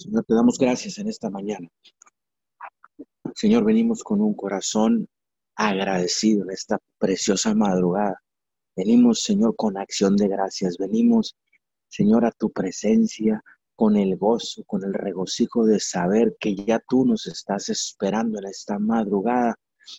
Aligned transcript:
Señor, 0.00 0.24
te 0.24 0.32
damos 0.32 0.58
gracias 0.58 0.96
en 0.96 1.08
esta 1.08 1.28
mañana. 1.28 1.68
Señor, 3.34 3.64
venimos 3.64 4.02
con 4.02 4.22
un 4.22 4.32
corazón 4.32 5.06
agradecido 5.54 6.44
en 6.44 6.52
esta 6.52 6.78
preciosa 6.98 7.54
madrugada. 7.54 8.18
Venimos, 8.74 9.22
Señor, 9.22 9.54
con 9.56 9.76
acción 9.76 10.16
de 10.16 10.28
gracias. 10.28 10.78
Venimos, 10.78 11.36
Señor, 11.86 12.24
a 12.24 12.30
tu 12.30 12.50
presencia 12.50 13.44
con 13.76 13.98
el 13.98 14.16
gozo, 14.16 14.64
con 14.64 14.84
el 14.84 14.94
regocijo 14.94 15.66
de 15.66 15.78
saber 15.80 16.34
que 16.40 16.54
ya 16.54 16.80
tú 16.88 17.04
nos 17.04 17.26
estás 17.26 17.68
esperando 17.68 18.38
en 18.38 18.46
esta 18.46 18.78
madrugada 18.78 19.54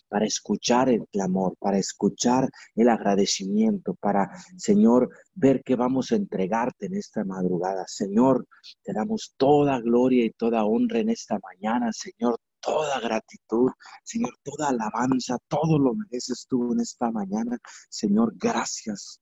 para 0.08 0.26
escuchar 0.26 0.88
el 0.88 1.06
clamor, 1.08 1.56
para 1.58 1.78
escuchar 1.78 2.48
el 2.74 2.88
agradecimiento, 2.88 3.94
para, 3.94 4.30
Señor, 4.56 5.10
ver 5.34 5.62
que 5.62 5.76
vamos 5.76 6.12
a 6.12 6.16
entregarte 6.16 6.86
en 6.86 6.94
esta 6.94 7.24
madrugada. 7.24 7.84
Señor, 7.86 8.46
te 8.82 8.92
damos 8.92 9.34
toda 9.36 9.80
gloria 9.80 10.24
y 10.24 10.30
toda 10.30 10.64
honra 10.64 11.00
en 11.00 11.10
esta 11.10 11.38
mañana, 11.42 11.92
Señor. 11.92 12.38
Toda 12.64 13.00
gratitud, 13.00 13.72
Señor, 14.04 14.34
toda 14.44 14.68
alabanza, 14.68 15.36
todo 15.48 15.80
lo 15.80 15.94
mereces 15.94 16.46
tú 16.48 16.72
en 16.72 16.78
esta 16.78 17.10
mañana. 17.10 17.58
Señor, 17.90 18.34
gracias. 18.36 19.20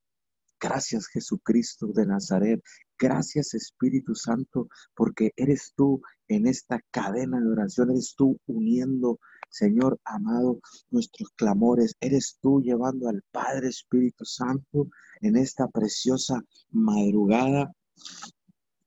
Gracias 0.61 1.07
Jesucristo 1.07 1.87
de 1.87 2.05
Nazaret. 2.05 2.61
Gracias 2.99 3.55
Espíritu 3.55 4.15
Santo, 4.15 4.69
porque 4.95 5.33
eres 5.35 5.73
tú 5.75 6.03
en 6.29 6.47
esta 6.47 6.81
cadena 6.91 7.41
de 7.41 7.49
oración, 7.49 7.93
eres 7.93 8.15
tú 8.15 8.39
uniendo 8.47 9.19
Señor 9.51 10.01
amado, 10.05 10.61
nuestros 10.91 11.31
clamores. 11.37 11.95
Eres 12.01 12.39
tú 12.41 12.63
llevando 12.63 13.09
al 13.09 13.23
Padre 13.31 13.69
Espíritu 13.69 14.25
Santo 14.25 14.89
en 15.21 15.37
esta 15.37 15.69
preciosa 15.69 16.41
madrugada 16.71 17.73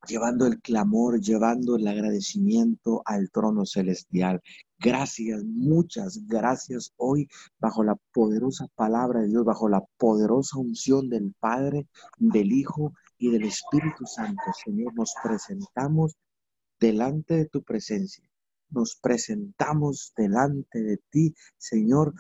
llevando 0.08 0.48
el 0.48 0.60
clamor, 0.62 1.20
llevando 1.22 1.76
el 1.76 1.88
agradecimiento 1.88 3.02
al 3.06 3.30
trono 3.32 3.66
celestial. 3.66 4.42
Gracias, 4.80 5.44
muchas 5.46 6.28
gracias 6.28 6.94
hoy 6.98 7.28
bajo 7.60 7.84
la 7.84 7.96
poderosa 8.12 8.68
palabra 8.76 9.22
de 9.22 9.30
Dios, 9.30 9.46
bajo 9.46 9.70
la 9.70 9.82
poderosa 9.98 10.58
unción 10.60 11.10
del 11.10 11.34
Padre, 11.40 11.88
del 12.18 12.52
Hijo 12.52 12.94
y 13.18 13.32
del 13.32 13.44
Espíritu 13.44 14.06
Santo. 14.06 14.42
Señor, 14.64 14.94
nos 14.96 15.14
presentamos 15.24 16.18
delante 16.80 17.36
de 17.36 17.46
tu 17.46 17.64
presencia 17.64 18.30
nos 18.74 18.96
presentamos 18.96 20.14
delante 20.16 20.82
de 20.82 20.98
ti, 21.10 21.36
Señor, 21.58 22.14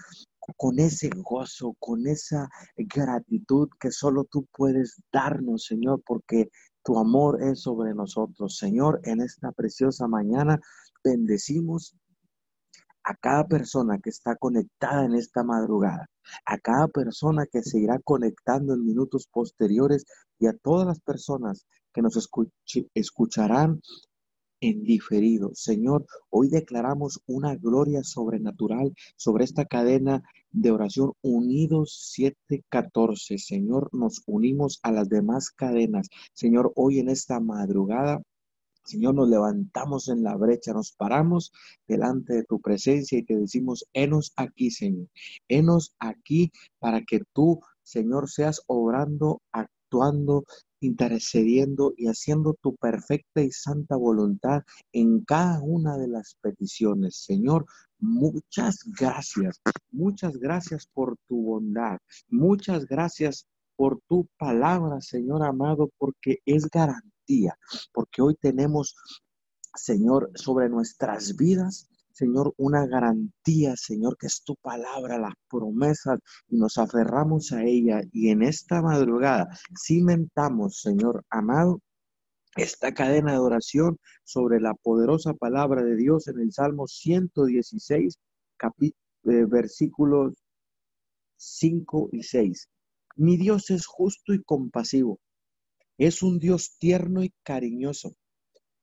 con 0.57 0.79
ese 0.79 1.09
gozo, 1.15 1.75
con 1.79 2.07
esa 2.07 2.49
gratitud 2.75 3.69
que 3.79 3.91
solo 3.91 4.25
tú 4.25 4.45
puedes 4.55 5.01
darnos, 5.11 5.65
Señor, 5.65 6.01
porque 6.05 6.49
tu 6.83 6.97
amor 6.97 7.41
es 7.41 7.61
sobre 7.61 7.93
nosotros. 7.93 8.57
Señor, 8.57 8.99
en 9.03 9.21
esta 9.21 9.51
preciosa 9.51 10.07
mañana 10.07 10.59
bendecimos 11.03 11.95
a 13.05 13.15
cada 13.15 13.47
persona 13.47 13.99
que 13.99 14.09
está 14.09 14.35
conectada 14.35 15.05
en 15.05 15.15
esta 15.15 15.43
madrugada, 15.43 16.09
a 16.45 16.57
cada 16.57 16.87
persona 16.87 17.45
que 17.45 17.61
se 17.61 17.79
irá 17.79 17.99
conectando 17.99 18.73
en 18.73 18.85
minutos 18.85 19.27
posteriores 19.27 20.05
y 20.39 20.47
a 20.47 20.53
todas 20.57 20.87
las 20.87 21.01
personas 21.01 21.65
que 21.93 22.01
nos 22.01 22.17
escucharán 22.93 23.81
en 24.63 24.83
diferido. 24.83 25.51
Señor, 25.53 26.05
hoy 26.29 26.47
declaramos 26.47 27.21
una 27.27 27.55
gloria 27.55 28.01
sobrenatural 28.01 28.95
sobre 29.17 29.43
esta 29.43 29.65
cadena 29.65 30.23
de 30.51 30.71
oración 30.71 31.11
unidos 31.21 32.11
714. 32.13 33.37
Señor, 33.39 33.89
nos 33.91 34.23
unimos 34.25 34.79
a 34.81 34.93
las 34.93 35.09
demás 35.09 35.49
cadenas. 35.51 36.07
Señor, 36.31 36.71
hoy 36.75 36.99
en 36.99 37.09
esta 37.09 37.41
madrugada 37.41 38.21
Señor, 38.85 39.15
nos 39.15 39.29
levantamos 39.29 40.09
en 40.09 40.23
la 40.23 40.35
brecha, 40.35 40.73
nos 40.73 40.91
paramos 40.91 41.53
delante 41.87 42.33
de 42.33 42.43
tu 42.43 42.59
presencia 42.59 43.17
y 43.17 43.23
te 43.23 43.37
decimos, 43.37 43.85
enos 43.93 44.33
aquí, 44.35 44.71
Señor, 44.71 45.07
enos 45.47 45.95
aquí 45.99 46.51
para 46.79 47.01
que 47.01 47.21
tú, 47.31 47.61
Señor, 47.81 48.29
seas 48.29 48.61
obrando, 48.67 49.41
actuando 49.53 50.43
intercediendo 50.83 51.93
y 51.97 52.07
haciendo 52.07 52.55
tu 52.61 52.75
perfecta 52.75 53.41
y 53.41 53.51
santa 53.51 53.95
voluntad 53.95 54.63
en 54.91 55.23
cada 55.23 55.61
una 55.61 55.97
de 55.97 56.07
las 56.07 56.35
peticiones. 56.41 57.17
Señor, 57.17 57.65
muchas 57.99 58.79
gracias, 58.99 59.61
muchas 59.91 60.37
gracias 60.37 60.87
por 60.93 61.17
tu 61.27 61.41
bondad, 61.41 61.97
muchas 62.29 62.85
gracias 62.85 63.47
por 63.75 63.99
tu 64.07 64.27
palabra, 64.37 65.01
Señor 65.01 65.43
amado, 65.43 65.89
porque 65.97 66.39
es 66.45 66.69
garantía, 66.69 67.57
porque 67.93 68.21
hoy 68.21 68.35
tenemos, 68.35 68.95
Señor, 69.75 70.31
sobre 70.35 70.69
nuestras 70.69 71.35
vidas 71.35 71.89
Señor, 72.13 72.53
una 72.57 72.85
garantía, 72.85 73.75
Señor, 73.75 74.17
que 74.17 74.27
es 74.27 74.43
tu 74.43 74.55
palabra, 74.57 75.17
las 75.17 75.33
promesas, 75.49 76.19
y 76.47 76.57
nos 76.57 76.77
aferramos 76.77 77.51
a 77.51 77.63
ella. 77.63 78.01
Y 78.11 78.29
en 78.29 78.43
esta 78.43 78.81
madrugada 78.81 79.47
cimentamos, 79.85 80.79
Señor 80.79 81.25
amado, 81.29 81.81
esta 82.55 82.93
cadena 82.93 83.33
de 83.33 83.39
oración 83.39 83.97
sobre 84.23 84.61
la 84.61 84.75
poderosa 84.75 85.33
palabra 85.33 85.83
de 85.83 85.95
Dios 85.95 86.27
en 86.27 86.39
el 86.39 86.53
Salmo 86.53 86.87
116, 86.87 88.19
capítulo, 88.57 88.99
eh, 89.25 89.45
versículos 89.45 90.33
5 91.37 92.09
y 92.11 92.23
6. 92.23 92.69
Mi 93.15 93.37
Dios 93.37 93.71
es 93.71 93.87
justo 93.87 94.33
y 94.33 94.43
compasivo. 94.43 95.19
Es 95.97 96.21
un 96.21 96.37
Dios 96.37 96.77
tierno 96.77 97.23
y 97.23 97.33
cariñoso 97.43 98.15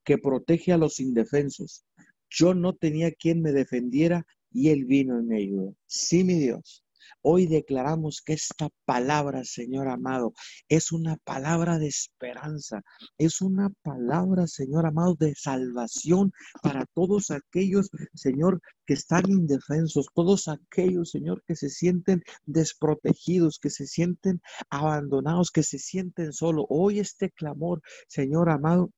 que 0.04 0.18
protege 0.18 0.72
a 0.72 0.78
los 0.78 0.98
indefensos 0.98 1.84
yo 2.30 2.54
no 2.54 2.74
tenía 2.74 3.12
quien 3.12 3.42
me 3.42 3.52
defendiera 3.52 4.26
y 4.50 4.70
Él 4.70 4.84
vino 4.84 5.20
y 5.20 5.24
me 5.24 5.38
ayudó. 5.38 5.76
Sí, 5.86 6.24
mi 6.24 6.34
Dios. 6.38 6.84
Hoy 7.22 7.46
declaramos 7.46 8.22
que 8.24 8.32
esta 8.32 8.70
palabra, 8.86 9.44
Señor 9.44 9.88
amado, 9.88 10.32
es 10.68 10.90
una 10.90 11.16
palabra 11.18 11.78
de 11.78 11.88
esperanza, 11.88 12.82
es 13.18 13.42
una 13.42 13.68
palabra, 13.82 14.46
Señor 14.46 14.86
amado, 14.86 15.16
de 15.18 15.34
salvación 15.34 16.32
para 16.62 16.86
todos 16.94 17.30
aquellos, 17.30 17.90
Señor, 18.14 18.62
que 18.86 18.94
están 18.94 19.30
indefensos, 19.30 20.06
todos 20.14 20.48
aquellos, 20.48 21.10
Señor, 21.10 21.42
que 21.46 21.56
se 21.56 21.68
sienten 21.68 22.22
desprotegidos, 22.46 23.58
que 23.58 23.70
se 23.70 23.86
sienten 23.86 24.40
abandonados, 24.70 25.50
que 25.50 25.62
se 25.62 25.78
sienten 25.78 26.32
solos. 26.32 26.64
Hoy 26.70 27.00
este 27.00 27.30
clamor, 27.30 27.82
Señor 28.08 28.48
amado, 28.48 28.92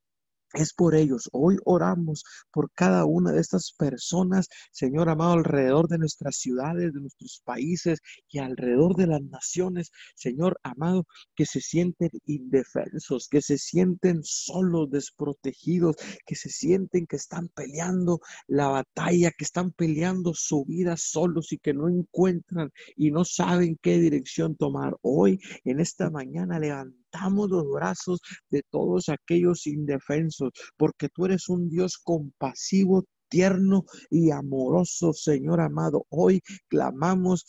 es 0.54 0.72
por 0.72 0.94
ellos. 0.94 1.28
Hoy 1.32 1.56
oramos 1.64 2.24
por 2.52 2.70
cada 2.72 3.04
una 3.04 3.32
de 3.32 3.40
estas 3.40 3.72
personas, 3.72 4.48
Señor 4.70 5.08
amado, 5.08 5.32
alrededor 5.32 5.88
de 5.88 5.98
nuestras 5.98 6.36
ciudades, 6.36 6.92
de 6.92 7.00
nuestros 7.00 7.42
países 7.44 8.00
y 8.28 8.38
alrededor 8.38 8.96
de 8.96 9.06
las 9.06 9.22
naciones, 9.22 9.90
Señor 10.14 10.58
amado, 10.62 11.06
que 11.34 11.46
se 11.46 11.60
sienten 11.60 12.10
indefensos, 12.26 13.28
que 13.28 13.42
se 13.42 13.58
sienten 13.58 14.20
solos, 14.22 14.90
desprotegidos, 14.90 15.96
que 16.26 16.34
se 16.34 16.50
sienten 16.50 17.06
que 17.06 17.16
están 17.16 17.48
peleando 17.48 18.20
la 18.46 18.68
batalla, 18.68 19.30
que 19.30 19.44
están 19.44 19.72
peleando 19.72 20.34
su 20.34 20.64
vida 20.64 20.96
solos 20.96 21.52
y 21.52 21.58
que 21.58 21.74
no 21.74 21.88
encuentran 21.88 22.70
y 22.96 23.10
no 23.10 23.24
saben 23.24 23.78
qué 23.80 23.98
dirección 23.98 24.56
tomar. 24.56 24.96
Hoy, 25.02 25.40
en 25.64 25.80
esta 25.80 26.10
mañana, 26.10 26.58
levantamos 26.58 27.01
los 27.50 27.70
brazos 27.70 28.20
de 28.50 28.62
todos 28.70 29.08
aquellos 29.08 29.66
indefensos, 29.66 30.50
porque 30.76 31.08
tú 31.08 31.26
eres 31.26 31.48
un 31.48 31.68
Dios 31.68 31.98
compasivo, 31.98 33.04
tierno 33.28 33.84
y 34.10 34.30
amoroso, 34.30 35.12
Señor 35.12 35.60
amado. 35.60 36.04
Hoy 36.10 36.42
clamamos 36.68 37.44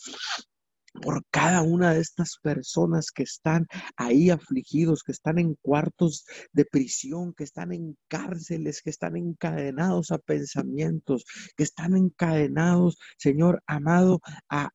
por 1.02 1.24
cada 1.30 1.62
una 1.62 1.92
de 1.92 2.00
estas 2.00 2.38
personas 2.42 3.10
que 3.10 3.24
están 3.24 3.66
ahí 3.96 4.30
afligidos, 4.30 5.02
que 5.02 5.12
están 5.12 5.38
en 5.38 5.54
cuartos 5.60 6.24
de 6.52 6.64
prisión, 6.64 7.34
que 7.34 7.44
están 7.44 7.72
en 7.72 7.96
cárceles, 8.08 8.80
que 8.82 8.90
están 8.90 9.16
encadenados 9.16 10.10
a 10.10 10.18
pensamientos, 10.18 11.24
que 11.56 11.64
están 11.64 11.96
encadenados, 11.96 12.98
Señor 13.18 13.62
amado, 13.66 14.20
a, 14.48 14.70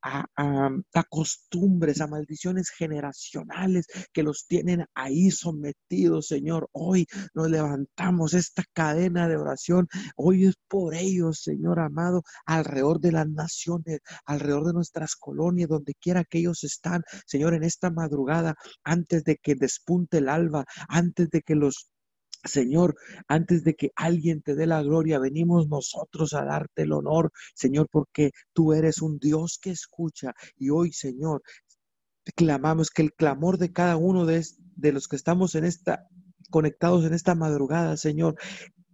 costumbres, 1.09 2.01
a 2.01 2.07
maldiciones 2.07 2.69
generacionales 2.69 3.87
que 4.13 4.23
los 4.23 4.45
tienen 4.47 4.85
ahí 4.93 5.31
sometidos, 5.31 6.27
Señor. 6.27 6.69
Hoy 6.71 7.07
nos 7.33 7.49
levantamos 7.49 8.33
esta 8.33 8.63
cadena 8.73 9.27
de 9.27 9.37
oración. 9.37 9.87
Hoy 10.15 10.45
es 10.45 10.55
por 10.67 10.93
ellos, 10.95 11.41
Señor 11.41 11.79
amado, 11.79 12.23
alrededor 12.45 12.99
de 12.99 13.11
las 13.11 13.27
naciones, 13.29 13.99
alrededor 14.25 14.65
de 14.65 14.73
nuestras 14.73 15.15
colonias, 15.15 15.69
donde 15.69 15.95
que 16.29 16.39
ellos 16.39 16.63
están, 16.63 17.03
Señor, 17.25 17.53
en 17.53 17.63
esta 17.63 17.89
madrugada, 17.89 18.55
antes 18.83 19.23
de 19.23 19.37
que 19.37 19.55
despunte 19.55 20.19
el 20.19 20.29
alba, 20.29 20.65
antes 20.87 21.29
de 21.29 21.41
que 21.41 21.55
los 21.55 21.89
Señor, 22.43 22.95
antes 23.27 23.65
de 23.65 23.75
que 23.75 23.91
alguien 23.95 24.41
te 24.41 24.55
dé 24.55 24.65
la 24.65 24.81
gloria, 24.81 25.19
venimos 25.19 25.67
nosotros 25.67 26.33
a 26.33 26.45
darte 26.45 26.83
el 26.83 26.93
honor, 26.93 27.31
Señor, 27.53 27.89
porque 27.91 28.31
tú 28.53 28.71
eres 28.73 29.01
un 29.01 29.19
Dios 29.19 29.59
que 29.61 29.71
escucha. 29.71 30.33
Y 30.55 30.69
hoy, 30.69 30.93
Señor, 30.93 31.41
clamamos 32.35 32.91
que 32.91 33.01
el 33.01 33.13
clamor 33.13 33.57
de 33.57 33.73
cada 33.73 33.97
uno 33.97 34.25
de, 34.25 34.45
de 34.75 34.91
los 34.93 35.09
que 35.09 35.17
estamos 35.17 35.55
en 35.55 35.65
esta 35.65 36.07
conectados 36.49 37.05
en 37.05 37.13
esta 37.13 37.35
madrugada, 37.35 37.97
Señor, 37.97 38.35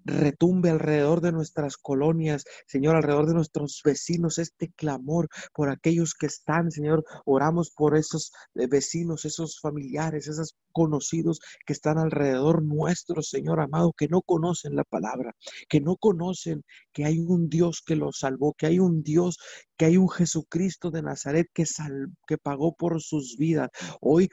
retumbe 0.05 0.69
alrededor 0.69 1.21
de 1.21 1.31
nuestras 1.31 1.77
colonias, 1.77 2.45
Señor, 2.67 2.95
alrededor 2.95 3.27
de 3.27 3.33
nuestros 3.33 3.81
vecinos, 3.83 4.37
este 4.37 4.71
clamor 4.75 5.27
por 5.53 5.69
aquellos 5.69 6.13
que 6.13 6.27
están, 6.27 6.71
Señor, 6.71 7.03
oramos 7.25 7.71
por 7.71 7.97
esos 7.97 8.31
eh, 8.55 8.67
vecinos, 8.67 9.25
esos 9.25 9.59
familiares, 9.59 10.27
esos 10.27 10.55
conocidos 10.71 11.39
que 11.65 11.73
están 11.73 11.97
alrededor 11.97 12.63
nuestro, 12.63 13.21
Señor 13.21 13.59
amado, 13.59 13.93
que 13.97 14.07
no 14.07 14.21
conocen 14.21 14.75
la 14.75 14.83
palabra, 14.83 15.33
que 15.67 15.81
no 15.81 15.97
conocen 15.97 16.63
que 16.93 17.05
hay 17.05 17.19
un 17.19 17.49
Dios 17.49 17.81
que 17.85 17.95
los 17.95 18.19
salvó, 18.19 18.53
que 18.53 18.67
hay 18.67 18.79
un 18.79 19.03
Dios, 19.03 19.37
que 19.77 19.85
hay 19.85 19.97
un 19.97 20.09
Jesucristo 20.09 20.91
de 20.91 21.01
Nazaret 21.01 21.47
que, 21.53 21.65
que 22.27 22.37
pagó 22.37 22.75
por 22.75 23.01
sus 23.01 23.37
vidas. 23.37 23.69
Hoy 24.01 24.29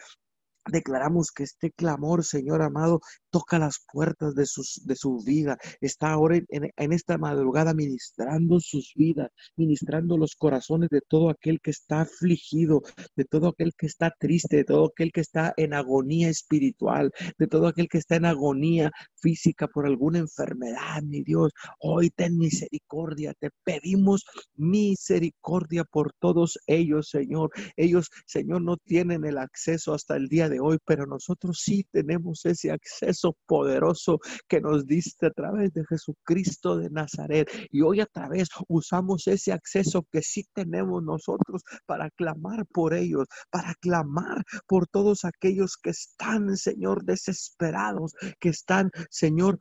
Declaramos 0.70 1.32
que 1.32 1.42
este 1.42 1.72
clamor, 1.72 2.24
Señor 2.24 2.62
amado, 2.62 3.00
toca 3.30 3.58
las 3.58 3.84
puertas 3.92 4.34
de, 4.34 4.46
sus, 4.46 4.82
de 4.84 4.94
su 4.94 5.18
vida. 5.18 5.58
Está 5.80 6.12
ahora 6.12 6.36
en, 6.36 6.92
esta 6.92 7.18
madrugada 7.18 7.74
ministrando 7.74 8.60
sus 8.60 8.92
vidas, 8.94 9.30
ministrando 9.56 10.16
los 10.16 10.36
corazones 10.36 10.88
de 10.90 11.00
todo 11.00 11.30
aquel 11.30 11.60
que 11.60 11.70
está 11.70 12.02
afligido, 12.02 12.82
de 13.16 13.24
todo 13.24 13.48
aquel 13.48 13.72
que 13.76 13.86
está 13.86 14.12
triste, 14.18 14.58
de 14.58 14.64
todo 14.64 14.86
aquel 14.86 15.10
que 15.10 15.22
está 15.22 15.52
en 15.56 15.74
agonía 15.74 16.28
espiritual, 16.28 17.10
de 17.38 17.46
todo 17.46 17.66
aquel 17.66 17.88
que 17.88 17.98
está 17.98 18.16
en 18.16 18.26
agonía 18.26 18.90
física 19.16 19.66
por 19.66 19.86
alguna 19.86 20.18
enfermedad, 20.18 21.02
mi 21.02 21.22
Dios. 21.22 21.52
Hoy 21.80 22.10
ten 22.10 22.38
misericordia, 22.38 23.34
te 23.34 23.50
pedimos 23.64 24.24
misericordia 24.54 25.84
por 25.84 26.12
todos 26.20 26.58
ellos, 26.66 27.08
Señor. 27.08 27.50
Ellos, 27.76 28.10
Señor, 28.26 28.62
no 28.62 28.76
tienen 28.76 29.24
el 29.24 29.38
acceso 29.38 29.94
hasta 29.94 30.16
el 30.16 30.28
día 30.28 30.48
de 30.48 30.51
hoy, 30.60 30.78
pero 30.84 31.06
nosotros 31.06 31.60
sí 31.62 31.86
tenemos 31.90 32.44
ese 32.44 32.70
acceso 32.70 33.36
poderoso 33.46 34.18
que 34.48 34.60
nos 34.60 34.86
diste 34.86 35.26
a 35.26 35.30
través 35.30 35.72
de 35.72 35.84
Jesucristo 35.86 36.76
de 36.76 36.90
Nazaret. 36.90 37.48
Y 37.70 37.82
hoy 37.82 38.00
a 38.00 38.06
través 38.06 38.48
usamos 38.68 39.26
ese 39.26 39.52
acceso 39.52 40.06
que 40.10 40.22
sí 40.22 40.44
tenemos 40.54 41.02
nosotros 41.02 41.62
para 41.86 42.10
clamar 42.10 42.66
por 42.66 42.94
ellos, 42.94 43.26
para 43.50 43.74
clamar 43.74 44.42
por 44.66 44.86
todos 44.86 45.24
aquellos 45.24 45.76
que 45.76 45.90
están, 45.90 46.56
Señor, 46.56 47.04
desesperados, 47.04 48.14
que 48.40 48.50
están, 48.50 48.90
Señor, 49.10 49.58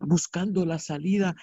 buscando 0.00 0.64
la 0.64 0.78
salida 0.78 1.34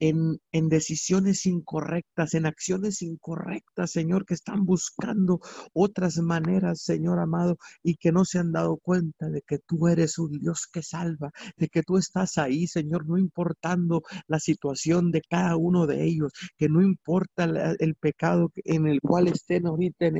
en, 0.00 0.38
en, 0.52 0.68
decisiones 0.68 1.46
incorrectas, 1.46 2.34
en 2.34 2.46
acciones 2.46 3.02
incorrectas, 3.02 3.92
Señor, 3.92 4.26
que 4.26 4.34
están 4.34 4.64
buscando 4.64 5.40
otras 5.72 6.18
maneras, 6.18 6.82
Señor 6.82 7.18
amado, 7.18 7.56
y 7.82 7.96
que 7.96 8.12
no 8.12 8.24
se 8.24 8.38
han 8.38 8.52
dado 8.52 8.76
cuenta 8.78 9.28
de 9.28 9.42
que 9.42 9.58
tú 9.58 9.88
eres 9.88 10.18
un 10.18 10.38
Dios 10.38 10.66
que 10.70 10.82
salva, 10.82 11.30
de 11.56 11.68
que 11.68 11.82
tú 11.82 11.96
estás 11.96 12.38
ahí, 12.38 12.66
Señor, 12.66 13.06
no 13.06 13.18
importando 13.18 14.02
la 14.26 14.40
situación 14.40 15.10
de 15.10 15.22
cada 15.28 15.56
uno 15.56 15.86
de 15.86 16.04
ellos, 16.04 16.32
que 16.56 16.68
no 16.68 16.82
importa 16.82 17.44
el 17.78 17.94
pecado 17.94 18.52
en 18.64 18.86
el 18.86 19.00
cual 19.00 19.28
estén 19.28 19.66
ahorita 19.66 20.06
en, 20.06 20.16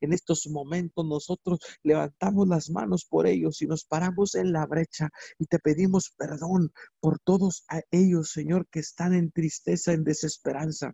en 0.00 0.12
estos 0.12 0.46
momentos, 0.48 1.06
nosotros 1.06 1.58
levantamos 1.82 2.48
las 2.48 2.70
manos 2.70 3.04
por 3.04 3.26
ellos 3.26 3.60
y 3.62 3.66
nos 3.66 3.84
paramos 3.84 4.34
en 4.34 4.52
la 4.52 4.66
brecha 4.66 5.08
y 5.38 5.46
te 5.46 5.58
pedimos 5.58 6.10
perdón 6.16 6.72
por 7.00 7.18
todos 7.20 7.64
a 7.68 7.80
ellos, 7.90 8.30
Señor, 8.32 8.66
que 8.70 8.80
están 8.80 9.09
en 9.14 9.30
tristeza, 9.30 9.92
en 9.92 10.04
desesperanza. 10.04 10.92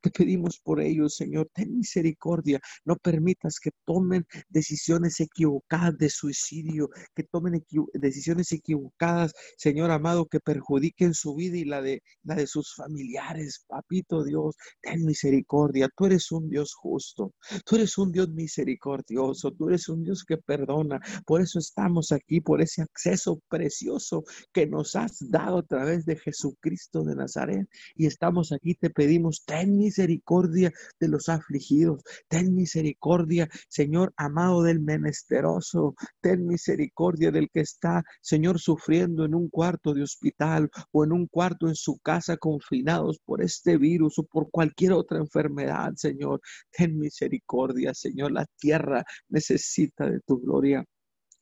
Te 0.00 0.10
pedimos 0.10 0.58
por 0.60 0.80
ellos, 0.80 1.16
Señor, 1.16 1.48
ten 1.52 1.76
misericordia. 1.76 2.60
No 2.84 2.96
permitas 2.96 3.58
que 3.60 3.70
tomen 3.84 4.26
decisiones 4.48 5.20
equivocadas 5.20 5.96
de 5.98 6.10
suicidio, 6.10 6.88
que 7.14 7.24
tomen 7.24 7.64
decisiones 7.94 8.52
equivocadas, 8.52 9.32
Señor 9.56 9.90
amado, 9.90 10.26
que 10.26 10.40
perjudiquen 10.40 11.14
su 11.14 11.34
vida 11.34 11.56
y 11.56 11.64
la 11.64 11.82
de, 11.82 12.02
la 12.22 12.34
de 12.34 12.46
sus 12.46 12.74
familiares. 12.74 13.64
Papito 13.68 14.24
Dios, 14.24 14.56
ten 14.80 15.04
misericordia. 15.04 15.88
Tú 15.96 16.06
eres 16.06 16.30
un 16.32 16.48
Dios 16.48 16.74
justo. 16.74 17.34
Tú 17.64 17.76
eres 17.76 17.98
un 17.98 18.12
Dios 18.12 18.28
misericordioso. 18.30 19.52
Tú 19.52 19.68
eres 19.68 19.88
un 19.88 20.04
Dios 20.04 20.24
que 20.24 20.38
perdona. 20.38 21.00
Por 21.26 21.40
eso 21.40 21.58
estamos 21.58 22.12
aquí, 22.12 22.40
por 22.40 22.60
ese 22.62 22.82
acceso 22.82 23.40
precioso 23.48 24.24
que 24.52 24.66
nos 24.66 24.96
has 24.96 25.18
dado 25.30 25.58
a 25.58 25.62
través 25.62 26.04
de 26.04 26.16
Jesucristo 26.16 27.04
de 27.04 27.16
Nazaret. 27.16 27.68
Y 27.94 28.06
estamos 28.06 28.52
aquí, 28.52 28.74
te 28.74 28.90
pedimos, 28.90 29.44
ten 29.44 29.67
misericordia 29.76 30.72
de 31.00 31.08
los 31.08 31.28
afligidos. 31.28 32.02
Ten 32.28 32.54
misericordia, 32.54 33.48
Señor 33.68 34.12
amado 34.16 34.62
del 34.62 34.80
menesteroso. 34.80 35.94
Ten 36.20 36.46
misericordia 36.46 37.30
del 37.30 37.48
que 37.50 37.60
está, 37.60 38.02
Señor, 38.20 38.58
sufriendo 38.60 39.24
en 39.24 39.34
un 39.34 39.48
cuarto 39.48 39.94
de 39.94 40.02
hospital 40.02 40.70
o 40.92 41.04
en 41.04 41.12
un 41.12 41.26
cuarto 41.26 41.68
en 41.68 41.74
su 41.74 41.98
casa 41.98 42.36
confinados 42.36 43.18
por 43.24 43.42
este 43.42 43.76
virus 43.78 44.18
o 44.18 44.24
por 44.24 44.50
cualquier 44.50 44.92
otra 44.92 45.18
enfermedad, 45.18 45.92
Señor. 45.96 46.40
Ten 46.70 46.98
misericordia, 46.98 47.94
Señor. 47.94 48.32
La 48.32 48.46
tierra 48.58 49.04
necesita 49.28 50.08
de 50.08 50.20
tu 50.20 50.40
gloria. 50.40 50.84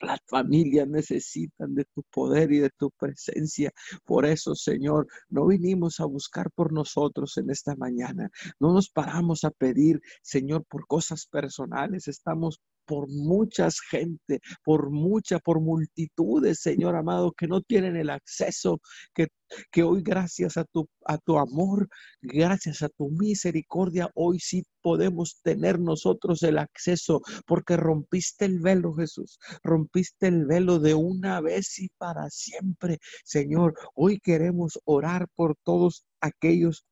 Las 0.00 0.20
familias 0.26 0.87
necesitan 0.88 1.75
de 1.75 1.84
tu 1.94 2.02
poder 2.04 2.52
y 2.52 2.58
de 2.58 2.70
tu 2.70 2.90
presencia. 2.90 3.72
Por 4.04 4.26
eso, 4.26 4.54
Señor, 4.54 5.06
no 5.28 5.46
vinimos 5.46 6.00
a 6.00 6.04
buscar 6.04 6.50
por 6.50 6.72
nosotros 6.72 7.37
en 7.38 7.50
esta 7.50 7.75
mañana. 7.76 8.31
No 8.60 8.72
nos 8.72 8.90
paramos 8.90 9.44
a 9.44 9.50
pedir, 9.50 10.00
Señor, 10.22 10.64
por 10.66 10.87
cosas 10.87 11.26
personales. 11.26 12.08
Estamos 12.08 12.60
por 12.87 13.09
muchas 13.09 13.81
gente, 13.81 14.41
por 14.65 14.91
mucha, 14.91 15.38
por 15.38 15.61
multitudes, 15.61 16.61
Señor 16.61 16.97
amado, 16.97 17.33
que 17.33 17.49
no 17.49 17.61
tienen 17.62 17.97
el 17.97 18.11
acceso 18.11 18.81
que, 19.15 19.29
que 19.71 19.83
hoy 19.83 20.03
gracias 20.03 20.56
a 20.56 20.65
tu, 20.65 20.88
a 21.05 21.19
tu 21.19 21.38
amor, 21.38 21.88
gracias 22.23 22.83
a 22.83 22.88
tu 22.88 23.11
misericordia, 23.11 24.11
hoy 24.15 24.38
sí 24.41 24.65
podemos 24.83 25.41
tener 25.43 25.81
nosotros 25.81 26.43
el 26.43 26.59
acceso, 26.59 27.21
porque 27.47 27.77
rompiste 27.77 28.44
el 28.44 28.61
velo, 28.61 28.94
Jesús, 28.94 29.39
rompiste 29.62 30.29
el 30.29 30.47
velo 30.47 30.79
de 30.79 30.94
una 30.94 31.41
vez 31.41 31.79
y 31.79 31.89
para 31.99 32.31
siempre, 32.31 32.99
Señor. 33.25 33.75
Hoy 33.94 34.19
queremos 34.21 34.79
orar 34.85 35.27
por 35.35 35.56
todos 35.65 36.05
aquellos 36.21 36.87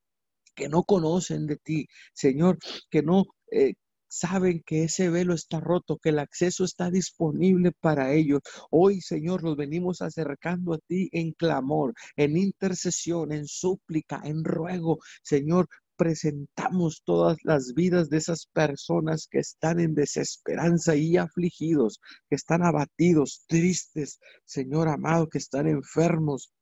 que 0.55 0.69
no 0.69 0.85
conocen 0.85 1.47
de 1.47 1.57
ti, 1.57 1.87
Señor, 2.13 2.59
que 2.91 3.03
no, 3.03 3.25
eh, 3.51 3.75
saben 4.19 4.63
que 4.65 4.85
ese 4.85 5.11
velo 5.11 5.35
está 5.35 5.61
roto, 5.61 5.99
que 5.99 6.11
el 6.11 6.19
acceso 6.19 6.65
está 6.65 6.91
disponible 6.91 7.73
para 7.73 8.13
ellos. 8.13 8.41
Hoy, 8.71 9.01
Señor, 9.01 9.43
los 9.43 9.57
venimos 9.57 10.03
acercando 10.03 10.75
a 10.75 10.79
ti 10.79 11.09
en 11.13 11.33
clamor, 11.33 11.95
en 12.17 12.37
intercesión, 12.37 13.33
en 13.33 13.47
súplica, 13.47 14.21
en 14.25 14.45
ruego. 14.45 14.99
Señor, 15.23 15.69
presentamos 15.97 17.03
todas 17.05 17.39
las 17.45 17.75
vidas 17.75 18.11
de 18.11 18.19
esas 18.19 18.47
personas 18.47 19.29
que 19.31 19.39
están 19.39 19.81
en 19.81 19.95
desesperanza 19.95 20.97
y 20.97 21.17
afligidos, 21.17 22.01
que 22.29 22.37
están 22.37 22.63
abatidos, 22.63 23.45
tristes, 23.47 24.21
Señor 24.45 24.89
amado, 24.89 25.29
que 25.29 25.39
están 25.39 25.67
enfermos, 25.69 26.53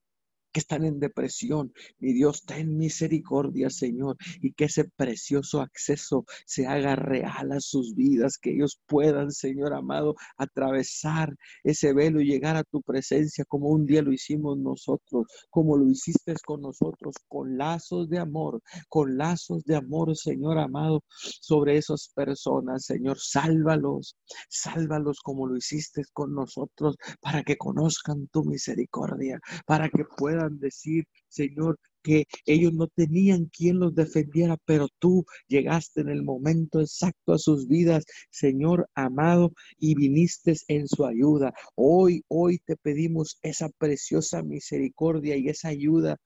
que 0.53 0.61
están 0.61 0.85
en 0.85 1.01
depresión. 1.01 1.73
Mi 1.99 2.13
Dios, 2.13 2.45
ten 2.45 2.77
misericordia, 2.77 3.71
Señor, 3.71 4.17
y 4.41 4.53
que 4.53 4.65
ese 4.67 4.85
precioso 4.85 5.61
acceso 5.61 6.25
se 6.47 6.67
haga 6.67 6.97
real 6.97 7.53
a 7.53 7.61
sus 7.61 7.95
vidas, 7.95 8.39
que 8.39 8.53
ellos 8.53 8.81
puedan, 8.87 9.33
Señor 9.33 9.75
amado, 9.75 10.15
atravesar 10.37 11.35
ese 11.65 11.93
velo 11.93 12.21
y 12.21 12.27
llegar 12.27 12.57
a 12.57 12.65
tu 12.65 12.83
presencia 12.83 13.45
como 13.47 13.69
un 13.69 13.87
día 13.87 14.03
lo 14.03 14.13
hicimos 14.13 14.59
nosotros, 14.59 15.27
como 15.51 15.77
lo 15.77 15.89
hiciste 15.89 16.35
con 16.45 16.63
nosotros, 16.63 17.15
con 17.29 17.57
lazos 17.57 18.09
de 18.09 18.19
amor, 18.19 18.61
con 18.89 19.17
lazos 19.17 19.65
de 19.65 19.77
amor, 19.77 20.17
Señor 20.17 20.59
amado, 20.59 21.03
sobre 21.41 21.77
esas 21.77 22.11
personas, 22.15 22.85
Señor, 22.85 23.19
sálvalos, 23.19 24.17
sálvalos 24.49 25.21
como 25.21 25.47
lo 25.47 25.57
hiciste 25.57 26.03
con 26.13 26.35
nosotros, 26.35 26.97
para 27.21 27.43
que 27.43 27.57
conozcan 27.57 28.29
tu 28.29 28.45
misericordia, 28.45 29.41
para 29.67 29.89
que 29.89 30.05
puedan 30.17 30.42
decir, 30.51 31.05
Señor, 31.29 31.79
que 32.03 32.27
ellos 32.47 32.73
no 32.73 32.89
tenían 32.89 33.47
quien 33.47 33.79
los 33.79 33.95
defendiera, 33.95 34.57
pero 34.65 34.89
tú 34.99 35.25
llegaste 35.47 36.01
en 36.01 36.09
el 36.09 36.23
momento 36.23 36.81
exacto 36.81 37.33
a 37.33 37.39
sus 37.39 37.69
vidas, 37.69 38.05
Señor 38.31 38.89
amado, 38.95 39.53
y 39.79 39.95
viniste 39.95 40.55
en 40.69 40.89
su 40.89 41.07
ayuda. 41.07 41.55
Hoy, 41.77 42.25
hoy 42.29 42.59
te 42.59 42.77
pedimos 42.77 43.39
esa 43.43 43.69
preciosa 43.69 44.43
misericordia 44.43 45.37
y 45.37 45.49
esa 45.49 45.69
ayuda 45.69 46.17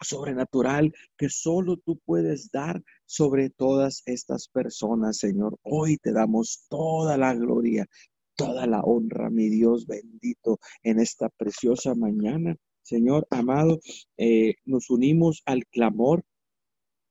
sobrenatural 0.00 0.92
que 1.16 1.28
solo 1.28 1.76
tú 1.76 1.98
puedes 2.04 2.50
dar 2.50 2.82
sobre 3.04 3.50
todas 3.50 4.02
estas 4.06 4.48
personas, 4.48 5.18
Señor. 5.18 5.58
Hoy 5.62 5.96
te 5.96 6.12
damos 6.12 6.66
toda 6.68 7.16
la 7.16 7.34
gloria, 7.34 7.86
toda 8.36 8.66
la 8.66 8.80
honra, 8.80 9.30
mi 9.30 9.48
Dios 9.48 9.86
bendito, 9.86 10.58
en 10.82 11.00
esta 11.00 11.28
preciosa 11.30 11.94
mañana. 11.94 12.56
Señor 12.88 13.26
amado, 13.28 13.80
eh, 14.16 14.54
nos 14.64 14.88
unimos 14.88 15.42
al 15.44 15.66
clamor 15.66 16.24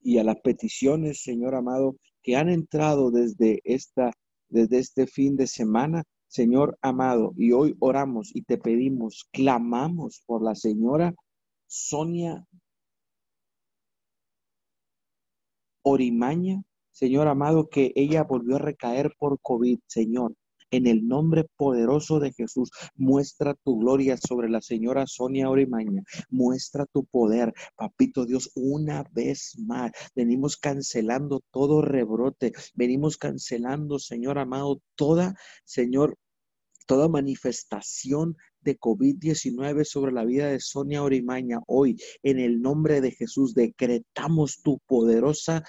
y 0.02 0.18
a 0.18 0.24
las 0.24 0.38
peticiones, 0.38 1.22
Señor 1.22 1.54
amado, 1.54 1.98
que 2.24 2.36
han 2.36 2.50
entrado 2.50 3.12
desde 3.12 3.62
esta, 3.64 4.12
desde 4.50 4.80
este 4.80 5.06
fin 5.06 5.38
de 5.38 5.46
semana, 5.46 6.04
Señor 6.28 6.80
amado, 6.82 7.32
y 7.38 7.52
hoy 7.52 7.76
oramos 7.80 8.36
y 8.36 8.42
te 8.42 8.58
pedimos, 8.58 9.30
clamamos 9.32 10.24
por 10.26 10.42
la 10.42 10.56
señora 10.56 11.14
Sonia 11.68 12.44
Orimaña, 15.84 16.64
Señor 16.90 17.28
amado, 17.28 17.70
que 17.70 17.94
ella 17.96 18.24
volvió 18.24 18.56
a 18.56 18.60
recaer 18.60 19.14
por 19.20 19.40
COVID, 19.42 19.78
Señor. 19.86 20.34
En 20.70 20.86
el 20.86 21.08
nombre 21.08 21.46
poderoso 21.56 22.20
de 22.20 22.34
Jesús, 22.34 22.70
muestra 22.96 23.54
tu 23.54 23.80
gloria 23.80 24.18
sobre 24.18 24.50
la 24.50 24.62
señora 24.62 25.08
Sonia 25.08 25.50
Orimaña. 25.50 26.04
Muestra 26.30 26.86
tu 26.86 27.06
poder, 27.06 27.54
papito 27.76 28.26
Dios, 28.26 28.52
una 28.56 29.04
vez 29.14 29.56
más. 29.60 29.92
Venimos 30.14 30.58
cancelando 30.58 31.42
todo 31.52 31.82
rebrote. 31.82 32.52
Venimos 32.74 33.18
cancelando, 33.18 33.98
Señor 33.98 34.40
amado, 34.40 34.82
toda, 34.96 35.36
Señor, 35.64 36.18
toda 36.86 37.08
manifestación 37.08 38.36
de 38.62 38.78
COVID-19 38.78 39.86
sobre 39.86 40.12
la 40.12 40.26
vida 40.26 40.48
de 40.48 40.60
Sonia 40.60 41.04
Orimaña. 41.04 41.60
Hoy, 41.68 41.96
en 42.24 42.40
el 42.40 42.62
nombre 42.62 43.00
de 43.00 43.12
Jesús, 43.12 43.54
decretamos 43.54 44.62
tu 44.62 44.80
poderosa 44.86 45.64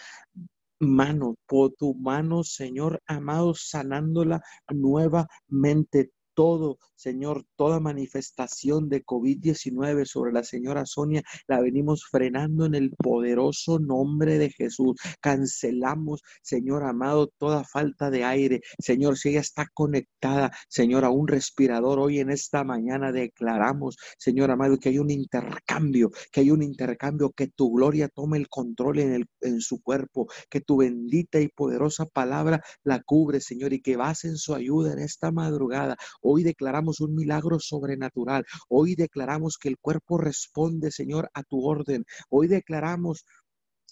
mano, 0.81 1.37
por 1.47 1.73
tu 1.73 1.95
mano, 1.95 2.45
Señor 2.45 3.03
amado, 3.07 3.55
sanándola 3.55 4.43
nuevamente 4.69 6.13
todo, 6.39 6.79
Señor, 6.95 7.45
toda 7.57 7.81
manifestación 7.81 8.89
de 8.89 9.05
COVID-19 9.05 10.05
sobre 10.05 10.33
la 10.33 10.45
señora 10.45 10.87
Sonia, 10.87 11.25
la 11.49 11.61
venimos 11.61 12.05
frenando 12.09 12.65
en 12.65 12.77
el 12.77 12.93
poderoso 12.93 13.81
nombre 13.81 14.39
de 14.39 14.51
Jesús. 14.51 14.95
Cancelamos, 15.21 16.23
Señor 16.41 16.85
amado, 16.85 17.27
toda 17.39 17.65
falta 17.65 18.09
de 18.09 18.23
aire. 18.23 18.61
Señor, 18.79 19.19
si 19.19 19.31
ella 19.31 19.41
está 19.41 19.67
conectada, 19.75 20.53
Señor, 20.69 21.05
a 21.05 21.11
un 21.11 21.27
respirador, 21.27 21.99
hoy 21.99 22.21
en 22.21 22.31
esta 22.31 22.63
mañana 22.63 23.11
declaramos, 23.11 23.97
Señor 24.17 24.53
amado, 24.53 24.79
que 24.79 24.91
hay 24.91 25.01
un 25.01 25.11
intercambio, 25.11 26.13
que 26.31 26.43
hay 26.43 26.53
un 26.53 26.63
intercambio, 26.63 27.33
que 27.33 27.49
tu 27.49 27.73
gloria 27.73 28.09
tome 28.09 28.39
el 28.39 28.49
control 28.49 29.01
en, 29.01 29.13
el, 29.13 29.27
en 29.41 29.61
su 29.61 29.83
cuerpo, 29.83 30.29
que 30.49 30.61
tu 30.61 30.77
bendita 30.77 31.41
y 31.41 31.49
poderosa 31.49 32.07
palabra 32.07 32.63
la 32.85 33.03
cubre, 33.03 33.41
Señor, 33.41 33.73
y 33.73 33.83
que 33.83 33.97
vas 33.97 34.25
en 34.25 34.37
su 34.37 34.55
ayuda 34.55 34.93
en 34.93 35.01
esta 35.01 35.33
madrugada. 35.33 35.97
Hoy 36.31 36.43
declaramos 36.43 37.01
un 37.01 37.15
milagro 37.15 37.59
sobrenatural. 37.59 38.45
Hoy 38.69 38.95
declaramos 38.95 39.57
que 39.57 39.71
el 39.71 39.79
cuerpo 39.79 40.19
responde, 40.19 40.91
Señor, 40.91 41.31
a 41.33 41.43
tu 41.43 41.67
orden. 41.67 42.05
Hoy 42.29 42.49
declaramos 42.49 43.25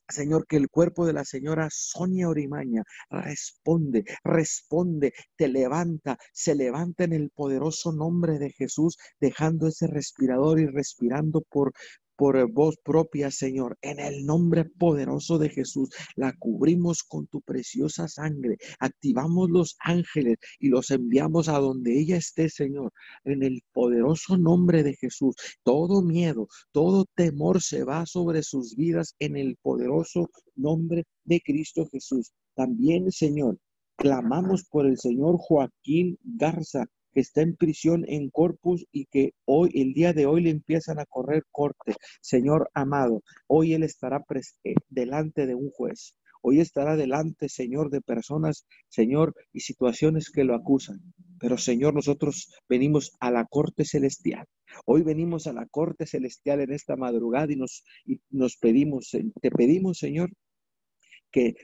Señor, 0.08 0.46
que 0.46 0.56
el 0.56 0.68
cuerpo 0.68 1.04
de 1.06 1.14
la 1.14 1.24
señora 1.24 1.68
Sonia 1.70 2.28
Orimaña 2.28 2.84
responde, 3.10 4.04
responde, 4.22 5.12
te 5.34 5.48
levanta, 5.48 6.16
se 6.32 6.54
levanta 6.54 7.04
en 7.04 7.12
el 7.12 7.30
poderoso 7.30 7.90
nombre 7.90 8.38
de 8.38 8.50
Jesús, 8.52 8.98
dejando 9.18 9.66
ese 9.66 9.88
respirador 9.88 10.60
y 10.60 10.66
respirando 10.66 11.40
por, 11.40 11.72
por 12.16 12.50
voz 12.50 12.76
propia, 12.82 13.30
Señor. 13.30 13.78
En 13.82 14.00
el 14.00 14.24
nombre 14.24 14.64
poderoso 14.64 15.38
de 15.38 15.50
Jesús, 15.50 15.90
la 16.16 16.32
cubrimos 16.38 17.02
con 17.02 17.26
tu 17.26 17.40
preciosa 17.42 18.08
sangre. 18.08 18.56
Activamos 18.80 19.50
los 19.50 19.76
ángeles 19.80 20.36
y 20.58 20.68
los 20.68 20.90
enviamos 20.90 21.48
a 21.48 21.58
donde 21.58 21.98
ella 21.98 22.16
esté, 22.16 22.48
Señor. 22.48 22.92
En 23.24 23.42
el 23.42 23.62
poderoso 23.72 24.36
nombre 24.36 24.82
de 24.82 24.94
Jesús, 24.96 25.36
todo 25.62 26.02
miedo, 26.02 26.48
todo 26.72 27.04
temor 27.14 27.62
se 27.62 27.84
va 27.84 28.06
sobre 28.06 28.42
sus 28.42 28.74
vidas 28.74 29.14
en 29.18 29.36
el 29.36 29.56
poderoso 29.62 30.30
nombre 30.54 31.04
de 31.24 31.40
Cristo 31.40 31.86
Jesús. 31.92 32.32
También, 32.54 33.12
Señor, 33.12 33.58
clamamos 33.96 34.64
por 34.64 34.86
el 34.86 34.98
Señor 34.98 35.36
Joaquín 35.38 36.18
Garza, 36.22 36.86
que 37.16 37.22
está 37.22 37.40
en 37.40 37.56
prisión 37.56 38.04
en 38.08 38.28
Corpus 38.28 38.84
y 38.92 39.06
que 39.06 39.32
hoy, 39.46 39.70
el 39.72 39.94
día 39.94 40.12
de 40.12 40.26
hoy, 40.26 40.42
le 40.42 40.50
empiezan 40.50 40.98
a 40.98 41.06
correr 41.06 41.44
corte. 41.50 41.94
Señor 42.20 42.68
amado, 42.74 43.22
hoy 43.46 43.72
él 43.72 43.84
estará 43.84 44.22
eh, 44.64 44.74
delante 44.90 45.46
de 45.46 45.54
un 45.54 45.70
juez. 45.70 46.14
Hoy 46.42 46.60
estará 46.60 46.94
delante, 46.94 47.48
Señor, 47.48 47.88
de 47.88 48.02
personas, 48.02 48.66
Señor, 48.90 49.34
y 49.54 49.60
situaciones 49.60 50.28
que 50.30 50.44
lo 50.44 50.54
acusan. 50.54 51.00
Pero, 51.40 51.56
Señor, 51.56 51.94
nosotros 51.94 52.52
venimos 52.68 53.16
a 53.18 53.30
la 53.30 53.46
corte 53.46 53.86
celestial. 53.86 54.44
Hoy 54.84 55.00
venimos 55.00 55.46
a 55.46 55.54
la 55.54 55.64
corte 55.64 56.04
celestial 56.04 56.60
en 56.60 56.72
esta 56.74 56.96
madrugada 56.96 57.50
y 57.50 57.56
nos, 57.56 57.82
y 58.04 58.20
nos 58.28 58.58
pedimos, 58.58 59.16
te 59.40 59.50
pedimos, 59.50 59.96
Señor, 59.96 60.28
que 61.30 61.54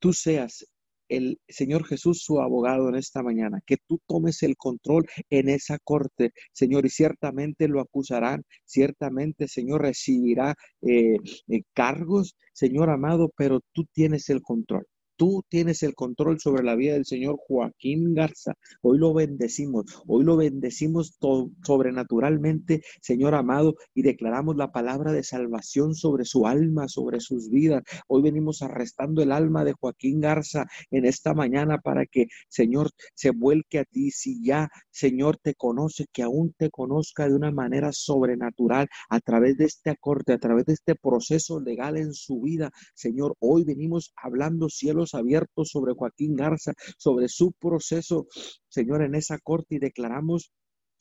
tú 0.00 0.12
seas 0.12 0.66
el 1.08 1.40
Señor 1.48 1.84
Jesús, 1.86 2.22
su 2.22 2.40
abogado 2.40 2.88
en 2.88 2.96
esta 2.96 3.22
mañana, 3.22 3.60
que 3.66 3.76
tú 3.86 4.00
tomes 4.06 4.42
el 4.42 4.56
control 4.56 5.06
en 5.30 5.48
esa 5.48 5.78
corte, 5.78 6.32
Señor, 6.52 6.86
y 6.86 6.90
ciertamente 6.90 7.68
lo 7.68 7.80
acusarán, 7.80 8.44
ciertamente, 8.64 9.48
Señor, 9.48 9.82
recibirá 9.82 10.54
eh, 10.82 11.16
eh, 11.48 11.62
cargos, 11.74 12.36
Señor 12.52 12.90
amado, 12.90 13.30
pero 13.36 13.60
tú 13.72 13.84
tienes 13.92 14.28
el 14.30 14.42
control. 14.42 14.86
Tú 15.18 15.42
tienes 15.48 15.82
el 15.82 15.96
control 15.96 16.38
sobre 16.38 16.62
la 16.62 16.76
vida 16.76 16.92
del 16.92 17.04
señor 17.04 17.38
Joaquín 17.48 18.14
Garza. 18.14 18.54
Hoy 18.82 18.98
lo 18.98 19.12
bendecimos, 19.12 19.84
hoy 20.06 20.22
lo 20.22 20.36
bendecimos 20.36 21.18
sobrenaturalmente, 21.64 22.82
Señor 23.02 23.34
amado, 23.34 23.74
y 23.94 24.02
declaramos 24.02 24.54
la 24.54 24.70
palabra 24.70 25.10
de 25.10 25.24
salvación 25.24 25.96
sobre 25.96 26.24
su 26.24 26.46
alma, 26.46 26.86
sobre 26.86 27.18
sus 27.18 27.50
vidas. 27.50 27.82
Hoy 28.06 28.22
venimos 28.22 28.62
arrestando 28.62 29.20
el 29.20 29.32
alma 29.32 29.64
de 29.64 29.72
Joaquín 29.72 30.20
Garza 30.20 30.66
en 30.92 31.04
esta 31.04 31.34
mañana 31.34 31.78
para 31.78 32.06
que, 32.06 32.28
Señor, 32.48 32.92
se 33.14 33.30
vuelque 33.30 33.80
a 33.80 33.84
ti. 33.84 34.12
Si 34.12 34.40
ya, 34.44 34.68
Señor, 34.92 35.36
te 35.42 35.56
conoce, 35.56 36.06
que 36.12 36.22
aún 36.22 36.54
te 36.56 36.70
conozca 36.70 37.28
de 37.28 37.34
una 37.34 37.50
manera 37.50 37.90
sobrenatural 37.90 38.86
a 39.10 39.18
través 39.18 39.56
de 39.56 39.64
este 39.64 39.90
acorde, 39.90 40.34
a 40.34 40.38
través 40.38 40.66
de 40.66 40.74
este 40.74 40.94
proceso 40.94 41.58
legal 41.58 41.96
en 41.96 42.12
su 42.12 42.40
vida. 42.40 42.70
Señor, 42.94 43.34
hoy 43.40 43.64
venimos 43.64 44.12
hablando 44.14 44.68
cielos 44.68 45.07
abiertos 45.14 45.70
sobre 45.70 45.94
Joaquín 45.94 46.36
Garza, 46.36 46.72
sobre 46.96 47.28
su 47.28 47.52
proceso, 47.52 48.26
Señor, 48.68 49.02
en 49.02 49.14
esa 49.14 49.38
corte 49.38 49.76
y 49.76 49.78
declaramos 49.78 50.52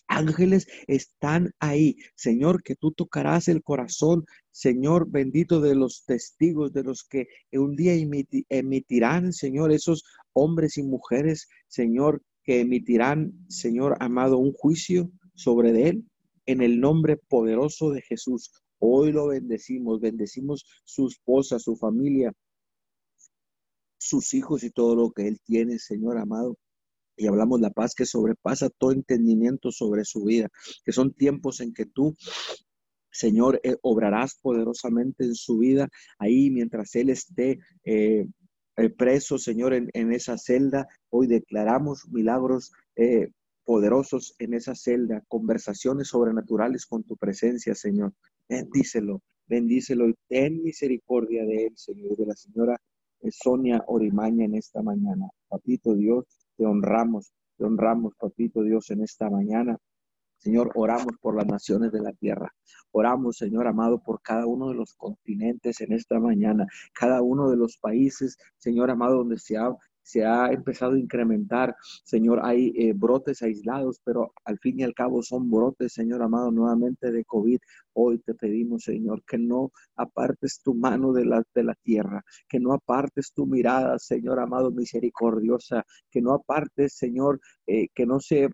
ángeles 0.08 0.68
están 0.88 1.52
ahí. 1.60 1.98
Señor, 2.16 2.64
que 2.64 2.76
tú 2.76 2.92
tocarás 2.92 3.48
el 3.48 3.62
corazón, 3.62 4.26
Señor 4.52 5.10
bendito 5.10 5.62
de 5.62 5.76
los 5.76 6.04
testigos, 6.06 6.74
de 6.74 6.84
los 6.84 7.04
que 7.04 7.28
un 7.52 7.76
día 7.76 7.94
emitirán, 8.50 9.34
Señor, 9.34 9.72
esos 9.72 10.04
hombres 10.34 10.78
y 10.78 10.84
mujeres, 10.84 11.48
Señor, 11.68 12.22
que 12.44 12.62
emitirán, 12.62 13.34
Señor 13.50 13.98
amado, 14.00 14.38
un 14.38 14.54
juicio 14.54 15.12
sobre 15.36 15.90
él 15.90 16.06
en 16.46 16.62
el 16.62 16.80
nombre 16.80 17.18
poderoso 17.18 17.92
de 17.92 18.02
Jesús. 18.02 18.52
Hoy 18.80 19.12
lo 19.12 19.28
bendecimos, 19.28 20.00
bendecimos 20.00 20.66
su 20.86 21.08
esposa, 21.08 21.60
su 21.60 21.76
familia, 21.76 22.32
sus 24.08 24.34
hijos 24.34 24.64
y 24.64 24.72
todo 24.72 24.96
lo 24.96 25.12
que 25.12 25.28
Él 25.28 25.40
tiene, 25.44 25.80
Señor 25.80 26.18
amado. 26.18 26.58
Y 27.16 27.28
hablamos 27.28 27.60
la 27.62 27.72
paz 27.72 27.96
que 27.96 28.06
sobrepasa 28.06 28.70
todo 28.70 28.92
entendimiento 28.92 29.72
sobre 29.72 30.06
su 30.06 30.24
vida, 30.24 30.50
que 30.86 30.92
son 30.92 31.14
tiempos 31.14 31.62
en 31.62 31.74
que 31.74 31.86
tú 31.86 32.16
Señor, 33.18 33.60
eh, 33.64 33.76
obrarás 33.82 34.36
poderosamente 34.36 35.24
en 35.24 35.34
su 35.34 35.58
vida 35.58 35.90
ahí 36.20 36.52
mientras 36.52 36.94
Él 36.96 37.10
esté 37.10 37.60
eh, 37.84 38.28
eh, 38.78 38.90
preso, 38.92 39.40
Señor, 39.40 39.74
en, 39.74 40.12
esa 40.14 40.38
celda. 40.38 40.88
Hoy 41.10 41.26
declaramos 41.26 42.08
milagros 42.10 42.72
poderosos 43.64 44.36
en 44.38 44.54
esa 44.54 44.76
celda, 44.76 45.24
conversaciones 45.28 46.10
sobrenaturales 46.10 46.86
con 46.86 47.04
tu 47.04 47.18
presencia, 47.18 47.74
Señor. 47.74 48.14
Bendícelo, 48.48 49.24
bendícelo 49.48 50.08
y 50.10 50.16
ten 50.28 50.62
misericordia 50.62 51.44
de 51.44 51.66
Él, 51.66 51.74
Señor, 51.76 52.16
de 52.18 52.26
la 52.28 52.36
señora 52.36 52.80
Sonia 53.32 53.84
Orimaña 53.88 54.46
en 54.46 54.56
esta 54.56 54.82
mañana. 54.82 55.28
Papito 55.48 55.96
Dios, 55.96 56.26
te 56.56 56.66
honramos, 56.66 57.34
te 57.58 57.66
honramos, 57.66 58.14
Papito 58.20 58.64
Dios, 58.64 58.90
en 58.92 59.04
esta 59.04 59.30
mañana. 59.30 59.78
Señor, 60.38 60.72
oramos 60.76 61.18
por 61.20 61.36
las 61.36 61.48
naciones 61.48 61.92
de 61.92 62.02
la 62.02 62.14
tierra. 62.14 62.54
Oramos, 62.92 63.38
Señor 63.38 63.68
amado, 63.68 64.00
por 64.00 64.22
cada 64.22 64.46
uno 64.46 64.70
de 64.70 64.76
los 64.76 64.94
continentes 64.94 65.82
en 65.82 65.94
esta 65.94 66.20
mañana, 66.20 66.68
cada 66.94 67.22
uno 67.22 67.50
de 67.50 67.58
los 67.58 67.78
países, 67.78 68.38
Señor 68.58 68.92
amado, 68.92 69.18
donde 69.18 69.40
se 69.40 69.58
ha 69.58 69.76
se 70.08 70.24
ha 70.26 70.54
empezado 70.54 70.94
a 70.94 71.00
incrementar. 71.00 71.76
Señor, 72.06 72.40
hay 72.42 72.72
eh, 72.78 72.94
brotes 72.96 73.42
aislados, 73.42 74.00
pero 74.06 74.32
al 74.46 74.58
fin 74.58 74.80
y 74.80 74.84
al 74.84 74.94
cabo 74.94 75.22
son 75.22 75.52
brotes, 75.52 75.92
Señor 75.92 76.22
amado, 76.22 76.50
nuevamente 76.50 77.12
de 77.12 77.26
COVID. 77.26 77.60
Hoy 77.92 78.20
te 78.20 78.34
pedimos, 78.34 78.84
Señor, 78.84 79.22
que 79.26 79.38
no 79.38 79.72
apartes 79.98 80.62
tu 80.64 80.74
mano 80.74 81.12
de 81.12 81.26
la, 81.26 81.44
de 81.54 81.64
la 81.64 81.76
tierra, 81.76 82.24
que 82.48 82.58
no 82.58 82.72
apartes 82.72 83.34
tu 83.34 83.46
mirada, 83.46 84.00
Señor 84.00 84.40
amado, 84.40 84.72
misericordiosa, 84.72 85.86
que 86.10 86.22
no 86.22 86.32
apartes, 86.34 86.94
Señor, 86.94 87.42
eh, 87.66 87.90
que 87.94 88.06
no 88.06 88.22
se 88.22 88.50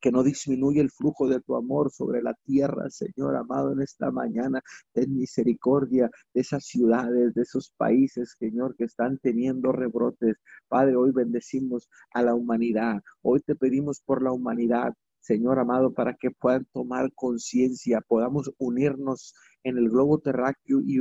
que 0.00 0.12
no 0.12 0.22
disminuye 0.22 0.80
el 0.80 0.90
flujo 0.90 1.28
de 1.28 1.40
tu 1.40 1.56
amor 1.56 1.90
sobre 1.90 2.22
la 2.22 2.34
tierra, 2.44 2.90
Señor 2.90 3.36
amado, 3.36 3.72
en 3.72 3.82
esta 3.82 4.10
mañana. 4.10 4.62
Ten 4.92 5.16
misericordia 5.16 6.10
de 6.34 6.40
esas 6.40 6.64
ciudades, 6.64 7.34
de 7.34 7.42
esos 7.42 7.72
países, 7.76 8.36
Señor, 8.38 8.76
que 8.76 8.84
están 8.84 9.18
teniendo 9.18 9.72
rebrotes. 9.72 10.36
Padre, 10.68 10.96
hoy 10.96 11.12
bendecimos 11.12 11.88
a 12.12 12.22
la 12.22 12.34
humanidad. 12.34 13.02
Hoy 13.22 13.40
te 13.40 13.54
pedimos 13.56 14.00
por 14.00 14.22
la 14.22 14.32
humanidad. 14.32 14.94
Señor 15.20 15.58
amado, 15.58 15.92
para 15.92 16.14
que 16.14 16.30
puedan 16.30 16.64
tomar 16.72 17.12
conciencia, 17.14 18.00
podamos 18.06 18.52
unirnos 18.58 19.34
en 19.64 19.78
el 19.78 19.90
globo 19.90 20.18
terráqueo 20.20 20.80
y 20.80 21.00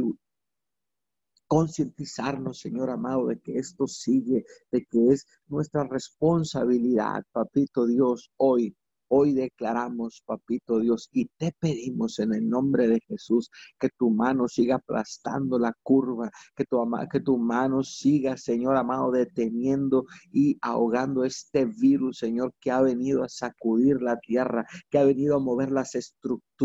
concientizarnos, 1.48 2.60
Señor 2.60 2.90
amado, 2.90 3.28
de 3.28 3.40
que 3.40 3.58
esto 3.58 3.88
sigue, 3.88 4.44
de 4.72 4.86
que 4.86 5.10
es 5.10 5.26
nuestra 5.48 5.86
responsabilidad, 5.86 7.24
papito 7.32 7.88
Dios, 7.88 8.32
hoy 8.38 8.76
Hoy 9.10 9.34
declaramos, 9.34 10.22
papito 10.26 10.80
Dios, 10.80 11.10
y 11.12 11.26
te 11.38 11.54
pedimos 11.60 12.20
en 12.20 12.34
el 12.34 12.48
nombre 12.50 12.88
de 12.88 13.00
Jesús 13.08 13.50
que 13.80 13.90
tu 13.90 14.10
mano 14.10 14.48
siga 14.48 14.76
aplastando 14.76 15.58
la 15.58 15.74
curva, 15.84 16.30
que 16.56 16.66
tu, 16.66 16.78
que 17.12 17.20
tu 17.22 17.38
mano 17.38 17.84
siga, 17.84 18.36
Señor 18.38 18.76
amado, 18.76 19.12
deteniendo 19.12 20.06
y 20.32 20.58
ahogando 20.62 21.24
este 21.24 21.66
virus, 21.66 22.18
Señor, 22.20 22.54
que 22.60 22.72
ha 22.72 22.82
venido 22.82 23.24
a 23.24 23.30
sacudir 23.30 24.02
la 24.02 24.20
tierra, 24.20 24.66
que 24.90 24.98
ha 24.98 25.04
venido 25.06 25.38
a 25.38 25.40
mover 25.40 25.72
las 25.72 25.96
estructuras, 25.96 26.57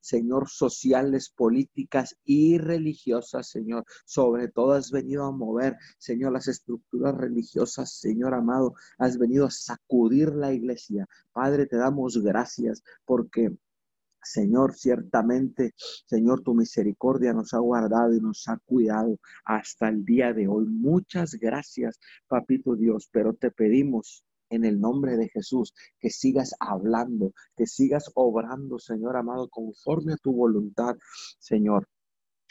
Señor, 0.00 0.48
sociales, 0.48 1.30
políticas 1.30 2.16
y 2.24 2.58
religiosas, 2.58 3.48
Señor. 3.48 3.84
Sobre 4.04 4.48
todo 4.48 4.72
has 4.72 4.90
venido 4.90 5.24
a 5.24 5.32
mover, 5.32 5.76
Señor, 5.98 6.32
las 6.32 6.48
estructuras 6.48 7.14
religiosas, 7.16 7.98
Señor 7.98 8.34
amado, 8.34 8.74
has 8.98 9.18
venido 9.18 9.46
a 9.46 9.50
sacudir 9.50 10.34
la 10.34 10.52
iglesia. 10.52 11.06
Padre, 11.32 11.66
te 11.66 11.76
damos 11.76 12.22
gracias 12.22 12.82
porque 13.04 13.56
Señor, 14.22 14.74
ciertamente, 14.74 15.72
Señor, 16.06 16.42
tu 16.42 16.54
misericordia 16.54 17.32
nos 17.32 17.54
ha 17.54 17.58
guardado 17.58 18.14
y 18.14 18.20
nos 18.20 18.46
ha 18.48 18.58
cuidado 18.66 19.18
hasta 19.46 19.88
el 19.88 20.04
día 20.04 20.34
de 20.34 20.46
hoy. 20.46 20.66
Muchas 20.66 21.34
gracias, 21.34 21.98
papito 22.28 22.76
Dios, 22.76 23.08
pero 23.10 23.32
te 23.32 23.50
pedimos 23.50 24.24
en 24.50 24.64
el 24.64 24.80
nombre 24.80 25.16
de 25.16 25.28
Jesús 25.28 25.72
que 25.98 26.10
sigas 26.10 26.54
hablando, 26.60 27.32
que 27.56 27.66
sigas 27.66 28.10
obrando, 28.14 28.78
Señor 28.78 29.16
amado, 29.16 29.48
conforme 29.48 30.14
a 30.14 30.18
tu 30.18 30.32
voluntad, 30.32 30.96
Señor 31.38 31.88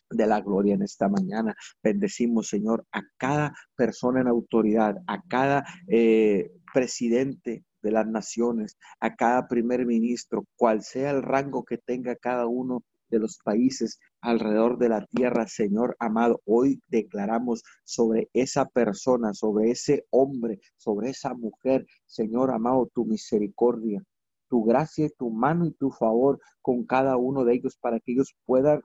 de 0.10 0.26
la 0.26 0.42
gloria 0.42 0.74
en 0.74 0.82
esta 0.82 1.08
mañana. 1.08 1.56
Bendecimos, 1.84 2.48
Señor, 2.48 2.86
a 2.92 3.02
cada 3.18 3.54
persona 3.76 4.22
en 4.22 4.28
autoridad, 4.28 4.98
a 5.08 5.22
cada 5.28 5.66
eh, 5.88 6.52
presidente 6.74 7.64
de 7.82 7.92
las 7.92 8.08
naciones, 8.08 8.78
a 9.00 9.16
cada 9.16 9.48
primer 9.48 9.86
ministro, 9.86 10.46
cual 10.56 10.82
sea 10.84 11.12
el 11.12 11.22
rango 11.22 11.64
que 11.64 11.78
tenga 11.78 12.16
cada 12.16 12.48
uno 12.48 12.84
de 13.10 13.20
los 13.20 13.40
países 13.44 14.00
alrededor 14.22 14.78
de 14.78 14.90
la 14.90 15.06
tierra, 15.06 15.48
Señor 15.48 15.96
amado. 16.00 16.42
Hoy 16.46 16.82
declaramos 16.88 17.64
sobre 17.84 18.30
esa 18.34 18.66
persona, 18.66 19.34
sobre 19.34 19.72
ese 19.72 20.06
hombre, 20.10 20.60
sobre 20.78 21.10
esa 21.10 21.34
mujer, 21.34 21.86
Señor 22.06 22.52
amado, 22.52 22.90
tu 22.94 23.06
misericordia, 23.06 24.04
tu 24.50 24.64
gracia, 24.64 25.10
tu 25.18 25.30
mano 25.30 25.66
y 25.66 25.72
tu 25.72 25.92
favor 25.92 26.40
con 26.62 26.86
cada 26.86 27.18
uno 27.18 27.46
de 27.46 27.56
ellos 27.56 27.78
para 27.80 28.00
que 28.00 28.14
ellos 28.14 28.36
puedan 28.46 28.82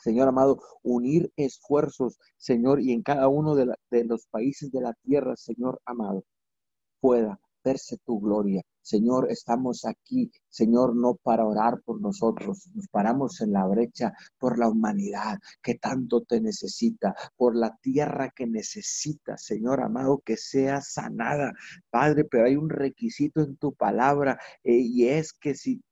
Señor 0.00 0.28
amado, 0.28 0.62
unir 0.82 1.30
esfuerzos, 1.36 2.18
Señor, 2.38 2.80
y 2.80 2.92
en 2.92 3.02
cada 3.02 3.28
uno 3.28 3.54
de, 3.54 3.74
de, 3.90 4.04
los 4.04 4.26
países 4.28 4.72
de 4.72 4.80
la 4.80 4.94
tierra, 5.02 5.36
Señor 5.36 5.80
amado, 5.84 6.24
pueda 7.00 7.38
verse 7.64 7.98
tu 8.04 8.20
gloria. 8.20 8.62
Señor, 8.82 9.30
estamos 9.30 9.84
aquí, 9.84 10.30
Señor, 10.48 10.96
no 10.96 11.14
para 11.14 11.44
orar 11.46 11.80
por 11.84 12.00
nosotros, 12.00 12.68
nos 12.74 12.88
paramos 12.88 13.40
en 13.40 13.52
la 13.52 13.66
brecha 13.66 14.12
por 14.38 14.58
la 14.58 14.68
humanidad 14.68 15.38
que 15.62 15.74
tanto 15.76 16.22
te 16.22 16.40
necesita, 16.40 17.14
por 17.36 17.56
la 17.56 17.76
tierra 17.82 18.30
que 18.34 18.46
necesita, 18.46 19.36
Señor 19.36 19.80
amado, 19.82 20.22
que 20.24 20.36
sea 20.36 20.80
sanada. 20.80 21.52
Padre, 21.90 22.24
pero 22.24 22.46
hay 22.46 22.56
un 22.56 22.70
requisito 22.70 23.42
en 23.42 23.56
tu 23.56 23.74
palabra 23.74 24.38
eh, 24.64 24.76
y 24.76 25.08
es 25.08 25.32
que 25.32 25.54
si 25.54 25.82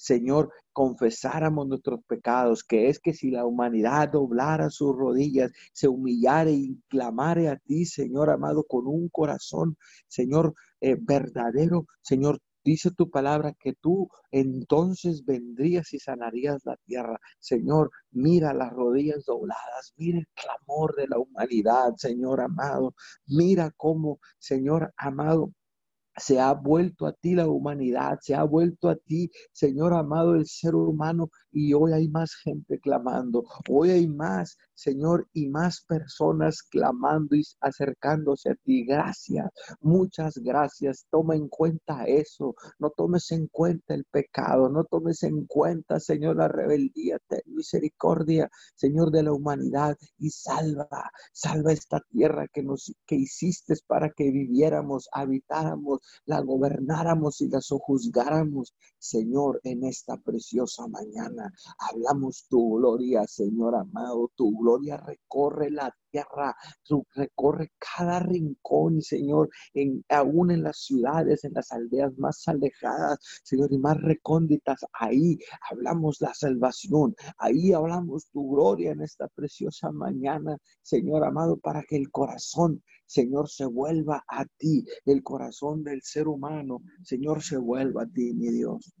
Señor, 0.00 0.50
confesáramos 0.72 1.68
nuestros 1.68 2.00
pecados, 2.06 2.64
que 2.64 2.88
es 2.88 2.98
que 3.00 3.12
si 3.12 3.30
la 3.30 3.44
humanidad 3.44 4.08
doblara 4.08 4.70
sus 4.70 4.96
rodillas, 4.96 5.52
se 5.74 5.88
humillare 5.88 6.52
y 6.52 6.80
clamare 6.88 7.48
a 7.50 7.56
ti, 7.56 7.84
Señor 7.84 8.30
amado, 8.30 8.64
con 8.64 8.86
un 8.86 9.10
corazón, 9.10 9.76
Señor, 10.08 10.54
eh, 10.80 10.96
verdadero, 10.98 11.86
Señor, 12.00 12.40
Dice 12.62 12.90
tu 12.90 13.08
palabra 13.10 13.54
que 13.58 13.72
tú 13.72 14.08
entonces 14.30 15.24
vendrías 15.24 15.94
y 15.94 15.98
sanarías 15.98 16.60
la 16.66 16.76
tierra. 16.84 17.18
Señor, 17.38 17.90
mira 18.10 18.52
las 18.52 18.70
rodillas 18.72 19.24
dobladas, 19.24 19.94
mira 19.96 20.18
el 20.18 20.28
clamor 20.34 20.94
de 20.94 21.08
la 21.08 21.18
humanidad, 21.18 21.94
Señor 21.96 22.42
amado. 22.42 22.94
Mira 23.26 23.72
cómo, 23.78 24.20
Señor 24.38 24.92
amado, 24.98 25.52
se 26.20 26.38
ha 26.38 26.52
vuelto 26.54 27.06
a 27.06 27.12
ti 27.12 27.34
la 27.34 27.48
humanidad, 27.48 28.18
se 28.20 28.34
ha 28.34 28.44
vuelto 28.44 28.88
a 28.88 28.96
ti, 28.96 29.30
Señor 29.52 29.94
amado, 29.94 30.34
el 30.34 30.46
ser 30.46 30.74
humano, 30.74 31.30
y 31.52 31.74
hoy 31.74 31.92
hay 31.92 32.08
más 32.08 32.34
gente 32.34 32.78
clamando, 32.80 33.44
hoy 33.68 33.90
hay 33.90 34.06
más, 34.06 34.56
Señor, 34.74 35.28
y 35.32 35.48
más 35.48 35.82
personas 35.82 36.62
clamando 36.62 37.36
y 37.36 37.42
acercándose 37.60 38.50
a 38.50 38.54
ti. 38.54 38.84
Gracias, 38.84 39.50
muchas 39.80 40.38
gracias. 40.38 41.06
Toma 41.10 41.36
en 41.36 41.48
cuenta 41.48 42.04
eso, 42.04 42.54
no 42.78 42.90
tomes 42.90 43.30
en 43.32 43.48
cuenta 43.48 43.94
el 43.94 44.04
pecado, 44.04 44.68
no 44.68 44.84
tomes 44.84 45.22
en 45.22 45.46
cuenta, 45.46 46.00
Señor, 46.00 46.36
la 46.36 46.48
rebeldía, 46.48 47.18
ten 47.28 47.42
misericordia, 47.46 48.50
Señor 48.74 49.10
de 49.10 49.22
la 49.22 49.32
humanidad, 49.32 49.96
y 50.18 50.30
salva, 50.30 51.10
salva 51.32 51.72
esta 51.72 52.00
tierra 52.10 52.46
que 52.52 52.62
nos 52.62 52.92
que 53.06 53.16
hiciste 53.16 53.74
para 53.86 54.10
que 54.10 54.30
viviéramos, 54.30 55.08
habitáramos 55.12 56.00
la 56.24 56.40
gobernáramos 56.40 57.40
y 57.40 57.48
la 57.48 57.60
sojuzgáramos. 57.60 58.74
Señor, 58.98 59.60
en 59.64 59.84
esta 59.84 60.16
preciosa 60.16 60.86
mañana 60.88 61.39
hablamos 61.78 62.46
tu 62.48 62.76
gloria, 62.76 63.26
Señor 63.26 63.74
amado. 63.74 64.30
Tu 64.36 64.50
gloria 64.58 64.96
recorre 64.96 65.70
la 65.70 65.94
tierra, 66.10 66.54
recorre 67.14 67.72
cada 67.78 68.20
rincón, 68.20 69.00
Señor, 69.00 69.50
en, 69.74 70.04
aún 70.08 70.50
en 70.50 70.62
las 70.62 70.78
ciudades, 70.78 71.44
en 71.44 71.52
las 71.54 71.70
aldeas 71.72 72.16
más 72.18 72.46
alejadas, 72.48 73.18
Señor, 73.44 73.72
y 73.72 73.78
más 73.78 73.96
recónditas. 74.00 74.80
Ahí 74.92 75.38
hablamos 75.70 76.20
la 76.20 76.34
salvación, 76.34 77.14
ahí 77.38 77.72
hablamos 77.72 78.28
tu 78.30 78.50
gloria 78.50 78.92
en 78.92 79.02
esta 79.02 79.28
preciosa 79.28 79.90
mañana, 79.92 80.56
Señor 80.82 81.24
amado, 81.24 81.56
para 81.58 81.82
que 81.82 81.96
el 81.96 82.10
corazón, 82.10 82.82
Señor, 83.06 83.48
se 83.48 83.66
vuelva 83.66 84.24
a 84.28 84.44
ti, 84.58 84.84
el 85.04 85.22
corazón 85.22 85.82
del 85.82 86.02
ser 86.02 86.28
humano, 86.28 86.82
Señor, 87.04 87.42
se 87.42 87.56
vuelva 87.56 88.02
a 88.02 88.06
ti, 88.06 88.32
mi 88.34 88.50
Dios. 88.50 88.92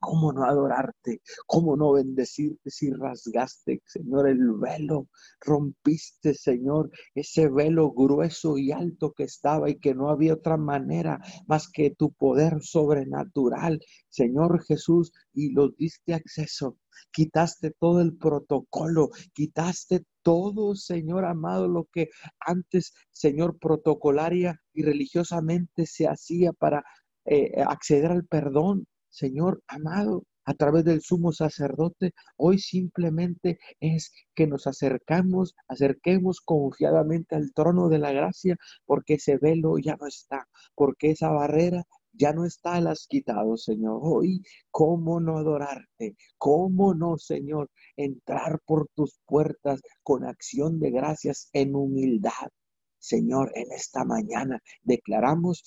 ¿Cómo 0.00 0.32
no 0.32 0.44
adorarte? 0.44 1.20
¿Cómo 1.46 1.76
no 1.76 1.92
bendecirte 1.92 2.70
si 2.70 2.90
rasgaste, 2.90 3.82
Señor, 3.84 4.28
el 4.28 4.52
velo? 4.58 5.08
Rompiste, 5.40 6.32
Señor, 6.34 6.90
ese 7.14 7.48
velo 7.48 7.92
grueso 7.92 8.56
y 8.56 8.72
alto 8.72 9.12
que 9.12 9.24
estaba 9.24 9.68
y 9.68 9.78
que 9.78 9.94
no 9.94 10.08
había 10.08 10.34
otra 10.34 10.56
manera 10.56 11.20
más 11.46 11.68
que 11.68 11.90
tu 11.90 12.12
poder 12.12 12.62
sobrenatural, 12.62 13.80
Señor 14.08 14.64
Jesús, 14.64 15.12
y 15.34 15.52
lo 15.52 15.68
diste 15.68 16.14
acceso. 16.14 16.78
Quitaste 17.12 17.72
todo 17.78 18.00
el 18.00 18.16
protocolo, 18.16 19.10
quitaste 19.34 20.04
todo, 20.22 20.74
Señor 20.76 21.24
amado, 21.26 21.68
lo 21.68 21.84
que 21.92 22.08
antes, 22.40 22.94
Señor, 23.12 23.58
protocolaria 23.58 24.60
y 24.72 24.82
religiosamente 24.82 25.86
se 25.86 26.06
hacía 26.08 26.52
para 26.52 26.84
eh, 27.24 27.62
acceder 27.66 28.10
al 28.12 28.24
perdón. 28.26 28.86
Señor 29.10 29.62
amado, 29.66 30.24
a 30.44 30.54
través 30.54 30.84
del 30.84 31.02
sumo 31.02 31.32
sacerdote, 31.32 32.12
hoy 32.36 32.58
simplemente 32.58 33.58
es 33.78 34.12
que 34.34 34.46
nos 34.46 34.66
acercamos, 34.66 35.54
acerquemos 35.68 36.40
confiadamente 36.40 37.36
al 37.36 37.52
trono 37.52 37.88
de 37.88 37.98
la 37.98 38.12
gracia, 38.12 38.56
porque 38.86 39.14
ese 39.14 39.36
velo 39.38 39.78
ya 39.78 39.96
no 40.00 40.06
está, 40.06 40.48
porque 40.74 41.10
esa 41.10 41.30
barrera 41.30 41.84
ya 42.12 42.32
no 42.32 42.44
está, 42.44 42.80
las 42.80 43.06
quitado, 43.06 43.56
Señor. 43.56 44.00
Hoy, 44.02 44.42
¿cómo 44.70 45.20
no 45.20 45.38
adorarte? 45.38 46.16
¿Cómo 46.38 46.94
no, 46.94 47.16
Señor, 47.18 47.70
entrar 47.96 48.60
por 48.66 48.88
tus 48.94 49.20
puertas 49.26 49.80
con 50.02 50.24
acción 50.24 50.80
de 50.80 50.90
gracias 50.90 51.48
en 51.52 51.76
humildad? 51.76 52.50
Señor, 52.98 53.52
en 53.54 53.72
esta 53.72 54.04
mañana 54.04 54.60
declaramos 54.82 55.62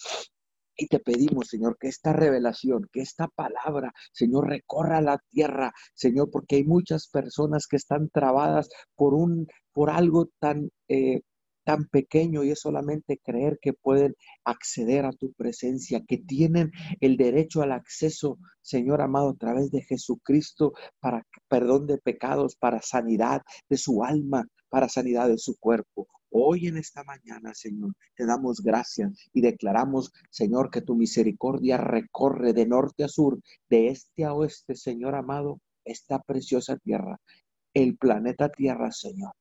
y 0.77 0.87
te 0.87 0.99
pedimos, 0.99 1.47
Señor, 1.49 1.77
que 1.79 1.87
esta 1.87 2.13
revelación, 2.13 2.89
que 2.91 3.01
esta 3.01 3.27
palabra, 3.27 3.93
Señor, 4.11 4.47
recorra 4.47 5.01
la 5.01 5.19
tierra, 5.29 5.73
Señor, 5.93 6.29
porque 6.31 6.57
hay 6.57 6.63
muchas 6.63 7.07
personas 7.07 7.67
que 7.67 7.77
están 7.77 8.09
trabadas 8.09 8.69
por 8.95 9.13
un, 9.13 9.47
por 9.71 9.89
algo 9.89 10.29
tan, 10.39 10.69
eh, 10.87 11.21
tan 11.63 11.85
pequeño 11.85 12.43
y 12.43 12.51
es 12.51 12.59
solamente 12.59 13.19
creer 13.23 13.57
que 13.61 13.73
pueden 13.73 14.15
acceder 14.43 15.05
a 15.05 15.13
tu 15.13 15.33
presencia, 15.33 16.03
que 16.07 16.17
tienen 16.17 16.71
el 16.99 17.17
derecho 17.17 17.61
al 17.61 17.71
acceso, 17.71 18.37
Señor 18.61 19.01
amado, 19.01 19.29
a 19.29 19.37
través 19.37 19.71
de 19.71 19.81
Jesucristo 19.81 20.73
para 20.99 21.25
perdón 21.47 21.87
de 21.87 21.97
pecados, 21.97 22.55
para 22.55 22.81
sanidad 22.81 23.41
de 23.69 23.77
su 23.77 24.03
alma, 24.03 24.45
para 24.73 24.89
sanidad 24.89 25.27
de 25.27 25.37
su 25.37 25.59
cuerpo. 25.59 26.07
Hoy 26.31 26.65
en 26.65 26.77
esta 26.77 27.03
mañana, 27.03 27.53
Señor, 27.53 27.93
te 28.15 28.25
damos 28.25 28.59
gracias 28.59 29.29
y 29.31 29.41
declaramos, 29.41 30.11
Señor, 30.31 30.71
que 30.71 30.81
tu 30.81 30.95
misericordia 30.95 31.77
recorre 31.77 32.53
de 32.53 32.65
norte 32.65 33.03
a 33.03 33.07
sur, 33.07 33.39
de 33.69 33.89
este 33.89 34.25
a 34.25 34.33
oeste, 34.33 34.73
Señor 34.73 35.13
amado, 35.13 35.59
esta 35.85 36.17
preciosa 36.17 36.75
tierra, 36.77 37.19
el 37.75 37.97
planeta 37.97 38.49
Tierra, 38.49 38.91
Señor. 38.91 39.33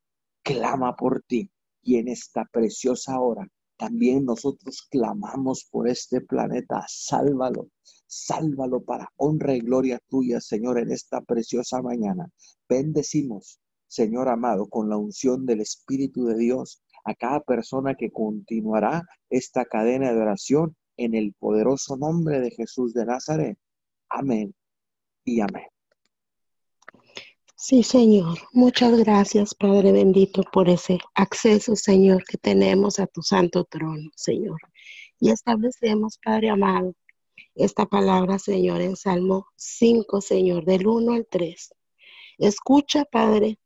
Clama 0.42 0.96
por 0.96 1.22
ti 1.26 1.50
y 1.82 1.96
en 1.96 2.08
esta 2.08 2.44
preciosa 2.52 3.18
hora 3.18 3.48
también 3.78 4.26
nosotros 4.26 4.86
clamamos 4.90 5.66
por 5.70 5.88
este 5.88 6.20
planeta. 6.20 6.84
Sálvalo, 6.88 7.70
sálvalo 8.06 8.82
para 8.82 9.08
honra 9.16 9.54
y 9.56 9.60
gloria 9.60 9.98
tuya, 10.10 10.42
Señor, 10.42 10.78
en 10.78 10.90
esta 10.90 11.22
preciosa 11.22 11.80
mañana. 11.80 12.28
Bendecimos 12.68 13.61
Señor 13.92 14.30
amado, 14.30 14.68
con 14.70 14.88
la 14.88 14.96
unción 14.96 15.44
del 15.44 15.60
Espíritu 15.60 16.24
de 16.24 16.38
Dios, 16.38 16.82
a 17.04 17.14
cada 17.14 17.40
persona 17.40 17.94
que 17.94 18.10
continuará 18.10 19.02
esta 19.28 19.66
cadena 19.66 20.14
de 20.14 20.18
oración 20.18 20.74
en 20.96 21.14
el 21.14 21.34
poderoso 21.34 21.98
nombre 21.98 22.40
de 22.40 22.50
Jesús 22.52 22.94
de 22.94 23.04
Nazaret. 23.04 23.58
Amén 24.08 24.54
y 25.26 25.42
amén. 25.42 25.66
Sí, 27.54 27.82
Señor. 27.82 28.38
Muchas 28.54 28.98
gracias, 28.98 29.54
Padre 29.54 29.92
bendito, 29.92 30.42
por 30.50 30.70
ese 30.70 30.98
acceso, 31.14 31.76
Señor, 31.76 32.24
que 32.24 32.38
tenemos 32.38 32.98
a 32.98 33.06
tu 33.06 33.20
santo 33.20 33.64
trono, 33.64 34.08
Señor. 34.16 34.58
Y 35.20 35.32
establecemos, 35.32 36.18
Padre 36.24 36.48
amado, 36.48 36.94
esta 37.54 37.84
palabra, 37.84 38.38
Señor, 38.38 38.80
en 38.80 38.96
Salmo 38.96 39.48
5, 39.56 40.22
Señor, 40.22 40.64
del 40.64 40.86
1 40.86 41.12
al 41.12 41.26
3. 41.30 41.74
Escucha, 42.38 43.04
Padre, 43.04 43.58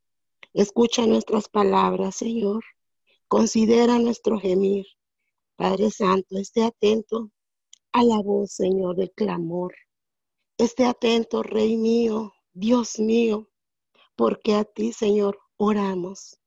Escucha 0.57 1.07
nuestras 1.07 1.51
palabras, 1.51 2.17
Señor. 2.17 2.65
Considera 3.29 3.99
nuestro 3.99 4.41
gemir. 4.41 4.87
Padre 5.55 5.91
Santo, 5.91 6.39
esté 6.39 6.65
atento 6.65 7.31
a 7.93 8.03
la 8.03 8.23
voz, 8.23 8.53
Señor, 8.53 8.97
del 8.97 9.11
clamor. 9.11 9.75
Esté 10.57 10.87
atento, 10.87 11.43
Rey 11.43 11.77
mío, 11.77 12.33
Dios 12.55 12.99
mío, 12.99 13.51
porque 14.15 14.55
a 14.55 14.65
ti, 14.65 14.95
Señor, 14.95 15.39
oramos. 15.59 16.39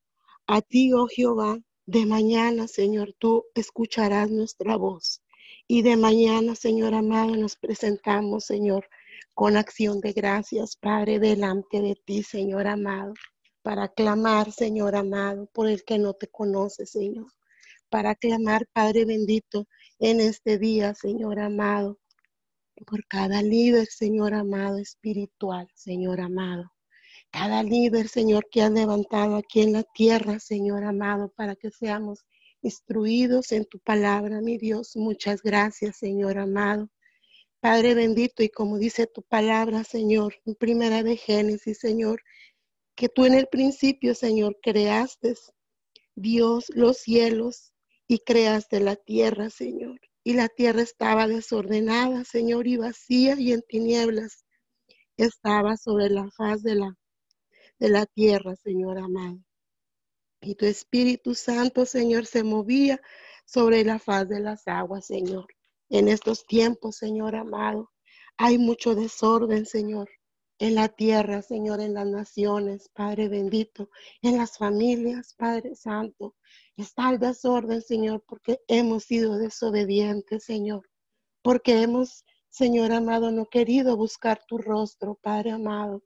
A 0.48 0.64
ti, 0.64 0.92
oh 0.92 1.06
Jehová, 1.06 1.60
de 1.86 2.08
mañana, 2.08 2.68
Señor, 2.68 3.14
tú 3.20 3.46
escucharás 3.54 4.32
nuestra 4.32 4.76
voz. 4.76 5.22
Y 5.68 5.84
de 5.84 5.98
mañana, 5.98 6.56
Señor 6.56 6.96
amado, 6.96 7.36
nos 7.36 7.58
presentamos, 7.58 8.46
Señor, 8.46 8.90
con 9.36 9.56
acción 9.56 10.00
de 10.00 10.14
gracias, 10.14 10.78
Padre, 10.78 11.20
delante 11.20 11.80
de 11.80 11.94
ti, 11.94 12.24
Señor 12.24 12.66
amado 12.66 13.14
para 13.62 13.90
clamar, 13.90 14.52
Señor 14.52 14.96
amado, 14.96 15.48
por 15.54 15.68
el 15.68 15.84
que 15.84 15.98
no 15.98 16.14
te 16.14 16.28
conoce, 16.28 16.86
Señor. 16.86 17.32
Para 17.90 18.16
clamar, 18.16 18.68
Padre 18.74 19.06
bendito, 19.06 19.68
en 20.00 20.22
este 20.22 20.58
día, 20.58 20.94
Señor 20.94 21.40
amado, 21.40 22.00
por 22.86 23.06
cada 23.08 23.42
líder, 23.42 23.88
Señor 23.88 24.34
amado, 24.34 24.78
espiritual, 24.78 25.68
Señor 25.74 26.22
amado. 26.22 26.72
Cada 27.32 27.62
líder, 27.64 28.08
Señor, 28.08 28.48
que 28.50 28.62
has 28.62 28.72
levantado 28.72 29.36
aquí 29.36 29.62
en 29.62 29.74
la 29.74 29.84
tierra, 29.84 30.40
Señor 30.40 30.84
amado, 30.84 31.32
para 31.36 31.56
que 31.56 31.70
seamos 31.70 32.26
instruidos 32.62 33.52
en 33.52 33.66
tu 33.66 33.80
palabra, 33.80 34.42
mi 34.42 34.58
Dios. 34.58 34.96
Muchas 34.96 35.42
gracias, 35.42 35.98
Señor 35.98 36.38
amado. 36.38 36.90
Padre 37.62 37.94
bendito, 37.94 38.42
y 38.42 38.50
como 38.50 38.78
dice 38.78 39.06
tu 39.06 39.22
palabra, 39.22 39.84
Señor, 39.84 40.36
en 40.46 40.56
primera 40.56 41.04
de 41.04 41.18
Génesis, 41.18 41.80
Señor, 41.80 42.22
que 43.00 43.08
tú 43.08 43.24
en 43.24 43.34
el 43.34 43.48
principio, 43.48 44.14
Señor, 44.14 44.58
creaste, 44.62 45.34
Dios, 46.16 46.66
los 46.76 46.98
cielos 46.98 47.72
y 48.10 48.20
creaste 48.20 48.82
la 48.82 48.98
tierra, 48.98 49.50
Señor. 49.50 50.02
Y 50.22 50.34
la 50.34 50.50
tierra 50.50 50.82
estaba 50.82 51.26
desordenada, 51.26 52.26
Señor, 52.26 52.68
y 52.68 52.76
vacía 52.76 53.40
y 53.40 53.54
en 53.54 53.62
tinieblas. 53.62 54.44
Estaba 55.16 55.78
sobre 55.78 56.10
la 56.10 56.30
faz 56.32 56.62
de 56.62 56.76
la, 56.76 56.94
de 57.80 57.88
la 57.88 58.06
tierra, 58.06 58.58
Señor 58.58 58.98
amado. 58.98 59.40
Y 60.42 60.56
tu 60.56 60.66
Espíritu 60.66 61.36
Santo, 61.36 61.86
Señor, 61.86 62.26
se 62.26 62.44
movía 62.44 63.00
sobre 63.46 63.86
la 63.86 64.00
faz 64.00 64.28
de 64.28 64.42
las 64.42 64.68
aguas, 64.68 65.06
Señor. 65.06 65.48
En 65.88 66.10
estos 66.10 66.46
tiempos, 66.46 66.98
Señor 66.98 67.38
amado, 67.38 67.94
hay 68.36 68.58
mucho 68.58 68.94
desorden, 68.94 69.66
Señor 69.66 70.10
en 70.60 70.76
la 70.76 70.90
tierra, 70.90 71.42
Señor, 71.42 71.80
en 71.80 71.94
las 71.94 72.06
naciones, 72.06 72.90
Padre 72.90 73.30
bendito, 73.30 73.90
en 74.22 74.38
las 74.38 74.58
familias, 74.58 75.34
Padre 75.38 75.76
Santo. 75.76 76.36
Está 76.76 77.10
el 77.10 77.20
desorden, 77.20 77.82
Señor, 77.82 78.24
porque 78.28 78.60
hemos 78.68 79.06
sido 79.06 79.38
desobedientes, 79.38 80.44
Señor, 80.44 80.90
porque 81.42 81.82
hemos, 81.82 82.26
Señor 82.50 82.92
amado, 82.92 83.32
no 83.32 83.46
querido 83.48 83.96
buscar 83.96 84.44
tu 84.46 84.58
rostro, 84.58 85.18
Padre 85.22 85.52
amado. 85.52 86.04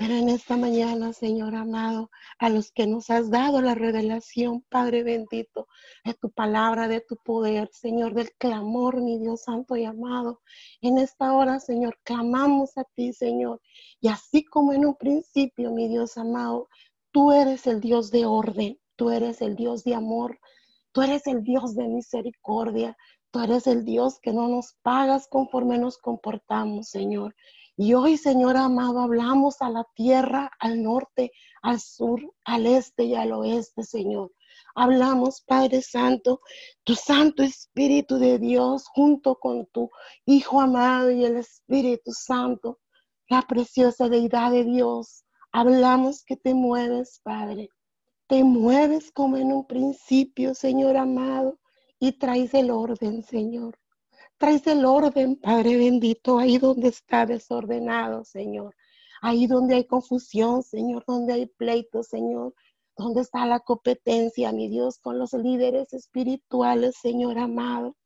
Pero 0.00 0.14
en 0.14 0.30
esta 0.30 0.56
mañana, 0.56 1.12
Señor 1.12 1.54
amado, 1.54 2.10
a 2.38 2.48
los 2.48 2.72
que 2.72 2.86
nos 2.86 3.10
has 3.10 3.28
dado 3.28 3.60
la 3.60 3.74
revelación, 3.74 4.64
Padre 4.70 5.02
bendito, 5.02 5.68
de 6.06 6.14
tu 6.14 6.30
palabra, 6.30 6.88
de 6.88 7.02
tu 7.02 7.16
poder, 7.16 7.68
Señor, 7.70 8.14
del 8.14 8.32
clamor, 8.38 9.02
mi 9.02 9.18
Dios 9.18 9.42
santo 9.42 9.76
y 9.76 9.84
amado. 9.84 10.40
En 10.80 10.96
esta 10.96 11.34
hora, 11.34 11.60
Señor, 11.60 11.98
clamamos 12.02 12.78
a 12.78 12.84
ti, 12.84 13.12
Señor. 13.12 13.60
Y 14.00 14.08
así 14.08 14.42
como 14.42 14.72
en 14.72 14.86
un 14.86 14.94
principio, 14.94 15.70
mi 15.70 15.86
Dios 15.86 16.16
amado, 16.16 16.70
tú 17.10 17.30
eres 17.30 17.66
el 17.66 17.82
Dios 17.82 18.10
de 18.10 18.24
orden, 18.24 18.80
tú 18.96 19.10
eres 19.10 19.42
el 19.42 19.54
Dios 19.54 19.84
de 19.84 19.96
amor, 19.96 20.40
tú 20.92 21.02
eres 21.02 21.26
el 21.26 21.44
Dios 21.44 21.74
de 21.74 21.88
misericordia, 21.88 22.96
tú 23.30 23.40
eres 23.40 23.66
el 23.66 23.84
Dios 23.84 24.18
que 24.18 24.32
no 24.32 24.48
nos 24.48 24.78
pagas 24.80 25.28
conforme 25.28 25.76
nos 25.76 25.98
comportamos, 25.98 26.88
Señor. 26.88 27.34
Y 27.82 27.94
hoy, 27.94 28.18
Señor 28.18 28.58
amado, 28.58 29.00
hablamos 29.00 29.62
a 29.62 29.70
la 29.70 29.86
tierra, 29.94 30.50
al 30.60 30.82
norte, 30.82 31.32
al 31.62 31.80
sur, 31.80 32.20
al 32.44 32.66
este 32.66 33.04
y 33.04 33.14
al 33.14 33.32
oeste, 33.32 33.84
Señor. 33.84 34.32
Hablamos, 34.74 35.40
Padre 35.46 35.80
Santo, 35.80 36.42
tu 36.84 36.94
Santo 36.94 37.42
Espíritu 37.42 38.18
de 38.18 38.38
Dios 38.38 38.84
junto 38.86 39.36
con 39.36 39.64
tu 39.64 39.88
Hijo 40.26 40.60
amado 40.60 41.10
y 41.10 41.24
el 41.24 41.38
Espíritu 41.38 42.12
Santo, 42.12 42.80
la 43.30 43.40
preciosa 43.40 44.10
deidad 44.10 44.50
de 44.50 44.64
Dios. 44.64 45.24
Hablamos 45.50 46.22
que 46.22 46.36
te 46.36 46.52
mueves, 46.52 47.22
Padre. 47.22 47.70
Te 48.26 48.44
mueves 48.44 49.10
como 49.10 49.38
en 49.38 49.54
un 49.54 49.66
principio, 49.66 50.54
Señor 50.54 50.98
amado, 50.98 51.58
y 51.98 52.12
traes 52.12 52.52
el 52.52 52.72
orden, 52.72 53.22
Señor. 53.22 53.78
Traes 54.40 54.66
el 54.68 54.86
orden, 54.86 55.36
Padre 55.36 55.76
bendito, 55.76 56.38
ahí 56.38 56.56
donde 56.56 56.88
está 56.88 57.26
desordenado, 57.26 58.24
Señor. 58.24 58.74
Ahí 59.20 59.46
donde 59.46 59.74
hay 59.74 59.84
confusión, 59.84 60.62
Señor, 60.62 61.04
donde 61.06 61.34
hay 61.34 61.44
pleito, 61.44 62.02
Señor. 62.02 62.54
Donde 62.96 63.20
está 63.20 63.44
la 63.44 63.60
competencia, 63.60 64.50
mi 64.52 64.68
Dios, 64.68 64.98
con 64.98 65.18
los 65.18 65.34
líderes 65.34 65.92
espirituales, 65.92 66.96
Señor 66.96 67.38
amado. 67.38 67.98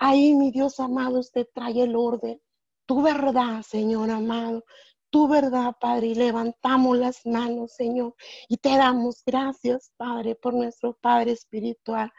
Ahí, 0.00 0.32
mi 0.32 0.50
Dios 0.50 0.80
amado, 0.80 1.18
usted 1.20 1.46
trae 1.52 1.82
el 1.82 1.94
orden. 1.94 2.40
Tu 2.86 3.02
verdad, 3.02 3.60
Señor 3.60 4.08
amado. 4.10 4.64
Tu 5.10 5.28
verdad, 5.28 5.74
Padre. 5.78 6.06
Y 6.06 6.14
levantamos 6.14 6.96
las 6.96 7.26
manos, 7.26 7.74
Señor. 7.74 8.14
Y 8.48 8.56
te 8.56 8.70
damos 8.78 9.22
gracias, 9.26 9.92
Padre, 9.98 10.36
por 10.36 10.54
nuestro 10.54 10.94
Padre 10.94 11.32
espiritual 11.32 12.10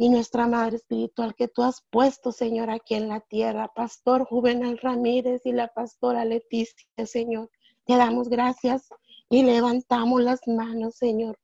y 0.00 0.08
nuestra 0.10 0.46
Madre 0.46 0.76
Espiritual 0.76 1.34
que 1.34 1.48
tú 1.48 1.62
has 1.64 1.82
puesto, 1.90 2.30
Señor, 2.30 2.70
aquí 2.70 2.94
en 2.94 3.08
la 3.08 3.18
tierra, 3.18 3.72
Pastor 3.74 4.24
Juvenal 4.24 4.78
Ramírez 4.78 5.44
y 5.44 5.50
la 5.50 5.66
pastora 5.66 6.24
Leticia, 6.24 6.86
Señor. 7.04 7.50
Te 7.84 7.96
damos 7.96 8.28
gracias 8.28 8.88
y 9.28 9.42
levantamos 9.42 10.22
las 10.22 10.46
manos, 10.46 10.94
Señor. 10.94 11.36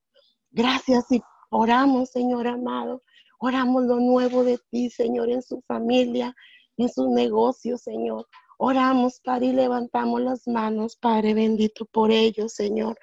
Gracias 0.52 1.10
y 1.10 1.20
oramos, 1.50 2.10
Señor 2.10 2.46
amado. 2.46 3.02
Oramos 3.40 3.86
lo 3.86 3.96
nuevo 3.96 4.44
de 4.44 4.60
ti, 4.70 4.88
Señor, 4.88 5.30
en 5.30 5.42
su 5.42 5.60
familia, 5.62 6.32
en 6.76 6.88
sus 6.88 7.08
negocios, 7.08 7.82
Señor. 7.82 8.28
Oramos, 8.56 9.18
Padre, 9.18 9.46
y 9.46 9.52
levantamos 9.52 10.20
las 10.20 10.46
manos, 10.46 10.94
Padre 10.94 11.34
bendito, 11.34 11.86
por 11.86 12.12
ellos, 12.12 12.52
Señor. 12.52 12.96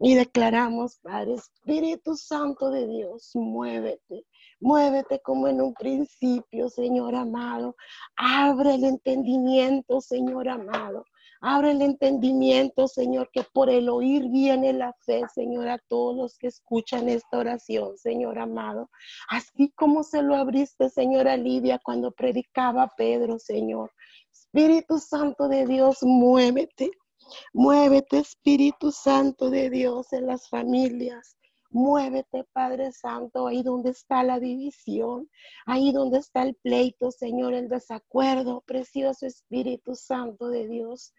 Y 0.00 0.16
declaramos, 0.16 0.98
Padre, 1.00 1.34
Espíritu 1.34 2.16
Santo 2.16 2.70
de 2.70 2.88
Dios, 2.88 3.30
muévete. 3.34 4.24
Muévete 4.60 5.20
como 5.20 5.48
en 5.48 5.60
un 5.60 5.74
principio, 5.74 6.68
Señor 6.68 7.14
amado. 7.14 7.76
Abre 8.16 8.74
el 8.74 8.84
entendimiento, 8.84 10.00
Señor 10.00 10.48
amado. 10.48 11.04
Abre 11.42 11.72
el 11.72 11.82
entendimiento, 11.82 12.88
Señor, 12.88 13.30
que 13.30 13.42
por 13.52 13.68
el 13.68 13.90
oír 13.90 14.28
viene 14.30 14.72
la 14.72 14.94
fe, 15.04 15.22
Señor, 15.34 15.68
a 15.68 15.78
todos 15.88 16.16
los 16.16 16.38
que 16.38 16.46
escuchan 16.46 17.08
esta 17.08 17.38
oración, 17.38 17.98
Señor 17.98 18.38
amado. 18.38 18.88
Así 19.28 19.70
como 19.76 20.02
se 20.02 20.22
lo 20.22 20.34
abriste, 20.34 20.88
Señora 20.88 21.36
Lidia, 21.36 21.78
cuando 21.78 22.10
predicaba 22.10 22.90
Pedro, 22.96 23.38
Señor. 23.38 23.92
Espíritu 24.32 24.98
Santo 24.98 25.48
de 25.48 25.66
Dios, 25.66 25.98
muévete. 26.02 26.90
Muévete, 27.52 28.18
Espíritu 28.18 28.90
Santo 28.90 29.50
de 29.50 29.68
Dios, 29.68 30.12
en 30.12 30.26
las 30.26 30.48
familias. 30.48 31.36
Muévete, 31.76 32.44
Padre 32.54 32.90
Santo, 32.90 33.46
ahí 33.46 33.62
donde 33.62 33.90
está 33.90 34.22
la 34.22 34.40
división, 34.40 35.28
ahí 35.66 35.92
donde 35.92 36.16
está 36.20 36.42
el 36.42 36.54
pleito, 36.54 37.10
Señor, 37.10 37.52
el 37.52 37.68
desacuerdo, 37.68 38.62
precioso 38.62 39.26
Espíritu 39.26 39.94
Santo 39.94 40.48
de 40.48 40.68
Dios. 40.68 41.12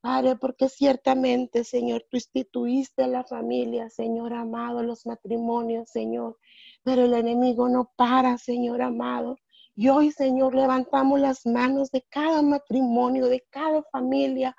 Padre, 0.00 0.36
porque 0.36 0.68
ciertamente, 0.68 1.64
Señor, 1.64 2.06
tú 2.08 2.18
instituiste 2.18 3.08
la 3.08 3.24
familia, 3.24 3.90
Señor 3.90 4.34
amado, 4.34 4.84
los 4.84 5.04
matrimonios, 5.04 5.90
Señor, 5.90 6.38
pero 6.84 7.06
el 7.06 7.14
enemigo 7.14 7.68
no 7.68 7.90
para, 7.96 8.38
Señor 8.38 8.82
amado. 8.82 9.36
Y 9.74 9.88
hoy, 9.88 10.12
Señor, 10.12 10.54
levantamos 10.54 11.18
las 11.18 11.44
manos 11.44 11.90
de 11.90 12.02
cada 12.08 12.40
matrimonio, 12.40 13.26
de 13.26 13.44
cada 13.50 13.82
familia, 13.90 14.54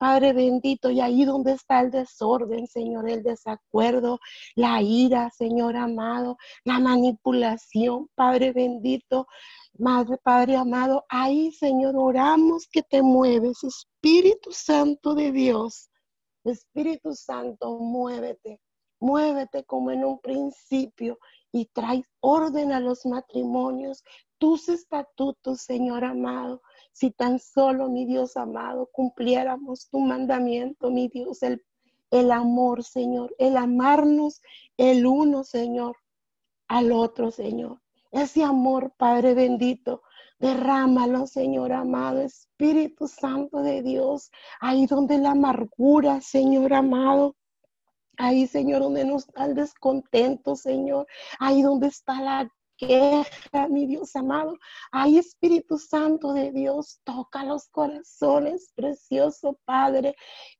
Padre 0.00 0.32
bendito, 0.32 0.90
y 0.90 0.98
ahí 0.98 1.26
donde 1.26 1.52
está 1.52 1.80
el 1.80 1.90
desorden, 1.90 2.66
Señor, 2.66 3.06
el 3.06 3.22
desacuerdo, 3.22 4.18
la 4.56 4.80
ira, 4.80 5.28
Señor 5.28 5.76
amado, 5.76 6.38
la 6.64 6.78
manipulación, 6.78 8.08
Padre 8.14 8.52
bendito, 8.52 9.26
Madre, 9.78 10.16
Padre 10.22 10.56
amado, 10.56 11.04
ahí, 11.10 11.52
Señor, 11.52 11.96
oramos 11.98 12.66
que 12.72 12.82
te 12.82 13.02
mueves, 13.02 13.62
Espíritu 13.62 14.52
Santo 14.52 15.14
de 15.14 15.32
Dios. 15.32 15.90
Espíritu 16.44 17.12
Santo, 17.14 17.76
muévete, 17.78 18.58
muévete 19.00 19.64
como 19.64 19.90
en 19.90 20.06
un 20.06 20.18
principio 20.18 21.18
y 21.52 21.66
trae 21.66 22.02
orden 22.20 22.72
a 22.72 22.80
los 22.80 23.04
matrimonios, 23.04 24.02
tus 24.38 24.70
estatutos, 24.70 25.60
Señor 25.60 26.04
amado. 26.06 26.62
Si 26.92 27.10
tan 27.10 27.38
solo, 27.38 27.88
mi 27.88 28.04
Dios 28.04 28.36
amado, 28.36 28.88
cumpliéramos 28.92 29.88
tu 29.88 30.00
mandamiento, 30.00 30.90
mi 30.90 31.08
Dios, 31.08 31.42
el, 31.42 31.64
el 32.10 32.30
amor, 32.30 32.84
Señor, 32.84 33.34
el 33.38 33.56
amarnos 33.56 34.42
el 34.76 35.06
uno, 35.06 35.44
Señor, 35.44 35.96
al 36.68 36.92
otro, 36.92 37.30
Señor. 37.30 37.80
Ese 38.10 38.42
amor, 38.42 38.92
Padre 38.96 39.34
bendito, 39.34 40.02
derrámalo, 40.38 41.26
Señor 41.26 41.72
amado, 41.72 42.20
Espíritu 42.20 43.06
Santo 43.06 43.62
de 43.62 43.82
Dios, 43.82 44.30
ahí 44.60 44.86
donde 44.86 45.18
la 45.18 45.32
amargura, 45.32 46.20
Señor 46.20 46.72
amado, 46.72 47.36
Ahí, 48.22 48.46
Señor, 48.46 48.82
donde 48.82 49.06
no 49.06 49.16
está 49.16 49.46
el 49.46 49.54
descontento, 49.54 50.54
Señor. 50.54 51.06
Ahí 51.38 51.62
donde 51.62 51.86
está 51.86 52.20
la 52.20 52.52
queja, 52.80 53.68
mi 53.68 53.86
Dios 53.86 54.16
amado. 54.16 54.58
Ahí, 54.90 55.18
Espíritu 55.18 55.78
Santo 55.78 56.32
de 56.32 56.50
Dios, 56.50 57.00
toca 57.04 57.44
los 57.44 57.68
corazones, 57.68 58.72
precioso 58.74 59.58
Padre. 59.64 60.16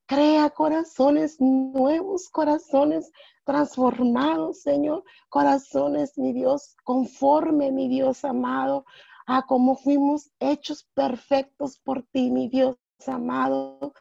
Crea 0.06 0.50
corazones 0.50 1.40
nuevos, 1.40 2.28
corazones 2.28 3.10
transformados, 3.44 4.60
Señor. 4.60 5.02
Corazones, 5.28 6.18
mi 6.18 6.32
Dios, 6.32 6.76
conforme, 6.84 7.72
mi 7.72 7.88
Dios 7.88 8.24
amado, 8.24 8.84
a 9.26 9.46
como 9.46 9.76
fuimos 9.76 10.30
hechos 10.40 10.86
perfectos 10.94 11.78
por 11.78 12.02
ti, 12.12 12.30
mi 12.30 12.48
Dios 12.48 12.76
amado. 13.06 13.94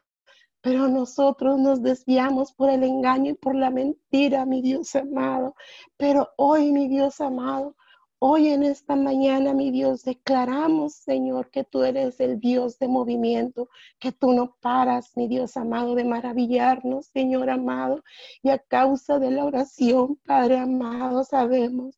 Pero 0.62 0.90
nosotros 0.90 1.58
nos 1.58 1.82
desviamos 1.82 2.52
por 2.52 2.70
el 2.70 2.84
engaño 2.84 3.32
y 3.32 3.36
por 3.36 3.56
la 3.56 3.70
mentira, 3.70 4.46
mi 4.46 4.62
Dios 4.62 4.94
amado. 4.96 5.56
Pero 5.96 6.30
hoy, 6.36 6.74
mi 6.74 6.90
Dios 6.90 7.22
amado, 7.22 7.78
Hoy 8.22 8.50
en 8.50 8.64
esta 8.64 8.98
mañana, 8.98 9.54
mi 9.54 9.72
Dios, 9.72 10.04
declaramos, 10.04 10.94
Señor, 10.94 11.50
que 11.52 11.64
tú 11.64 11.84
eres 11.84 12.20
el 12.20 12.42
Dios 12.42 12.78
de 12.78 12.90
movimiento, 12.90 13.70
que 13.98 14.12
tú 14.12 14.34
no 14.34 14.58
paras, 14.60 15.16
mi 15.16 15.30
Dios 15.30 15.56
amado, 15.56 15.96
de 15.96 16.04
maravillarnos, 16.04 17.06
Señor 17.08 17.50
amado. 17.50 18.04
Y 18.44 18.50
a 18.50 18.58
causa 18.60 19.20
de 19.20 19.32
la 19.32 19.46
oración, 19.46 20.18
Padre 20.26 20.58
amado, 20.58 21.24
sabemos 21.24 21.98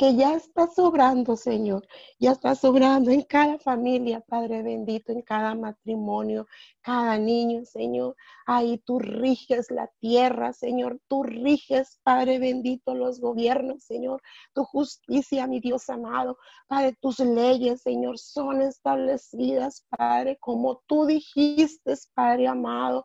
que 0.00 0.16
ya 0.16 0.32
está 0.34 0.66
sobrando, 0.66 1.36
Señor, 1.36 1.86
ya 2.18 2.32
está 2.32 2.54
sobrando 2.54 3.10
en 3.10 3.20
cada 3.20 3.58
familia, 3.58 4.22
Padre 4.22 4.62
bendito, 4.62 5.12
en 5.12 5.20
cada 5.20 5.54
matrimonio, 5.54 6.46
cada 6.80 7.18
niño, 7.18 7.66
Señor. 7.66 8.16
Ahí 8.46 8.78
tú 8.78 8.98
riges 8.98 9.70
la 9.70 9.88
tierra, 9.98 10.54
Señor, 10.54 10.98
tú 11.06 11.22
riges, 11.22 12.00
Padre 12.02 12.38
bendito, 12.38 12.94
los 12.94 13.20
gobiernos, 13.20 13.84
Señor. 13.84 14.22
Tu 14.54 14.64
justicia, 14.64 15.46
mi 15.46 15.60
Dios 15.60 15.90
amado, 15.90 16.38
Padre, 16.66 16.96
tus 16.98 17.18
leyes, 17.18 17.82
Señor, 17.82 18.18
son 18.18 18.62
establecidas, 18.62 19.84
Padre, 19.90 20.38
como 20.40 20.80
tú 20.86 21.04
dijiste, 21.04 21.92
Padre 22.14 22.48
amado. 22.48 23.04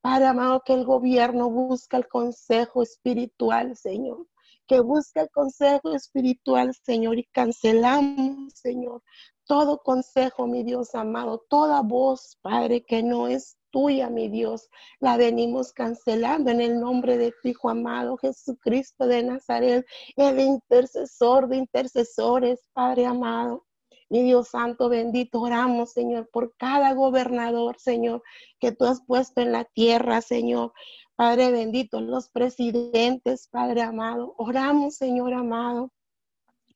Padre 0.00 0.26
amado, 0.26 0.64
que 0.66 0.74
el 0.74 0.84
gobierno 0.84 1.48
busca 1.48 1.96
el 1.96 2.08
consejo 2.08 2.82
espiritual, 2.82 3.76
Señor 3.76 4.26
que 4.66 4.80
busca 4.80 5.28
consejo 5.28 5.94
espiritual, 5.94 6.74
Señor, 6.84 7.18
y 7.18 7.24
cancelamos, 7.24 8.52
Señor, 8.54 9.02
todo 9.46 9.82
consejo, 9.82 10.46
mi 10.46 10.62
Dios 10.62 10.94
amado, 10.94 11.44
toda 11.48 11.82
voz, 11.82 12.38
Padre, 12.42 12.82
que 12.82 13.02
no 13.02 13.28
es 13.28 13.58
tuya, 13.70 14.08
mi 14.08 14.28
Dios, 14.28 14.68
la 15.00 15.16
venimos 15.16 15.72
cancelando 15.72 16.50
en 16.50 16.60
el 16.60 16.80
nombre 16.80 17.18
de 17.18 17.32
tu 17.42 17.48
Hijo 17.48 17.68
amado 17.68 18.16
Jesucristo 18.16 19.06
de 19.06 19.24
Nazaret, 19.24 19.84
el 20.16 20.40
intercesor 20.40 21.48
de 21.48 21.56
intercesores, 21.56 22.60
Padre 22.72 23.06
amado. 23.06 23.66
Mi 24.10 24.22
Dios 24.22 24.50
Santo, 24.50 24.88
bendito, 24.88 25.40
oramos, 25.40 25.92
Señor, 25.92 26.28
por 26.30 26.54
cada 26.56 26.92
gobernador, 26.92 27.76
Señor, 27.80 28.22
que 28.60 28.70
tú 28.70 28.84
has 28.84 29.02
puesto 29.04 29.40
en 29.40 29.50
la 29.50 29.64
tierra, 29.64 30.20
Señor. 30.20 30.72
Padre 31.16 31.52
bendito, 31.52 32.00
los 32.00 32.28
presidentes, 32.28 33.46
Padre 33.48 33.82
amado. 33.82 34.34
Oramos, 34.36 34.96
Señor 34.96 35.32
amado. 35.32 35.92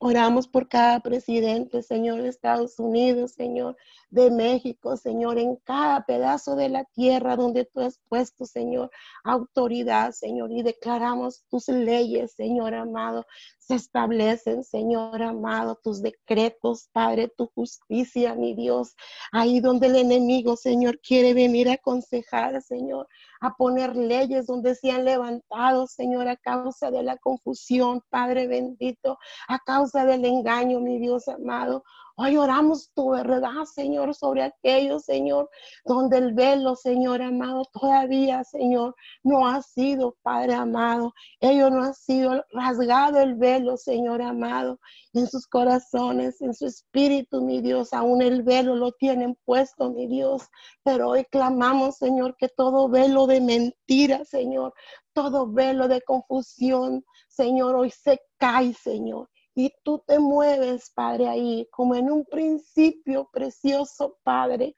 Oramos 0.01 0.47
por 0.47 0.69
cada 0.69 1.01
presidente, 1.01 1.83
Señor, 1.83 2.21
de 2.21 2.29
Estados 2.29 2.79
Unidos, 2.79 3.33
Señor, 3.33 3.75
de 4.09 4.31
México, 4.31 4.95
Señor, 4.95 5.37
en 5.37 5.57
cada 5.57 6.05
pedazo 6.05 6.55
de 6.55 6.69
la 6.69 6.85
tierra 6.85 7.35
donde 7.35 7.65
tú 7.65 7.81
has 7.81 7.99
puesto, 8.07 8.45
Señor, 8.45 8.91
autoridad, 9.25 10.13
Señor, 10.13 10.53
y 10.53 10.63
declaramos 10.63 11.43
tus 11.49 11.67
leyes, 11.67 12.31
Señor 12.31 12.75
amado, 12.75 13.25
se 13.57 13.75
establecen, 13.75 14.63
Señor 14.63 15.21
amado, 15.21 15.77
tus 15.83 16.01
decretos, 16.01 16.87
Padre, 16.93 17.27
tu 17.27 17.47
justicia, 17.47 18.35
mi 18.35 18.53
Dios, 18.55 18.95
ahí 19.33 19.59
donde 19.59 19.87
el 19.87 19.97
enemigo, 19.97 20.55
Señor, 20.55 21.01
quiere 21.01 21.33
venir 21.33 21.67
a 21.67 21.73
aconsejar, 21.73 22.61
Señor, 22.61 23.09
a 23.39 23.55
poner 23.55 23.95
leyes 23.95 24.47
donde 24.47 24.75
se 24.75 24.91
han 24.91 25.05
levantado, 25.05 25.87
Señor, 25.87 26.27
a 26.27 26.35
causa 26.35 26.91
de 26.91 27.03
la 27.03 27.17
confusión, 27.17 28.01
Padre 28.09 28.47
bendito, 28.47 29.17
a 29.47 29.59
causa 29.59 30.05
del 30.05 30.25
engaño, 30.25 30.79
mi 30.79 30.99
Dios 30.99 31.27
amado. 31.27 31.83
Hoy 32.21 32.35
oramos 32.35 32.91
tu 32.93 33.11
verdad, 33.11 33.63
Señor, 33.63 34.13
sobre 34.13 34.43
aquellos, 34.43 35.05
Señor, 35.05 35.49
donde 35.85 36.17
el 36.17 36.33
velo, 36.33 36.75
Señor 36.75 37.21
amado, 37.21 37.63
todavía, 37.71 38.43
Señor, 38.43 38.93
no 39.23 39.47
ha 39.47 39.61
sido, 39.61 40.17
Padre 40.21 40.55
amado. 40.55 41.13
Ellos 41.39 41.71
no 41.71 41.81
han 41.81 41.93
sido 41.93 42.43
rasgado 42.51 43.21
el 43.21 43.35
velo, 43.35 43.77
Señor 43.77 44.21
amado, 44.21 44.81
en 45.13 45.27
sus 45.27 45.47
corazones, 45.47 46.41
en 46.41 46.53
su 46.53 46.65
espíritu, 46.65 47.39
mi 47.39 47.61
Dios. 47.61 47.93
Aún 47.93 48.21
el 48.21 48.43
velo 48.43 48.75
lo 48.75 48.91
tienen 48.91 49.37
puesto, 49.45 49.89
mi 49.89 50.05
Dios. 50.05 50.43
Pero 50.83 51.11
hoy 51.11 51.23
clamamos, 51.23 51.95
Señor, 51.95 52.35
que 52.35 52.49
todo 52.49 52.89
velo 52.89 53.27
de 53.27 53.39
mentira, 53.39 54.25
Señor, 54.25 54.73
todo 55.13 55.49
velo 55.49 55.87
de 55.87 56.01
confusión, 56.01 57.05
Señor, 57.29 57.77
hoy 57.77 57.91
se 57.91 58.19
cae, 58.37 58.73
Señor 58.73 59.29
y 59.59 59.73
tú 59.83 60.01
te 60.07 60.19
mueves, 60.19 60.89
Padre, 60.95 61.27
ahí, 61.27 61.67
como 61.69 61.93
en 61.93 62.09
un 62.09 62.23
principio 62.23 63.29
precioso, 63.29 64.17
Padre. 64.23 64.73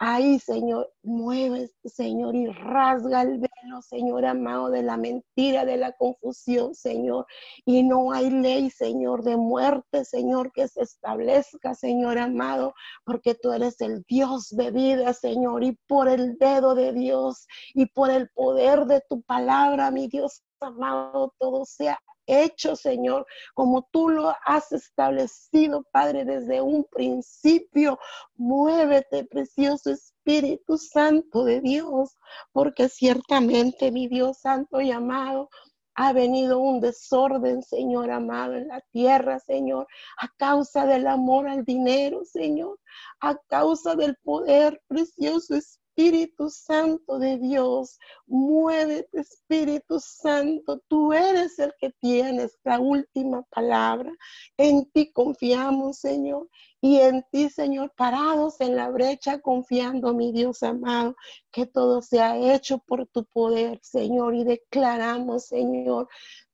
Ahí, 0.00 0.40
Señor, 0.40 0.92
mueves, 1.04 1.72
Señor, 1.84 2.34
y 2.34 2.48
rasga 2.48 3.22
el 3.22 3.38
velo, 3.38 3.80
Señor 3.80 4.26
amado, 4.26 4.70
de 4.70 4.82
la 4.82 4.96
mentira, 4.96 5.64
de 5.64 5.76
la 5.76 5.92
confusión, 5.92 6.74
Señor. 6.74 7.26
Y 7.64 7.84
no 7.84 8.10
hay 8.10 8.28
ley, 8.28 8.70
Señor, 8.70 9.22
de 9.22 9.36
muerte, 9.36 10.04
Señor, 10.04 10.50
que 10.50 10.66
se 10.66 10.82
establezca, 10.82 11.74
Señor 11.74 12.18
amado, 12.18 12.74
porque 13.04 13.36
tú 13.36 13.52
eres 13.52 13.80
el 13.80 14.02
Dios 14.08 14.48
de 14.50 14.72
vida, 14.72 15.12
Señor, 15.12 15.62
y 15.62 15.78
por 15.86 16.08
el 16.08 16.38
dedo 16.38 16.74
de 16.74 16.92
Dios 16.92 17.46
y 17.72 17.86
por 17.86 18.10
el 18.10 18.28
poder 18.30 18.86
de 18.86 19.00
tu 19.08 19.22
palabra, 19.22 19.92
mi 19.92 20.08
Dios 20.08 20.42
amado, 20.64 21.34
todo 21.38 21.64
sea 21.64 21.98
hecho, 22.26 22.76
Señor, 22.76 23.26
como 23.54 23.88
tú 23.90 24.08
lo 24.08 24.34
has 24.44 24.72
establecido, 24.72 25.84
Padre, 25.92 26.24
desde 26.24 26.60
un 26.60 26.84
principio. 26.84 27.98
Muévete, 28.36 29.24
precioso 29.24 29.90
Espíritu 29.90 30.78
Santo 30.78 31.44
de 31.44 31.60
Dios, 31.60 32.16
porque 32.52 32.88
ciertamente, 32.88 33.92
mi 33.92 34.08
Dios 34.08 34.38
Santo 34.38 34.80
y 34.80 34.90
amado, 34.90 35.48
ha 35.96 36.12
venido 36.12 36.58
un 36.58 36.80
desorden, 36.80 37.62
Señor 37.62 38.10
amado, 38.10 38.54
en 38.54 38.68
la 38.68 38.80
tierra, 38.90 39.38
Señor, 39.38 39.86
a 40.16 40.28
causa 40.36 40.86
del 40.86 41.06
amor 41.06 41.46
al 41.46 41.64
dinero, 41.64 42.24
Señor, 42.24 42.80
a 43.20 43.36
causa 43.48 43.94
del 43.94 44.16
poder, 44.24 44.82
precioso 44.88 45.54
Espíritu 45.54 45.83
Espíritu 45.96 46.50
Santo 46.50 47.20
de 47.20 47.38
Dios. 47.38 48.00
Muévete, 48.26 49.20
Espíritu 49.20 50.00
Santo. 50.00 50.80
Tú 50.88 51.12
eres 51.12 51.56
el 51.60 51.72
que 51.78 51.90
tienes 52.00 52.58
la 52.64 52.80
última 52.80 53.44
palabra. 53.44 54.12
En 54.56 54.90
ti 54.90 55.12
confiamos, 55.12 55.98
Señor. 55.98 56.48
Y 56.80 56.98
en 56.98 57.24
ti, 57.30 57.48
Señor, 57.48 57.92
parados 57.96 58.60
en 58.60 58.74
la 58.74 58.90
brecha, 58.90 59.40
confiando, 59.40 60.12
mi 60.14 60.32
Dios 60.32 60.64
amado, 60.64 61.14
que 61.52 61.64
todo 61.64 62.02
sea 62.02 62.36
hecho 62.38 62.78
por 62.78 63.06
tu 63.06 63.24
poder, 63.26 63.78
Señor. 63.80 64.34
Y 64.34 64.42
declaramos, 64.42 65.46
Señor, 65.46 66.08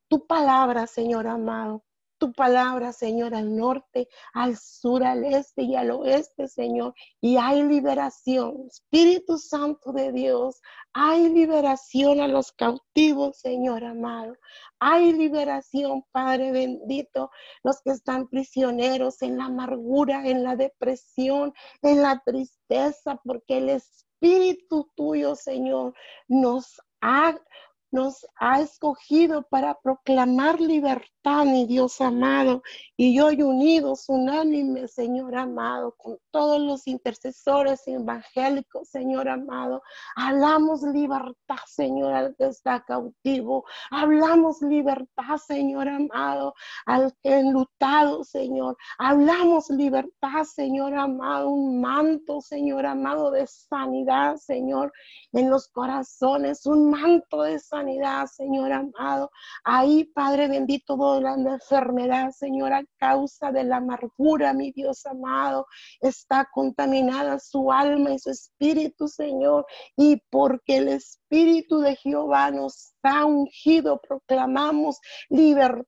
tu 0.07 0.27
palabra, 0.27 0.85
Señor 0.85 1.25
amado 1.25 1.83
tu 2.21 2.31
palabra, 2.33 2.93
Señor, 2.93 3.33
al 3.33 3.57
norte, 3.57 4.07
al 4.31 4.55
sur, 4.55 5.03
al 5.03 5.25
este 5.25 5.63
y 5.63 5.75
al 5.75 5.89
oeste, 5.89 6.47
Señor. 6.47 6.93
Y 7.19 7.37
hay 7.37 7.63
liberación, 7.63 8.67
Espíritu 8.67 9.39
Santo 9.39 9.91
de 9.91 10.11
Dios. 10.11 10.61
Hay 10.93 11.29
liberación 11.29 12.21
a 12.21 12.27
los 12.27 12.51
cautivos, 12.51 13.39
Señor 13.39 13.83
amado. 13.83 14.35
Hay 14.79 15.13
liberación, 15.13 16.05
Padre 16.11 16.51
bendito, 16.51 17.31
los 17.63 17.81
que 17.81 17.89
están 17.89 18.27
prisioneros 18.27 19.23
en 19.23 19.39
la 19.39 19.45
amargura, 19.45 20.27
en 20.27 20.43
la 20.43 20.55
depresión, 20.55 21.55
en 21.81 22.03
la 22.03 22.21
tristeza, 22.23 23.19
porque 23.25 23.57
el 23.57 23.69
Espíritu 23.69 24.91
tuyo, 24.95 25.35
Señor, 25.35 25.95
nos 26.27 26.79
ha 27.01 27.35
nos 27.91 28.25
ha 28.39 28.61
escogido 28.61 29.43
para 29.43 29.77
proclamar 29.81 30.61
libertad, 30.61 31.45
mi 31.45 31.65
Dios 31.65 31.99
amado. 31.99 32.63
Y 32.95 33.19
hoy 33.19 33.41
unidos, 33.41 34.05
unánime, 34.07 34.87
Señor 34.87 35.35
amado, 35.35 35.93
con 35.97 36.17
todos 36.31 36.61
los 36.61 36.87
intercesores 36.87 37.85
evangélicos, 37.87 38.87
Señor 38.89 39.27
amado, 39.27 39.83
hablamos 40.15 40.81
libertad, 40.83 41.57
Señor, 41.67 42.13
al 42.13 42.35
que 42.37 42.47
está 42.47 42.83
cautivo. 42.85 43.65
Hablamos 43.89 44.61
libertad, 44.61 45.37
Señor 45.37 45.89
amado, 45.89 46.53
al 46.85 47.13
que 47.21 47.39
enlutado, 47.39 48.23
Señor. 48.23 48.77
Hablamos 48.97 49.69
libertad, 49.69 50.43
Señor 50.45 50.95
amado, 50.95 51.49
un 51.49 51.81
manto, 51.81 52.39
Señor 52.39 52.85
amado, 52.85 53.31
de 53.31 53.45
sanidad, 53.47 54.37
Señor, 54.37 54.93
en 55.33 55.49
los 55.49 55.67
corazones, 55.67 56.65
un 56.65 56.89
manto 56.89 57.41
de 57.41 57.59
sanidad 57.59 57.80
Señor 58.27 58.71
amado. 58.71 59.31
Ahí, 59.63 60.05
Padre 60.05 60.47
bendito, 60.47 60.95
toda 60.95 61.21
la 61.21 61.33
enfermedad, 61.33 62.31
Señor, 62.31 62.73
a 62.73 62.83
causa 62.97 63.51
de 63.51 63.63
la 63.63 63.77
amargura, 63.77 64.53
mi 64.53 64.71
Dios 64.71 65.05
amado, 65.05 65.65
está 65.99 66.47
contaminada 66.53 67.39
su 67.39 67.71
alma 67.71 68.11
y 68.11 68.19
su 68.19 68.31
espíritu, 68.31 69.07
Señor. 69.07 69.65
Y 69.95 70.21
porque 70.29 70.77
el 70.77 70.89
Espíritu 70.89 71.79
de 71.79 71.95
Jehová 71.95 72.51
nos 72.51 72.93
ha 73.03 73.25
ungido, 73.25 73.99
proclamamos 74.01 74.99
libertad 75.29 75.85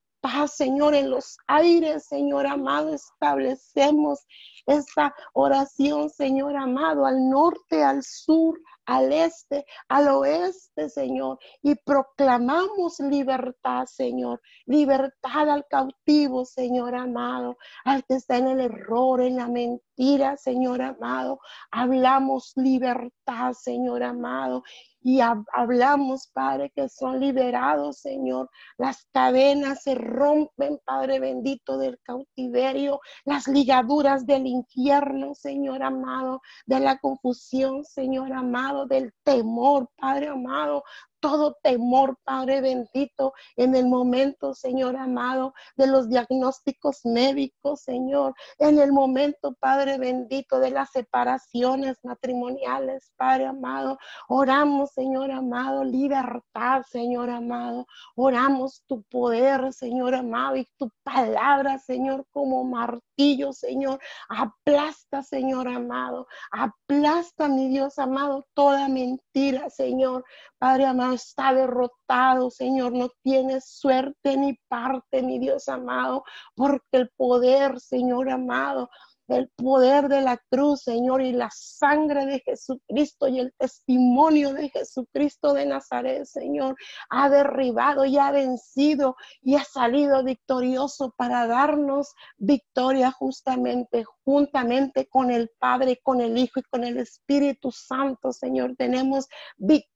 Señor, 0.48 0.96
en 0.96 1.10
los 1.10 1.38
aires, 1.48 2.06
Señor 2.08 2.48
amado, 2.48 2.94
establecemos 2.94 4.26
esta 4.66 5.14
oración, 5.34 6.10
Señor 6.10 6.56
amado, 6.56 7.06
al 7.06 7.30
norte, 7.30 7.84
al 7.84 8.04
sur, 8.04 8.58
al 8.86 9.12
este, 9.14 9.66
al 9.88 10.08
oeste, 10.10 10.90
Señor, 10.90 11.40
y 11.62 11.76
proclamamos 11.76 13.00
libertad, 13.00 13.86
Señor, 13.86 14.42
libertad 14.66 15.50
al 15.50 15.66
cautivo, 15.68 16.46
Señor 16.46 16.96
amado, 16.96 17.58
al 17.86 18.04
que 18.06 18.16
está 18.16 18.38
en 18.38 18.48
el 18.48 18.60
error, 18.60 19.22
en 19.22 19.38
la 19.38 19.48
mentira, 19.48 20.38
Señor 20.38 20.82
amado. 20.82 21.40
Hablamos 21.72 22.54
libertad, 22.56 23.54
Señor 23.54 24.04
amado, 24.04 24.64
y 25.04 25.20
hablamos, 25.20 26.28
Padre, 26.34 26.72
que 26.74 26.88
son 26.88 27.20
liberados, 27.20 27.98
Señor. 27.98 28.50
Las 28.78 29.06
cadenas 29.12 29.84
se 29.84 29.96
rompen, 29.96 30.80
Padre 30.86 31.20
bendito, 31.20 31.78
del 31.78 32.00
cautiverio, 32.04 33.02
las 33.26 33.48
ligaduras 33.48 34.26
del 34.26 34.48
infierno, 34.48 35.36
Señor 35.36 35.84
amado, 35.84 36.42
de 36.66 36.80
la 36.80 36.98
confusión, 37.00 37.84
Señor 37.84 38.32
amado, 38.32 38.73
del 38.88 39.14
temor, 39.24 39.90
Padre 39.98 40.28
amado, 40.30 40.84
todo 41.24 41.56
temor, 41.64 42.18
Padre 42.26 42.60
bendito, 42.60 43.34
en 43.56 43.76
el 43.76 43.88
momento, 43.88 44.54
Señor 44.54 44.98
amado, 44.98 45.54
de 45.78 45.88
los 45.88 46.10
diagnósticos 46.10 47.06
médicos, 47.06 47.80
Señor, 47.80 48.34
en 48.60 48.78
el 48.78 48.92
momento, 48.92 49.56
Padre 49.58 49.98
bendito, 49.98 50.60
de 50.60 50.72
las 50.72 50.92
separaciones 50.92 51.98
matrimoniales, 52.04 53.14
Padre 53.16 53.46
amado. 53.46 53.98
Oramos, 54.28 54.92
Señor 54.92 55.32
amado, 55.32 55.86
libertad, 55.86 56.84
Señor 56.92 57.30
amado. 57.30 57.88
Oramos 58.18 58.84
tu 58.86 59.02
poder, 59.04 59.72
Señor 59.72 60.16
amado, 60.16 60.58
y 60.58 60.68
tu 60.78 60.92
palabra, 61.04 61.80
Señor, 61.80 62.26
como 62.32 62.66
martillo, 62.66 63.54
Señor. 63.54 63.98
Aplasta, 64.28 65.24
Señor 65.24 65.70
amado. 65.70 66.28
Aplasta, 66.52 67.48
mi 67.48 67.70
Dios 67.70 67.98
amado, 67.98 68.46
toda 68.54 68.90
mentira, 68.90 69.70
Señor. 69.70 70.26
Padre 70.58 70.86
amado, 70.86 71.13
está 71.14 71.54
derrotado, 71.54 72.50
Señor, 72.50 72.94
no 72.94 73.10
tiene 73.24 73.62
suerte 73.62 74.38
ni 74.38 74.54
parte, 74.68 75.22
mi 75.22 75.40
Dios 75.40 75.68
amado, 75.68 76.24
porque 76.56 76.98
el 76.98 77.10
poder, 77.16 77.80
Señor 77.80 78.30
amado, 78.30 78.90
el 79.28 79.50
poder 79.56 80.10
de 80.10 80.22
la 80.22 80.38
cruz, 80.50 80.82
Señor, 80.82 81.22
y 81.22 81.32
la 81.32 81.50
sangre 81.52 82.26
de 82.26 82.40
Jesucristo 82.40 83.28
y 83.28 83.40
el 83.40 83.54
testimonio 83.58 84.54
de 84.54 84.70
Jesucristo 84.70 85.54
de 85.54 85.66
Nazaret, 85.66 86.26
Señor, 86.26 86.76
ha 87.10 87.30
derribado 87.30 88.06
y 88.06 88.18
ha 88.18 88.32
vencido 88.32 89.16
y 89.42 89.56
ha 89.56 89.64
salido 89.64 90.24
victorioso 90.24 91.14
para 91.18 91.48
darnos 91.48 92.14
victoria 92.38 93.12
justamente, 93.12 94.04
juntamente 94.26 95.08
con 95.08 95.32
el 95.32 95.50
Padre, 95.58 96.00
con 96.04 96.22
el 96.22 96.38
Hijo 96.38 96.60
y 96.60 96.64
con 96.64 96.84
el 96.84 96.98
Espíritu 96.98 97.72
Santo, 97.72 98.34
Señor. 98.34 98.76
Tenemos 98.78 99.28
victoria 99.58 99.93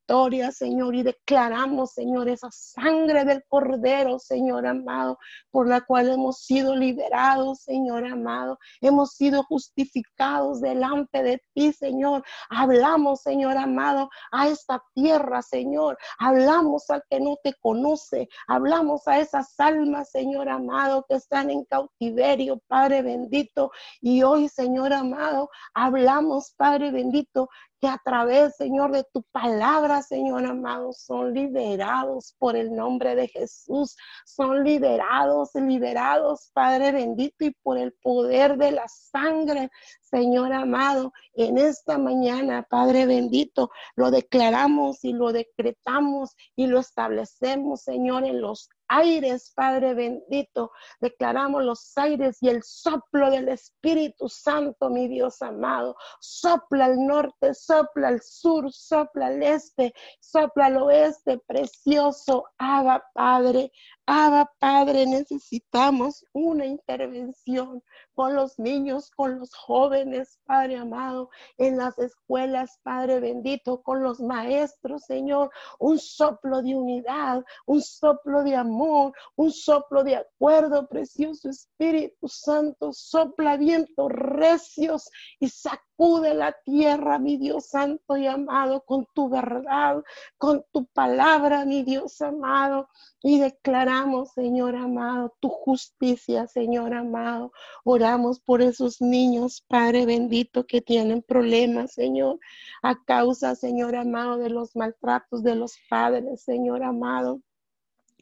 Señor, 0.52 0.96
y 0.96 1.04
declaramos, 1.04 1.92
Señor, 1.92 2.30
esa 2.30 2.48
sangre 2.50 3.26
del 3.26 3.44
Cordero, 3.50 4.20
Señor 4.20 4.66
amado, 4.66 5.18
por 5.52 5.68
la 5.68 5.82
cual 5.82 6.08
hemos 6.08 6.44
sido 6.46 6.78
liberados, 6.78 7.60
Señor 7.64 8.06
amado, 8.06 8.58
hemos 8.80 9.12
sido 9.12 9.44
justificados 9.44 10.62
delante 10.62 11.24
de 11.24 11.42
ti, 11.54 11.74
Señor. 11.74 12.24
Hablamos, 12.50 13.22
Señor 13.22 13.58
amado, 13.58 14.10
a 14.32 14.48
esta 14.48 14.82
tierra, 14.94 15.42
Señor. 15.42 15.98
Hablamos 16.20 16.90
al 16.90 17.04
que 17.10 17.20
no 17.20 17.36
te 17.44 17.54
conoce, 17.62 18.30
hablamos 18.48 19.06
a 19.10 19.20
esas 19.20 19.60
almas, 19.60 20.10
Señor 20.10 20.48
amado, 20.48 21.06
que 21.10 21.16
están 21.16 21.50
en 21.50 21.66
cautiverio, 21.66 22.62
Padre 22.68 23.02
bendito. 23.02 23.72
Y 24.00 24.24
hoy, 24.24 24.48
Señor 24.48 24.94
amado, 24.94 25.50
hablamos, 25.74 26.54
Padre 26.56 26.92
bendito, 26.92 27.50
que 27.80 27.88
a 27.88 28.00
través, 28.04 28.56
Señor, 28.56 28.92
de 28.92 29.04
tu 29.14 29.24
palabra, 29.32 30.02
Señor 30.02 30.46
amado, 30.46 30.94
son 30.94 31.34
liberados 31.34 32.36
por 32.40 32.56
el 32.56 32.76
nombre 32.76 33.16
de 33.16 33.28
Jesús, 33.28 33.96
son 34.26 34.64
liberados, 34.64 35.52
liberados, 35.56 36.50
Padre 36.54 36.92
bendito, 36.92 37.46
y 37.46 37.52
por 37.62 37.78
el 37.78 37.94
poder 37.94 38.58
de 38.58 38.72
la 38.72 38.88
sangre, 38.88 39.70
Señor 40.02 40.54
amado, 40.54 41.14
en 41.34 41.58
esta 41.58 41.98
mañana, 41.98 42.64
Padre 42.64 43.06
bendito, 43.06 43.70
lo 43.96 44.10
declaramos 44.10 45.04
y 45.04 45.14
lo 45.14 45.32
decretamos 45.32 46.36
y 46.56 46.68
lo 46.68 46.80
establecemos, 46.80 47.82
Señor, 47.82 48.26
en 48.26 48.42
los 48.42 48.70
aires, 48.88 49.52
Padre 49.56 49.94
bendito. 49.94 50.72
Declaramos 51.00 51.64
los 51.64 51.98
aires 51.98 52.38
y 52.42 52.50
el 52.50 52.64
soplo 52.64 53.30
del 53.30 53.50
Espíritu 53.50 54.30
Santo, 54.30 54.90
mi 54.90 55.08
Dios 55.08 55.42
amado. 55.42 55.96
Sopla 56.20 56.86
al 56.86 57.06
norte, 57.06 57.54
sopla 57.54 58.10
al 58.10 58.22
sur, 58.22 58.72
sopla 58.72 59.28
al 59.28 59.44
este, 59.44 59.94
sopla 60.20 60.68
al 60.68 60.78
oeste, 60.78 61.40
precioso. 61.48 62.46
Abba, 62.58 63.04
Padre, 63.14 63.72
Abba, 64.10 64.50
Padre, 64.60 65.06
necesitamos 65.06 66.24
una 66.32 66.66
intervención 66.66 67.84
con 68.14 68.36
los 68.36 68.58
niños, 68.58 69.12
con 69.12 69.38
los 69.38 69.54
jóvenes, 69.54 70.40
Padre 70.46 70.78
amado, 70.78 71.30
en 71.58 71.76
las 71.76 72.00
escuelas, 72.00 72.80
Padre 72.84 73.20
bendito, 73.20 73.82
con 73.84 74.02
los 74.02 74.22
maestros, 74.22 75.04
Señor, 75.04 75.52
un 75.80 76.00
soplo 76.00 76.62
de 76.62 76.74
unidad, 76.74 77.44
un 77.66 77.82
soplo 77.82 78.46
de 78.46 78.56
amor, 78.56 79.12
un 79.36 79.52
soplo 79.52 80.06
de 80.06 80.16
acuerdo, 80.16 80.88
precioso 80.88 81.50
Espíritu 81.50 82.30
Santo, 82.30 82.94
sopla 82.94 83.58
vientos 83.58 84.10
recios 84.10 85.10
y 85.38 85.50
saca 85.50 85.87
sacude 85.98 86.34
la 86.36 86.52
tierra, 86.64 87.18
mi 87.18 87.38
Dios 87.38 87.68
santo 87.68 88.18
y 88.18 88.28
amado, 88.28 88.84
con 88.86 89.08
tu 89.14 89.30
verdad, 89.30 90.04
con 90.38 90.64
tu 90.72 90.86
palabra, 90.86 91.66
mi 91.66 91.84
Dios 91.84 92.22
amado. 92.22 92.90
Y 93.24 93.40
declaramos, 93.40 94.32
Señor 94.34 94.76
amado, 94.76 95.34
tu 95.40 95.50
justicia, 95.50 96.48
Señor 96.48 96.94
amado. 96.94 97.52
Oramos 97.84 98.40
por 98.40 98.62
esos 98.62 99.02
niños, 99.02 99.64
Padre 99.68 100.06
bendito, 100.06 100.66
que 100.66 100.82
tienen 100.82 101.24
problemas, 101.24 101.94
Señor, 101.94 102.40
a 102.84 103.04
causa, 103.04 103.56
Señor 103.56 103.96
amado, 103.96 104.38
de 104.38 104.50
los 104.50 104.76
maltratos 104.76 105.44
de 105.44 105.56
los 105.56 105.78
padres, 105.90 106.42
Señor 106.44 106.84
amado. 106.84 107.42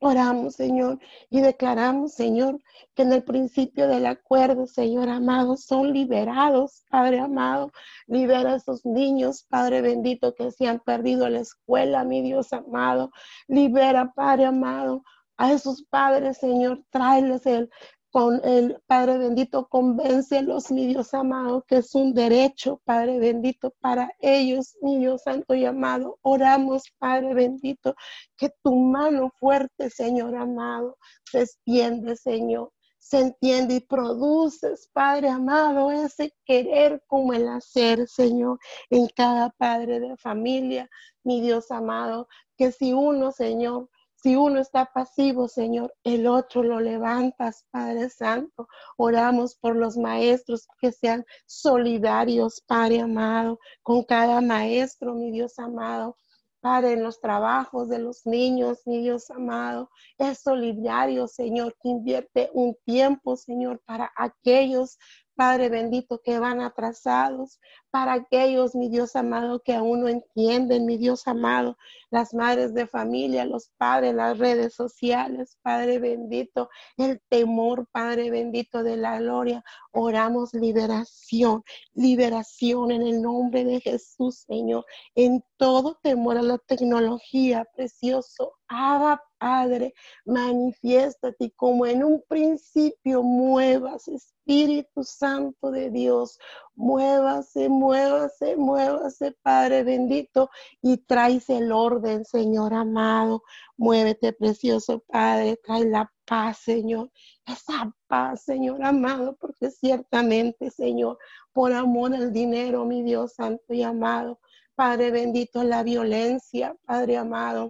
Oramos, 0.07 0.53
Señor, 0.53 0.99
y 1.31 1.41
declaramos, 1.41 2.13
Señor, 2.13 2.61
que 2.93 3.01
en 3.01 3.11
el 3.11 3.23
principio 3.23 3.87
del 3.87 4.05
acuerdo, 4.05 4.67
Señor 4.67 5.09
amado, 5.09 5.57
son 5.57 5.93
liberados, 5.93 6.83
Padre 6.91 7.21
amado. 7.21 7.71
Libera 8.05 8.51
a 8.53 8.55
esos 8.57 8.85
niños, 8.85 9.47
Padre 9.49 9.81
bendito, 9.81 10.35
que 10.35 10.51
se 10.51 10.67
han 10.67 10.79
perdido 10.79 11.27
la 11.27 11.39
escuela, 11.39 12.03
mi 12.03 12.21
Dios 12.21 12.53
amado. 12.53 13.09
Libera, 13.47 14.13
Padre 14.13 14.45
amado, 14.45 15.03
a 15.37 15.51
esos 15.51 15.81
padres, 15.81 16.37
Señor, 16.37 16.83
tráeles 16.91 17.47
el, 17.47 17.71
con 18.15 18.39
el 18.45 18.81
Padre 18.87 19.17
bendito, 19.17 19.67
convéncelos, 19.67 20.71
mi 20.71 20.87
Dios 20.87 21.13
amado, 21.13 21.65
que 21.67 21.79
es 21.79 21.93
un 21.95 22.13
derecho, 22.13 22.79
Padre 22.85 23.19
bendito, 23.19 23.73
para 23.81 24.09
ellos, 24.21 24.77
mi 24.81 24.99
Dios 24.99 25.23
santo 25.23 25.53
y 25.53 25.65
amado. 25.65 26.17
Oramos, 26.21 26.83
Padre 26.97 27.33
bendito, 27.33 27.93
que 28.37 28.51
tu 28.63 28.73
mano 28.73 29.33
fuerte, 29.37 29.89
Señor 29.89 30.33
amado, 30.37 30.97
se 31.29 31.41
extiende, 31.41 32.15
Señor. 32.15 32.71
Se 32.99 33.19
entiende 33.19 33.75
y 33.75 33.79
produces, 33.81 34.89
Padre 34.93 35.27
amado, 35.27 35.91
ese 35.91 36.33
querer 36.45 37.03
como 37.07 37.33
el 37.33 37.49
hacer, 37.49 38.07
Señor, 38.07 38.59
en 38.91 39.07
cada 39.07 39.49
padre 39.49 39.99
de 39.99 40.15
familia, 40.15 40.89
mi 41.25 41.41
Dios 41.41 41.69
amado, 41.69 42.29
que 42.55 42.71
si 42.71 42.93
uno, 42.93 43.33
Señor, 43.33 43.89
si 44.25 44.35
uno 44.35 44.59
está 44.59 44.91
pasivo, 44.91 45.47
Señor, 45.47 45.93
el 46.03 46.25
otro 46.25 46.63
lo 46.63 46.79
levantas, 46.79 47.63
Padre 47.69 48.09
Santo. 48.09 48.67
Oramos 48.97 49.55
por 49.55 49.75
los 49.75 49.97
maestros 49.97 50.67
que 50.79 50.91
sean 50.91 51.23
solidarios, 51.45 52.59
Padre 52.65 53.01
amado, 53.01 53.59
con 53.83 54.03
cada 54.03 54.41
maestro, 54.41 55.13
mi 55.13 55.29
Dios 55.29 55.59
amado. 55.59 56.17
Padre, 56.59 56.93
en 56.93 57.03
los 57.03 57.21
trabajos 57.21 57.87
de 57.87 57.99
los 57.99 58.25
niños, 58.25 58.81
mi 58.87 59.03
Dios 59.03 59.29
amado, 59.29 59.91
es 60.17 60.39
solidario, 60.39 61.27
Señor, 61.27 61.75
que 61.79 61.89
invierte 61.89 62.49
un 62.55 62.75
tiempo, 62.83 63.37
Señor, 63.37 63.79
para 63.85 64.11
aquellos, 64.15 64.97
Padre 65.35 65.69
bendito, 65.69 66.21
que 66.23 66.39
van 66.39 66.61
atrasados, 66.61 67.59
para 67.91 68.13
aquellos, 68.13 68.75
mi 68.75 68.89
Dios 68.89 69.15
amado, 69.15 69.61
que 69.63 69.73
aún 69.73 70.01
no 70.01 70.09
entienden, 70.09 70.85
mi 70.85 70.97
Dios 70.97 71.27
amado, 71.27 71.77
las 72.09 72.33
madres 72.33 72.73
de 72.73 72.87
familia, 72.87 73.45
los 73.45 73.69
padres, 73.77 74.13
las 74.13 74.37
redes 74.37 74.73
sociales, 74.73 75.57
Padre 75.61 75.99
bendito, 75.99 76.69
el 76.97 77.21
temor, 77.29 77.87
Padre 77.91 78.31
bendito 78.31 78.83
de 78.83 78.97
la 78.97 79.19
gloria. 79.19 79.63
Oramos 79.91 80.53
liberación, 80.53 81.63
liberación 81.93 82.91
en 82.91 83.01
el 83.03 83.21
nombre 83.21 83.63
de 83.63 83.79
Jesús, 83.79 84.45
Señor, 84.47 84.85
en 85.15 85.43
todo 85.57 85.97
temor 86.01 86.37
a 86.37 86.41
la 86.41 86.57
tecnología, 86.57 87.65
precioso. 87.75 88.55
Abba, 88.67 89.23
Padre, 89.45 89.93
manifiéstate 90.25 91.51
como 91.51 91.85
en 91.85 92.03
un 92.03 92.23
principio 92.27 93.21
muevas, 93.21 94.07
Espíritu 94.07 95.03
Santo 95.03 95.69
de 95.69 95.91
Dios, 95.91 96.39
muévase, 96.73 97.69
muévase, 97.69 98.55
muévase, 98.57 99.33
Padre 99.43 99.83
bendito, 99.83 100.49
y 100.81 100.97
traes 100.97 101.47
el 101.51 101.71
orden, 101.71 102.25
Señor 102.25 102.73
amado. 102.73 103.43
Muévete, 103.77 104.33
precioso 104.33 105.03
Padre, 105.07 105.59
trae 105.63 105.85
la 105.85 106.11
paz, 106.25 106.57
Señor. 106.63 107.11
Esa 107.45 107.93
paz, 108.07 108.45
Señor 108.45 108.83
amado, 108.83 109.35
porque 109.39 109.69
ciertamente, 109.69 110.71
Señor, 110.71 111.19
por 111.53 111.71
amor 111.71 112.15
al 112.15 112.33
dinero, 112.33 112.83
mi 112.85 113.03
Dios 113.03 113.33
santo 113.35 113.75
y 113.75 113.83
amado, 113.83 114.39
Padre 114.73 115.11
bendito, 115.11 115.63
la 115.63 115.83
violencia, 115.83 116.75
Padre 116.87 117.17
amado, 117.17 117.69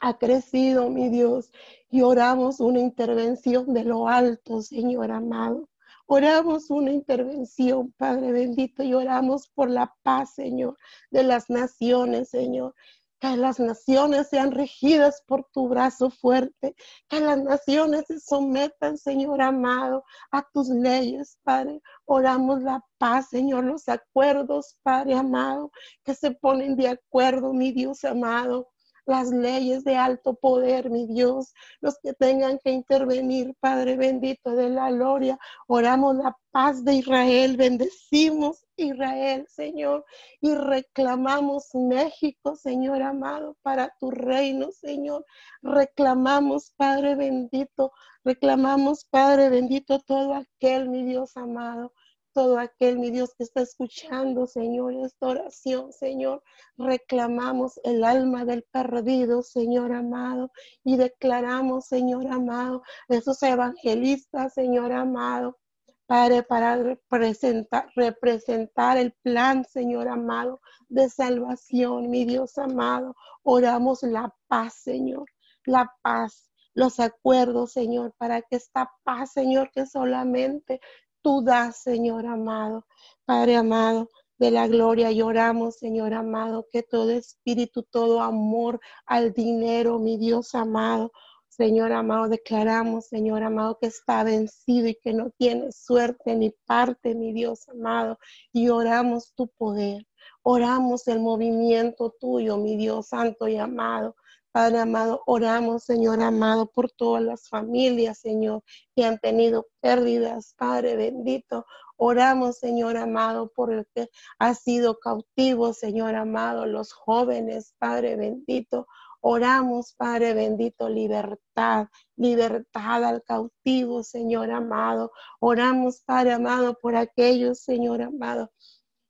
ha 0.00 0.18
crecido, 0.18 0.88
mi 0.88 1.08
Dios, 1.10 1.52
y 1.90 2.02
oramos 2.02 2.60
una 2.60 2.80
intervención 2.80 3.72
de 3.74 3.84
lo 3.84 4.08
alto, 4.08 4.62
Señor 4.62 5.10
amado. 5.12 5.68
Oramos 6.06 6.70
una 6.70 6.90
intervención, 6.90 7.92
Padre 7.96 8.32
bendito, 8.32 8.82
y 8.82 8.94
oramos 8.94 9.48
por 9.48 9.70
la 9.70 9.94
paz, 10.02 10.34
Señor, 10.34 10.76
de 11.10 11.22
las 11.22 11.50
naciones, 11.50 12.30
Señor. 12.30 12.74
Que 13.20 13.36
las 13.36 13.60
naciones 13.60 14.28
sean 14.28 14.50
regidas 14.50 15.22
por 15.26 15.46
tu 15.52 15.68
brazo 15.68 16.10
fuerte. 16.10 16.74
Que 17.06 17.20
las 17.20 17.38
naciones 17.42 18.06
se 18.08 18.18
sometan, 18.18 18.96
Señor 18.96 19.42
amado, 19.42 20.04
a 20.32 20.42
tus 20.52 20.68
leyes, 20.70 21.38
Padre. 21.42 21.82
Oramos 22.06 22.62
la 22.62 22.82
paz, 22.98 23.28
Señor, 23.28 23.64
los 23.64 23.88
acuerdos, 23.88 24.78
Padre 24.82 25.14
amado, 25.14 25.70
que 26.02 26.14
se 26.14 26.30
ponen 26.30 26.76
de 26.76 26.88
acuerdo, 26.88 27.52
mi 27.52 27.72
Dios 27.72 28.04
amado 28.04 28.69
las 29.06 29.30
leyes 29.30 29.84
de 29.84 29.96
alto 29.96 30.34
poder, 30.34 30.90
mi 30.90 31.06
Dios, 31.06 31.54
los 31.80 31.98
que 32.02 32.12
tengan 32.12 32.58
que 32.58 32.70
intervenir, 32.70 33.54
Padre 33.60 33.96
bendito 33.96 34.54
de 34.54 34.70
la 34.70 34.90
gloria. 34.90 35.38
Oramos 35.66 36.16
la 36.16 36.36
paz 36.50 36.84
de 36.84 36.94
Israel, 36.94 37.56
bendecimos 37.56 38.64
Israel, 38.76 39.46
Señor, 39.48 40.04
y 40.40 40.54
reclamamos 40.54 41.68
México, 41.74 42.56
Señor 42.56 43.02
amado, 43.02 43.56
para 43.62 43.94
tu 44.00 44.10
reino, 44.10 44.72
Señor. 44.72 45.24
Reclamamos, 45.62 46.72
Padre 46.76 47.14
bendito, 47.14 47.92
reclamamos, 48.24 49.04
Padre 49.04 49.50
bendito, 49.50 50.00
todo 50.00 50.34
aquel, 50.34 50.88
mi 50.88 51.04
Dios 51.04 51.36
amado, 51.36 51.92
todo 52.32 52.58
aquel, 52.58 52.98
mi 52.98 53.10
Dios, 53.10 53.34
que 53.34 53.44
está 53.44 53.60
escuchando, 53.62 54.46
Señor, 54.46 54.94
esta 54.94 55.28
oración, 55.28 55.92
Señor. 55.92 56.42
Reclamamos 56.76 57.80
el 57.84 58.04
alma 58.04 58.44
del 58.44 58.62
perdido, 58.64 59.42
Señor 59.42 59.92
amado, 59.92 60.50
y 60.84 60.96
declaramos, 60.96 61.86
Señor 61.86 62.26
amado, 62.28 62.82
esos 63.08 63.42
evangelistas, 63.42 64.54
Señor 64.54 64.92
amado, 64.92 65.58
para 66.06 66.76
representar, 66.76 67.88
representar 67.94 68.98
el 68.98 69.12
plan, 69.22 69.64
Señor 69.64 70.08
amado, 70.08 70.60
de 70.88 71.08
salvación, 71.08 72.10
mi 72.10 72.24
Dios 72.24 72.58
amado. 72.58 73.14
Oramos 73.42 74.02
la 74.02 74.34
paz, 74.48 74.74
Señor, 74.74 75.26
la 75.64 75.92
paz 76.02 76.50
los 76.74 77.00
acuerdos, 77.00 77.72
Señor, 77.72 78.14
para 78.16 78.42
que 78.42 78.56
esta 78.56 78.90
paz, 79.02 79.32
Señor, 79.32 79.70
que 79.72 79.86
solamente 79.86 80.80
tú 81.22 81.42
das, 81.42 81.82
Señor 81.82 82.26
amado. 82.26 82.86
Padre 83.24 83.56
amado, 83.56 84.08
de 84.38 84.50
la 84.50 84.66
gloria 84.66 85.12
lloramos, 85.12 85.76
Señor 85.76 86.14
amado, 86.14 86.66
que 86.72 86.82
todo 86.82 87.10
espíritu, 87.10 87.82
todo 87.82 88.22
amor 88.22 88.80
al 89.06 89.32
dinero, 89.32 89.98
mi 89.98 90.16
Dios 90.16 90.54
amado, 90.54 91.12
Señor 91.60 91.92
amado, 91.92 92.28
declaramos, 92.28 93.08
Señor 93.08 93.42
amado, 93.42 93.76
que 93.78 93.88
está 93.88 94.24
vencido 94.24 94.88
y 94.88 94.94
que 94.94 95.12
no 95.12 95.30
tiene 95.36 95.72
suerte 95.72 96.34
ni 96.34 96.50
parte, 96.64 97.14
mi 97.14 97.34
Dios 97.34 97.68
amado, 97.68 98.18
y 98.50 98.70
oramos 98.70 99.34
tu 99.34 99.48
poder. 99.48 100.06
Oramos 100.42 101.06
el 101.06 101.20
movimiento 101.20 102.14
tuyo, 102.18 102.56
mi 102.56 102.76
Dios 102.76 103.08
santo 103.08 103.46
y 103.46 103.58
amado. 103.58 104.16
Padre 104.52 104.80
amado, 104.80 105.22
oramos, 105.26 105.84
Señor 105.84 106.20
amado, 106.22 106.66
por 106.72 106.90
todas 106.90 107.22
las 107.22 107.48
familias, 107.48 108.18
Señor, 108.18 108.62
que 108.96 109.04
han 109.04 109.18
tenido 109.18 109.68
pérdidas, 109.80 110.54
Padre 110.56 110.96
bendito. 110.96 111.66
Oramos, 111.96 112.58
Señor 112.58 112.96
amado, 112.96 113.52
por 113.54 113.72
el 113.72 113.86
que 113.94 114.08
ha 114.38 114.54
sido 114.54 114.98
cautivo, 114.98 115.72
Señor 115.72 116.16
amado, 116.16 116.66
los 116.66 116.92
jóvenes, 116.92 117.74
Padre 117.78 118.16
bendito. 118.16 118.88
Oramos, 119.20 119.94
Padre 119.94 120.34
bendito, 120.34 120.88
libertad, 120.88 121.88
libertad 122.16 123.04
al 123.04 123.22
cautivo, 123.22 124.02
Señor 124.02 124.50
amado. 124.50 125.12
Oramos, 125.38 126.00
Padre 126.00 126.32
amado, 126.32 126.76
por 126.80 126.96
aquellos, 126.96 127.60
Señor 127.60 128.02
amado, 128.02 128.50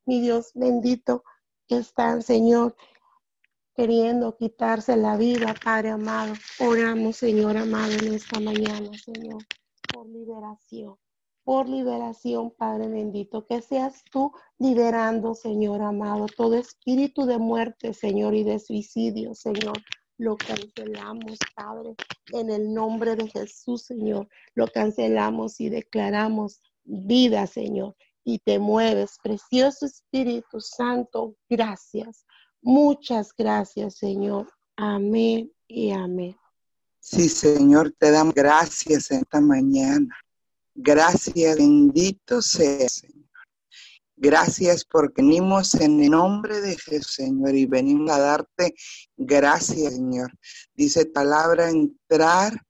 mi 0.05 0.21
Dios 0.21 0.51
bendito, 0.55 1.25
que 1.69 1.77
están, 1.77 2.23
Señor, 2.23 2.75
queriendo 3.75 4.37
quitarse 4.37 4.97
la 4.97 5.17
vida, 5.17 5.55
Padre 5.63 5.91
amado. 5.91 6.35
Oramos, 6.59 7.17
Señor 7.17 7.57
amado, 7.57 7.93
en 7.93 8.15
esta 8.15 8.41
mañana, 8.41 8.91
Señor, 9.05 9.43
por 9.93 10.09
liberación, 10.09 10.97
por 11.45 11.69
liberación, 11.69 12.51
Padre 12.51 12.89
bendito, 12.89 13.47
que 13.47 13.63
seas 13.63 14.03
tú 14.11 14.33
liberando, 14.59 15.35
Señor 15.35 15.83
amado, 15.83 16.27
todo 16.37 16.57
espíritu 16.57 17.27
de 17.27 17.39
muerte, 17.39 17.95
Señor, 17.95 18.35
y 18.35 18.45
de 18.45 18.59
suicidio, 18.59 19.35
Señor. 19.35 19.79
Lo 20.19 20.37
cancelamos, 20.37 21.39
Padre, 21.55 21.95
en 22.33 22.51
el 22.51 22.75
nombre 22.75 23.17
de 23.17 23.29
Jesús, 23.29 23.85
Señor. 23.85 24.29
Lo 24.55 24.67
cancelamos 24.67 25.61
y 25.61 25.71
declaramos 25.71 26.61
vida, 26.85 27.47
Señor 27.47 27.97
y 28.25 28.39
te 28.39 28.59
mueves. 28.59 29.19
Precioso 29.23 29.87
Espíritu 29.87 30.61
Santo, 30.61 31.37
gracias. 31.49 32.27
Muchas 32.63 33.33
gracias, 33.37 33.97
Señor. 33.97 34.53
Amén 34.77 35.53
y 35.67 35.91
amén. 35.91 36.37
Sí, 37.01 37.29
Señor, 37.29 37.95
te 37.99 38.11
damos 38.11 38.35
gracias 38.35 39.11
esta 39.11 39.41
mañana. 39.41 40.15
Gracias, 40.75 41.57
bendito 41.57 42.43
sea, 42.43 42.89
Señor. 42.89 43.21
Gracias 44.17 44.85
porque 44.85 45.23
venimos 45.23 45.75
en 45.75 45.99
el 46.03 46.11
nombre 46.11 46.61
de 46.61 46.77
Jesús, 46.77 47.15
Señor, 47.15 47.55
y 47.55 47.65
venimos 47.65 48.11
a 48.11 48.19
darte 48.19 48.75
gracias, 49.17 49.95
Señor. 49.95 50.31
Dice 50.75 51.07
palabra, 51.07 51.71
entrar 51.71 52.61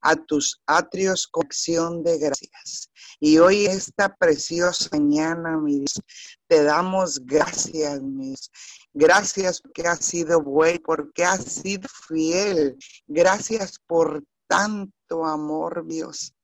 a 0.00 0.14
tus 0.14 0.60
atrios 0.66 1.26
con 1.26 1.46
acción 1.46 2.02
de 2.02 2.18
gracias. 2.18 2.90
Y 3.18 3.38
hoy 3.38 3.66
esta 3.66 4.14
preciosa 4.14 4.88
mañana, 4.92 5.56
mi 5.58 5.78
Dios, 5.78 6.00
te 6.46 6.62
damos 6.62 7.18
gracias, 7.24 8.00
mi 8.00 8.28
Dios. 8.28 8.50
Gracias 8.94 9.60
porque 9.60 9.86
has 9.88 10.04
sido 10.04 10.42
bueno, 10.42 10.80
porque 10.84 11.24
has 11.24 11.44
sido 11.44 11.88
fiel. 12.08 12.76
Gracias 13.06 13.78
por 13.86 14.22
tanto 14.46 15.24
amor, 15.24 15.86
Dios. 15.86 16.34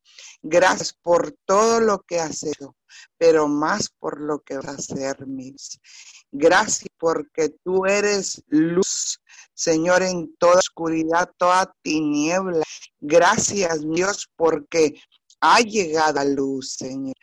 Gracias 0.42 0.94
por 1.02 1.36
todo 1.44 1.80
lo 1.80 2.00
que 2.00 2.20
has 2.20 2.42
hecho, 2.42 2.74
pero 3.16 3.48
más 3.48 3.90
por 3.98 4.20
lo 4.20 4.40
que 4.40 4.56
vas 4.56 4.66
a 4.66 4.72
hacer, 4.72 5.26
mis. 5.26 5.78
Gracias 6.30 6.88
porque 6.98 7.50
tú 7.64 7.86
eres 7.86 8.42
luz, 8.48 9.20
Señor, 9.54 10.02
en 10.02 10.34
toda 10.36 10.58
oscuridad, 10.58 11.30
toda 11.36 11.72
tiniebla. 11.82 12.62
Gracias, 13.00 13.80
Dios, 13.88 14.28
porque 14.36 14.94
ha 15.40 15.60
llegado 15.60 16.14
la 16.14 16.24
luz, 16.24 16.74
Señor. 16.74 17.14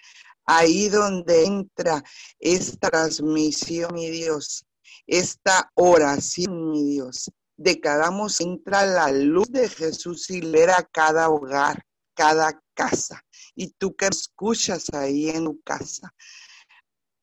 Ahí 0.46 0.90
donde 0.90 1.46
entra 1.46 2.04
esta 2.40 2.90
transmisión, 2.90 3.94
mi 3.94 4.10
Dios, 4.10 4.65
esta 5.08 5.72
oración, 5.76 6.72
mi 6.72 6.84
Dios. 6.84 7.32
Decadamos, 7.58 8.42
entra 8.42 8.86
la 8.86 9.12
luz 9.12 9.50
de 9.50 9.70
Jesús 9.70 10.30
y 10.30 10.42
a 10.70 10.84
cada 10.92 11.30
hogar, 11.30 11.84
cada 12.14 12.62
casa. 12.74 13.22
Y 13.56 13.72
tú 13.72 13.96
que 13.96 14.08
escuchas 14.08 14.94
ahí 14.94 15.30
en 15.30 15.46
tu 15.46 15.62
casa, 15.62 16.14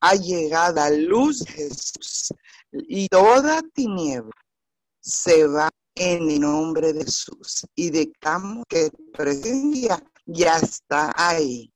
ha 0.01 0.15
llegado 0.15 0.75
la 0.77 0.91
luz 0.91 1.41
de 1.41 1.53
Jesús 1.53 2.33
y 2.73 3.09
toda 3.09 3.63
tiniebla 3.75 4.33
se 5.01 5.47
va 5.47 5.69
en 5.95 6.31
el 6.31 6.41
nombre 6.41 6.93
de 6.93 7.05
Jesús 7.05 7.67
y 7.75 7.91
decamos 7.91 8.65
que 8.69 8.91
tu 8.91 9.13
presencia 9.13 10.03
ya 10.27 10.57
está 10.57 11.13
ahí. 11.15 11.72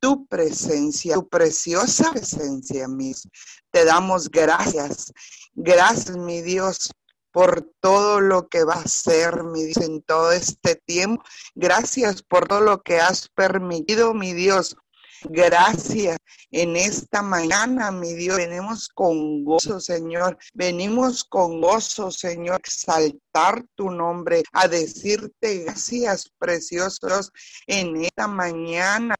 Tu 0.00 0.26
presencia, 0.26 1.14
tu 1.14 1.28
preciosa 1.28 2.12
presencia, 2.12 2.86
mis. 2.88 3.28
Te 3.70 3.84
damos 3.84 4.30
gracias. 4.30 5.12
Gracias, 5.54 6.16
mi 6.16 6.40
Dios, 6.42 6.90
por 7.32 7.70
todo 7.80 8.20
lo 8.20 8.48
que 8.48 8.64
va 8.64 8.74
a 8.74 8.82
hacer, 8.82 9.44
mi 9.44 9.64
Dios, 9.64 9.78
en 9.78 10.02
todo 10.02 10.32
este 10.32 10.76
tiempo. 10.76 11.22
Gracias 11.54 12.22
por 12.22 12.46
todo 12.46 12.60
lo 12.60 12.82
que 12.82 13.00
has 13.00 13.28
permitido, 13.28 14.14
mi 14.14 14.32
Dios. 14.32 14.76
Gracias 15.24 16.16
en 16.52 16.76
esta 16.76 17.22
mañana, 17.22 17.90
mi 17.90 18.14
Dios. 18.14 18.36
Venimos 18.36 18.88
con 18.88 19.44
gozo, 19.44 19.80
Señor. 19.80 20.38
Venimos 20.54 21.24
con 21.24 21.60
gozo, 21.60 22.10
Señor, 22.12 22.60
exaltar 22.60 23.64
tu 23.74 23.90
nombre, 23.90 24.44
a 24.52 24.68
decirte 24.68 25.64
gracias, 25.64 26.30
preciosos, 26.38 27.32
en 27.66 28.04
esta 28.04 28.28
mañana. 28.28 29.16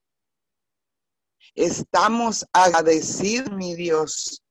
Estamos 1.55 2.47
agradecidos, 2.53 3.53
mi 3.53 3.75
Dios 3.75 4.43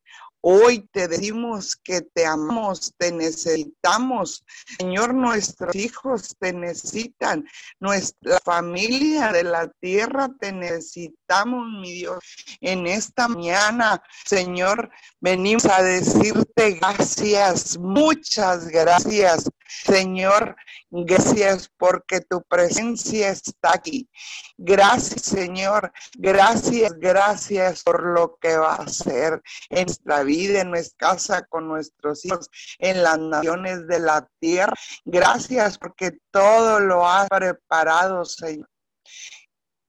Hoy 0.50 0.88
te 0.94 1.08
decimos 1.08 1.76
que 1.76 2.02
te 2.02 2.26
amamos, 2.26 2.94
te 2.98 3.12
necesitamos. 3.12 4.46
Señor, 4.78 5.14
nuestros 5.14 5.76
hijos 5.76 6.36
te 6.40 6.54
necesitan. 6.54 7.46
Nuestra 7.80 8.40
familia 8.46 9.34
de 9.34 9.44
la 9.44 9.68
tierra 9.82 10.30
te 10.40 10.54
necesitamos, 10.54 11.66
mi 11.82 11.92
Dios. 11.92 12.20
En 12.62 12.88
esta 12.88 13.28
mañana, 13.28 14.02
Señor, 14.26 14.90
venimos 15.20 15.66
a 15.66 15.82
decirte 15.82 16.80
gracias, 16.80 17.78
muchas 17.78 18.68
gracias. 18.68 19.50
Señor, 19.68 20.56
gracias 20.90 21.70
porque 21.78 22.22
tu 22.22 22.42
presencia 22.44 23.30
está 23.30 23.74
aquí. 23.74 24.10
Gracias, 24.58 25.24
Señor. 25.24 25.92
Gracias, 26.18 26.94
gracias 26.94 27.84
por 27.84 28.04
lo 28.04 28.38
que 28.38 28.58
va 28.58 28.76
a 28.76 28.84
hacer 28.84 29.42
en 29.70 29.86
nuestra 29.86 30.24
vida, 30.24 30.62
en 30.62 30.72
nuestra 30.72 31.10
casa, 31.10 31.42
con 31.44 31.68
nuestros 31.68 32.24
hijos, 32.26 32.50
en 32.80 33.04
las 33.04 33.20
naciones 33.20 33.88
de 33.88 34.00
la 34.00 34.28
tierra. 34.40 34.74
Gracias 35.06 35.78
porque 35.78 36.18
todo 36.32 36.80
lo 36.80 37.08
has 37.08 37.28
preparado, 37.30 38.24
Señor. 38.26 38.70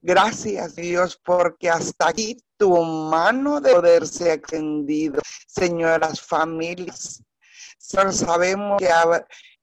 Gracias, 0.01 0.77
Dios, 0.77 1.21
porque 1.25 1.69
hasta 1.69 2.09
aquí 2.09 2.37
tu 2.57 2.83
mano 2.83 3.61
de 3.61 3.73
poder 3.73 4.07
se 4.07 4.31
ha 4.31 4.35
extendido, 4.35 5.21
señoras 5.47 6.21
familias. 6.21 7.23
Señor, 7.79 8.13
sabemos 8.13 8.79
que, 8.79 8.89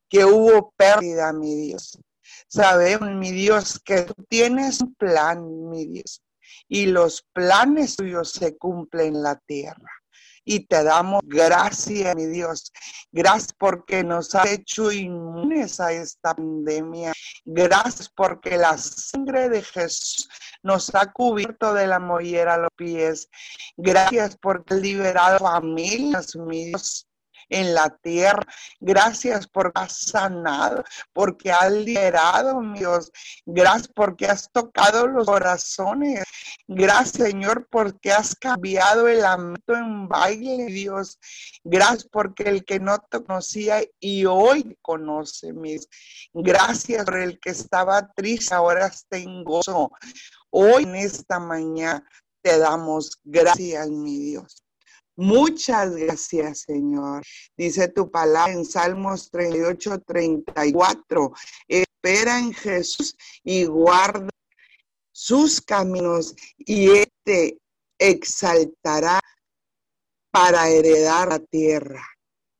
que 0.10 0.26
hubo 0.26 0.74
pérdida, 0.76 1.34
mi 1.34 1.56
Dios. 1.56 1.99
Sabemos, 2.47 3.12
mi 3.12 3.32
Dios, 3.32 3.80
que 3.84 4.01
tú 4.03 4.14
tienes 4.30 4.82
un 4.82 4.95
plan, 4.95 5.70
mi 5.70 5.86
Dios, 5.88 6.22
y 6.68 6.88
los 6.88 7.26
planes 7.34 7.95
tuyos 7.95 8.32
se 8.32 8.58
cumplen 8.58 9.16
en 9.16 9.24
la 9.24 9.36
tierra 9.36 9.91
y 10.45 10.68
te 10.68 10.84
damos 10.84 11.22
gracias, 11.26 12.16
mi 12.16 12.28
Dios. 12.28 12.72
Gracias 13.12 13.53
porque 13.58 14.03
nos 14.03 14.36
ha 14.36 14.47
hecho 14.47 14.91
inmunes 14.91 15.80
a 15.80 15.91
esta 15.91 16.36
pandemia. 16.36 17.14
Gracias 17.43 18.10
porque 18.16 18.58
la 18.58 18.78
sangre 18.78 19.49
de 19.49 19.64
Jesús 19.64 20.30
nos 20.62 20.93
ha 20.93 21.12
cubierto 21.12 21.74
de 21.74 21.88
la 21.88 21.99
mollera 21.99 22.53
a 22.53 22.60
los 22.60 22.70
pies. 22.76 23.28
Gracias 23.76 24.38
por 24.38 24.64
liberado 24.72 25.39
familias, 25.39 26.36
mi 26.36 26.66
Dios 26.66 27.08
en 27.50 27.74
la 27.74 27.89
tierra. 28.02 28.46
Gracias 28.80 29.48
por 29.48 29.72
has 29.76 29.98
sanado, 29.98 30.84
porque 31.14 31.52
has 31.52 31.72
liberado, 31.72 32.62
Dios. 32.74 33.12
Gracias 33.46 33.89
porque 33.89 34.26
has 34.26 34.52
tocado 34.52 35.08
los 35.08 35.26
corazones. 35.26 36.24
Gracias, 36.68 37.30
Señor, 37.30 37.68
porque 37.70 38.12
has 38.12 38.36
cambiado 38.36 39.08
el 39.08 39.22
lamento 39.22 39.76
en 39.76 40.08
baile, 40.08 40.66
Dios. 40.66 41.20
Gracias 41.64 42.08
porque 42.12 42.43
el 42.43 42.66
que 42.66 42.80
no 42.80 42.98
te 43.00 43.24
conocía 43.24 43.84
y 44.00 44.26
hoy 44.26 44.78
conoce, 44.82 45.54
mis. 45.54 45.88
Gracias 46.34 47.06
por 47.06 47.18
el 47.18 47.39
que 47.39 47.52
estaba 47.52 48.12
triste, 48.14 48.56
ahora 48.56 48.88
está 48.88 49.18
en 49.18 49.43
gozo. 49.43 49.91
Hoy 50.50 50.84
en 50.84 50.96
esta 50.96 51.39
mañana 51.39 52.04
te 52.41 52.58
damos 52.58 53.20
gracias, 53.24 53.89
mi 53.89 54.20
Dios. 54.20 54.64
Muchas 55.16 55.95
gracias, 55.95 56.61
Señor. 56.61 57.24
Dice 57.55 57.88
tu 57.88 58.11
palabra 58.11 58.51
en 58.53 58.66
Salmos 58.66 59.30
38, 59.32 60.01
34. 60.01 61.34
Espera 61.68 62.39
en 62.39 62.53
Jesús 62.53 63.16
y 63.43 63.66
guarda 63.66 64.30
sus 65.11 65.61
caminos 65.61 66.36
y 66.57 66.89
Él 66.89 67.07
te 67.24 67.57
exaltará 67.97 69.22
para 70.32 70.70
heredar 70.70 71.30
la 71.30 71.39
tierra. 71.39 72.05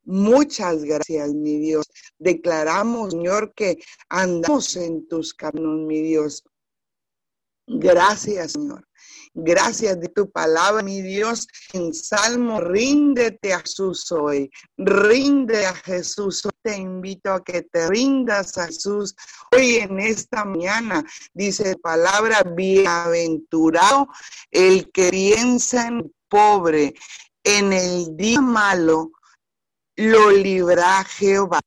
Muchas 0.06 0.84
gracias, 0.84 1.34
mi 1.34 1.58
Dios. 1.60 1.86
Declaramos, 2.18 3.12
Señor, 3.12 3.54
que 3.54 3.80
andamos 4.08 4.78
en 4.78 5.06
tus 5.08 5.34
caminos, 5.34 5.80
mi 5.80 6.02
Dios. 6.02 6.44
Gracias, 7.68 8.54
Señor. 8.54 8.88
Gracias 9.38 10.00
de 10.00 10.08
tu 10.08 10.32
palabra, 10.32 10.82
mi 10.82 11.02
Dios. 11.02 11.46
En 11.74 11.94
Salmo, 11.94 12.62
ríndete 12.62 13.52
a 13.52 13.60
Jesús 13.60 14.10
hoy. 14.14 14.50
Rinde 14.78 15.66
a 15.66 15.74
Jesús. 15.74 16.48
Te 16.62 16.78
invito 16.78 17.34
a 17.34 17.44
que 17.44 17.64
te 17.64 17.90
rindas 17.90 18.58
a 18.58 18.68
Jesús 18.68 19.14
hoy 19.52 19.76
en 19.76 20.00
esta 20.00 20.46
mañana. 20.46 21.04
Dice 21.34 21.76
palabra, 21.76 22.44
bienaventurado 22.44 24.08
el 24.52 24.90
que 24.94 25.10
piensa 25.10 25.88
en 25.88 26.14
pobre. 26.30 26.94
En 27.44 27.74
el 27.74 28.16
día 28.16 28.40
malo 28.40 29.12
lo 29.98 30.32
libra 30.32 31.04
Jehová 31.04 31.60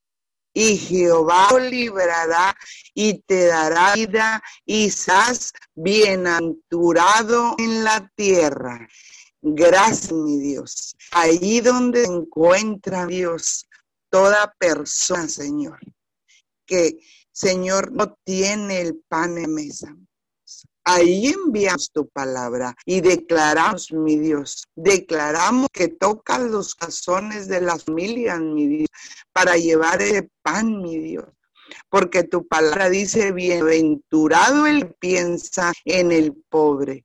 y 0.59 0.77
Jehová 0.77 1.47
lo 1.53 1.61
librará 1.61 2.53
y 2.93 3.21
te 3.21 3.47
dará 3.47 3.95
vida 3.95 4.43
y 4.67 4.91
seas 4.91 5.53
bienaventurado 5.77 7.55
en 7.59 7.85
la 7.85 8.11
tierra. 8.17 8.89
Gracias, 9.41 10.11
mi 10.11 10.41
Dios. 10.41 10.97
Ahí 11.13 11.61
donde 11.61 12.03
encuentra 12.03 13.07
Dios 13.07 13.69
toda 14.11 14.53
persona, 14.59 15.29
Señor, 15.29 15.79
que 16.67 16.99
Señor 17.31 17.93
no 17.93 18.19
tiene 18.25 18.81
el 18.81 18.97
pan 19.07 19.39
en 19.39 19.55
mesa. 19.55 19.95
Ahí 20.91 21.27
enviamos 21.27 21.91
tu 21.93 22.09
palabra 22.09 22.75
y 22.87 23.03
declaramos, 23.03 23.93
mi 23.93 24.19
Dios, 24.19 24.65
declaramos 24.75 25.69
que 25.71 25.89
tocan 25.89 26.51
los 26.51 26.75
corazones 26.75 27.47
de 27.47 27.61
las 27.61 27.85
familias, 27.85 28.41
mi 28.41 28.67
Dios, 28.67 28.89
para 29.31 29.59
llevar 29.59 30.01
el 30.01 30.31
pan, 30.41 30.81
mi 30.81 30.97
Dios. 30.97 31.27
Porque 31.91 32.25
tu 32.25 32.49
palabra 32.49 32.89
dice, 32.89 33.33
bienaventurado 33.33 34.67
el 34.67 34.87
que 34.87 34.95
piensa 34.99 35.75
en 35.85 36.11
el 36.11 36.33
pobre. 36.49 37.05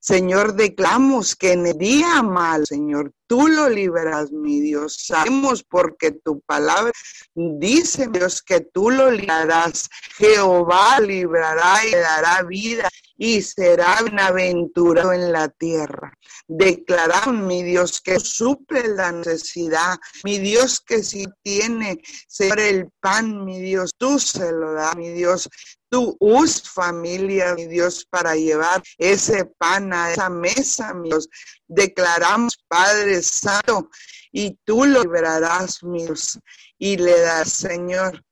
Señor, 0.00 0.54
declamos 0.54 1.36
que 1.36 1.52
en 1.52 1.66
el 1.68 1.78
día 1.78 2.20
mal, 2.20 2.66
Señor, 2.66 3.12
tú 3.28 3.46
lo 3.46 3.70
liberas, 3.70 4.32
mi 4.32 4.60
Dios. 4.60 4.96
Sabemos 5.06 5.62
porque 5.62 6.10
tu 6.10 6.40
palabra 6.40 6.90
dice, 7.34 8.08
Dios, 8.08 8.42
que 8.42 8.60
tú 8.60 8.90
lo 8.90 9.12
librarás. 9.12 9.88
Jehová 10.16 10.98
librará 10.98 11.86
y 11.86 11.92
dará 11.92 12.42
vida 12.42 12.90
y 13.16 13.42
será 13.42 14.02
bienaventurado 14.02 15.12
en 15.12 15.32
la 15.32 15.48
tierra. 15.48 16.12
Declaramos, 16.46 17.46
mi 17.46 17.62
Dios, 17.62 18.00
que 18.00 18.18
suple 18.18 18.88
la 18.88 19.12
necesidad. 19.12 19.96
Mi 20.24 20.38
Dios, 20.38 20.80
que 20.80 21.02
si 21.02 21.26
tiene, 21.42 22.00
el 22.38 22.90
pan, 23.00 23.44
mi 23.44 23.60
Dios, 23.60 23.92
tú 23.96 24.18
se 24.18 24.50
lo 24.52 24.72
das, 24.72 24.96
mi 24.96 25.10
Dios. 25.10 25.48
Tú 25.88 26.16
us 26.18 26.62
familia, 26.68 27.54
mi 27.54 27.66
Dios, 27.66 28.04
para 28.10 28.34
llevar 28.34 28.82
ese 28.98 29.44
pan 29.44 29.92
a 29.92 30.12
esa 30.12 30.28
mesa, 30.28 30.92
mi 30.92 31.10
Dios. 31.10 31.28
Declaramos, 31.68 32.58
Padre 32.66 33.22
Santo, 33.22 33.90
y 34.32 34.58
tú 34.64 34.84
lo 34.84 35.02
liberarás, 35.02 35.84
mi 35.84 36.04
Dios, 36.04 36.40
y 36.78 36.96
le 36.96 37.20
das, 37.20 37.52
Señor, 37.52 38.24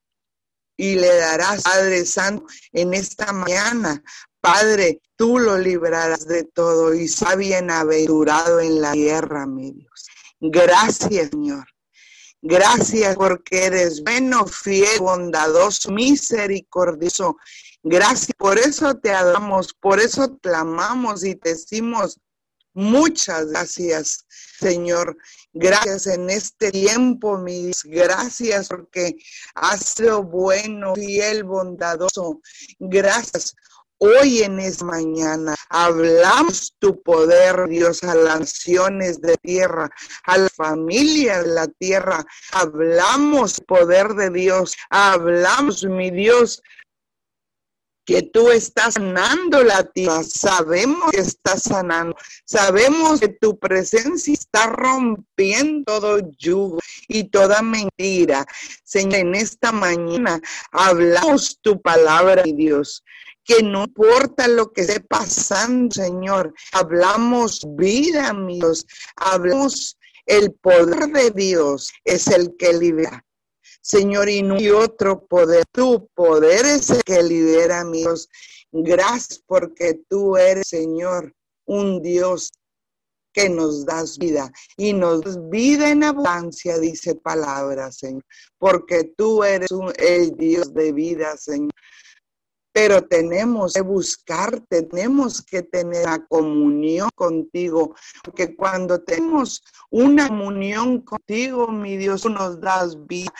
y 0.76 0.96
le 0.96 1.14
darás, 1.14 1.62
Padre 1.62 2.04
Santo, 2.04 2.46
en 2.72 2.94
esta 2.94 3.32
mañana. 3.32 4.02
Padre, 4.42 5.00
tú 5.14 5.38
lo 5.38 5.56
librarás 5.56 6.26
de 6.26 6.42
todo 6.42 6.92
y 6.94 7.06
sea 7.06 7.36
bienaventurado 7.36 8.58
en 8.58 8.80
la 8.80 8.90
tierra, 8.90 9.46
mi 9.46 9.70
Dios. 9.70 10.08
Gracias, 10.40 11.30
Señor. 11.30 11.64
Gracias 12.40 13.14
porque 13.14 13.66
eres 13.66 14.02
bueno, 14.02 14.44
fiel, 14.48 14.98
bondadoso, 14.98 15.92
misericordioso. 15.92 17.36
Gracias, 17.84 18.32
por 18.36 18.58
eso 18.58 18.96
te 18.96 19.12
adoramos, 19.12 19.74
por 19.74 20.00
eso 20.00 20.36
clamamos 20.38 21.22
y 21.24 21.36
te 21.36 21.50
decimos 21.50 22.18
muchas 22.74 23.46
gracias, 23.46 24.26
Señor. 24.58 25.16
Gracias 25.52 26.08
en 26.08 26.30
este 26.30 26.72
tiempo, 26.72 27.38
mis 27.38 27.84
gracias 27.84 28.66
porque 28.66 29.14
has 29.54 29.94
sido 29.94 30.24
bueno, 30.24 30.96
fiel, 30.96 31.44
bondadoso. 31.44 32.40
Gracias 32.80 33.54
Hoy 34.04 34.42
en 34.42 34.58
esta 34.58 34.84
mañana 34.84 35.54
hablamos 35.68 36.74
tu 36.80 37.00
poder, 37.04 37.68
Dios, 37.68 38.02
a 38.02 38.16
las 38.16 38.40
naciones 38.40 39.20
de 39.20 39.36
tierra, 39.36 39.88
a 40.24 40.38
la 40.38 40.48
familia 40.48 41.40
de 41.40 41.48
la 41.50 41.68
tierra. 41.68 42.26
Hablamos 42.50 43.60
poder 43.60 44.14
de 44.14 44.30
Dios. 44.30 44.74
Hablamos, 44.90 45.84
mi 45.84 46.10
Dios, 46.10 46.60
que 48.04 48.22
tú 48.22 48.50
estás 48.50 48.94
sanando 48.94 49.62
la 49.62 49.84
tierra. 49.84 50.24
Sabemos 50.24 51.12
que 51.12 51.20
estás 51.20 51.62
sanando. 51.62 52.16
Sabemos 52.44 53.20
que 53.20 53.28
tu 53.28 53.56
presencia 53.56 54.34
está 54.34 54.66
rompiendo 54.66 55.84
todo 55.84 56.18
yugo 56.38 56.80
y 57.06 57.30
toda 57.30 57.62
mentira. 57.62 58.46
Señor, 58.82 59.20
en 59.20 59.36
esta 59.36 59.70
mañana 59.70 60.40
hablamos 60.72 61.60
tu 61.62 61.80
palabra, 61.80 62.42
Dios 62.44 63.04
que 63.44 63.62
no 63.62 63.84
importa 63.84 64.48
lo 64.48 64.72
que 64.72 64.82
esté 64.82 65.00
pasando, 65.00 65.94
Señor. 65.94 66.54
Hablamos 66.72 67.66
vida, 67.76 68.28
amigos. 68.28 68.86
Hablamos 69.16 69.98
el 70.26 70.52
poder 70.52 71.08
de 71.08 71.30
Dios 71.30 71.92
es 72.04 72.28
el 72.28 72.56
que 72.56 72.72
libera. 72.72 73.24
Señor, 73.80 74.28
y 74.28 74.42
no 74.42 74.54
hay 74.54 74.70
otro 74.70 75.26
poder. 75.26 75.64
Tu 75.72 76.08
poder 76.14 76.64
es 76.64 76.90
el 76.90 77.02
que 77.02 77.22
libera, 77.22 77.80
amigos. 77.80 78.28
Gracias 78.70 79.42
porque 79.46 80.00
tú 80.08 80.36
eres, 80.36 80.68
Señor, 80.68 81.34
un 81.66 82.00
Dios 82.00 82.52
que 83.32 83.48
nos 83.48 83.84
das 83.84 84.18
vida 84.18 84.52
y 84.76 84.92
nos 84.92 85.22
das 85.22 85.38
vida 85.48 85.90
en 85.90 86.04
abundancia, 86.04 86.78
dice 86.78 87.14
palabra, 87.14 87.90
Señor, 87.90 88.22
porque 88.58 89.04
tú 89.16 89.42
eres 89.42 89.70
el 89.96 90.36
Dios 90.36 90.72
de 90.74 90.92
vida, 90.92 91.36
Señor 91.36 91.72
pero 92.72 93.02
tenemos 93.02 93.74
que 93.74 93.82
buscar, 93.82 94.60
tenemos 94.68 95.42
que 95.42 95.62
tener 95.62 96.06
la 96.06 96.24
comunión 96.26 97.10
contigo, 97.14 97.94
porque 98.24 98.56
cuando 98.56 98.98
tenemos 99.02 99.62
una 99.90 100.28
comunión 100.28 101.02
contigo, 101.02 101.68
mi 101.68 101.96
Dios, 101.98 102.22
tú 102.22 102.30
nos 102.30 102.60
das 102.60 102.96
vida, 103.06 103.32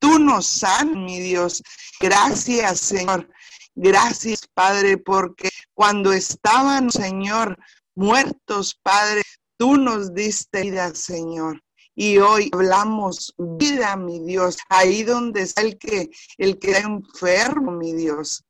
tú 0.00 0.18
nos 0.18 0.46
sanas, 0.46 0.96
mi 0.96 1.20
Dios. 1.20 1.62
Gracias, 2.00 2.80
Señor. 2.80 3.28
Gracias, 3.76 4.40
Padre, 4.52 4.98
porque 4.98 5.48
cuando 5.72 6.12
estaban, 6.12 6.90
Señor, 6.90 7.56
muertos, 7.94 8.78
Padre, 8.82 9.22
tú 9.56 9.76
nos 9.76 10.12
diste 10.12 10.62
vida, 10.62 10.94
Señor. 10.94 11.62
Y 11.94 12.18
hoy 12.18 12.50
hablamos 12.52 13.34
vida, 13.38 13.96
mi 13.96 14.20
Dios, 14.20 14.56
ahí 14.68 15.02
donde 15.04 15.42
está 15.42 15.62
el 15.62 15.78
que, 15.78 16.10
el 16.38 16.58
que 16.58 16.72
está 16.72 16.88
enfermo, 16.88 17.72
mi 17.72 17.92
Dios. 17.92 18.44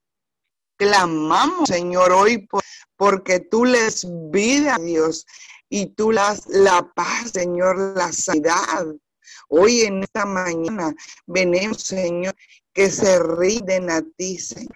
Clamamos, 0.80 1.68
Señor, 1.68 2.10
hoy 2.10 2.48
porque 2.96 3.38
tú 3.38 3.66
les 3.66 4.06
vida 4.30 4.78
Dios 4.78 5.26
y 5.68 5.88
tú 5.88 6.10
las 6.10 6.46
la 6.46 6.90
paz, 6.94 7.32
Señor, 7.32 7.94
la 7.94 8.10
sanidad. 8.10 8.86
Hoy 9.50 9.82
en 9.82 10.04
esta 10.04 10.24
mañana 10.24 10.94
venimos, 11.26 11.82
Señor, 11.82 12.34
que 12.72 12.90
se 12.90 13.22
rinden 13.22 13.90
a 13.90 14.00
ti, 14.16 14.38
Señor. 14.38 14.74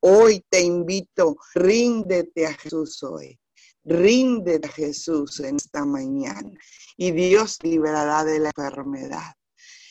Hoy 0.00 0.44
te 0.50 0.60
invito, 0.60 1.38
ríndete 1.54 2.46
a 2.46 2.52
Jesús 2.52 3.02
hoy. 3.02 3.40
Ríndete 3.84 4.68
a 4.68 4.72
Jesús 4.72 5.40
en 5.40 5.56
esta 5.56 5.86
mañana 5.86 6.50
y 6.98 7.10
Dios 7.12 7.56
liberará 7.62 8.22
de 8.22 8.38
la 8.38 8.50
enfermedad. 8.54 9.34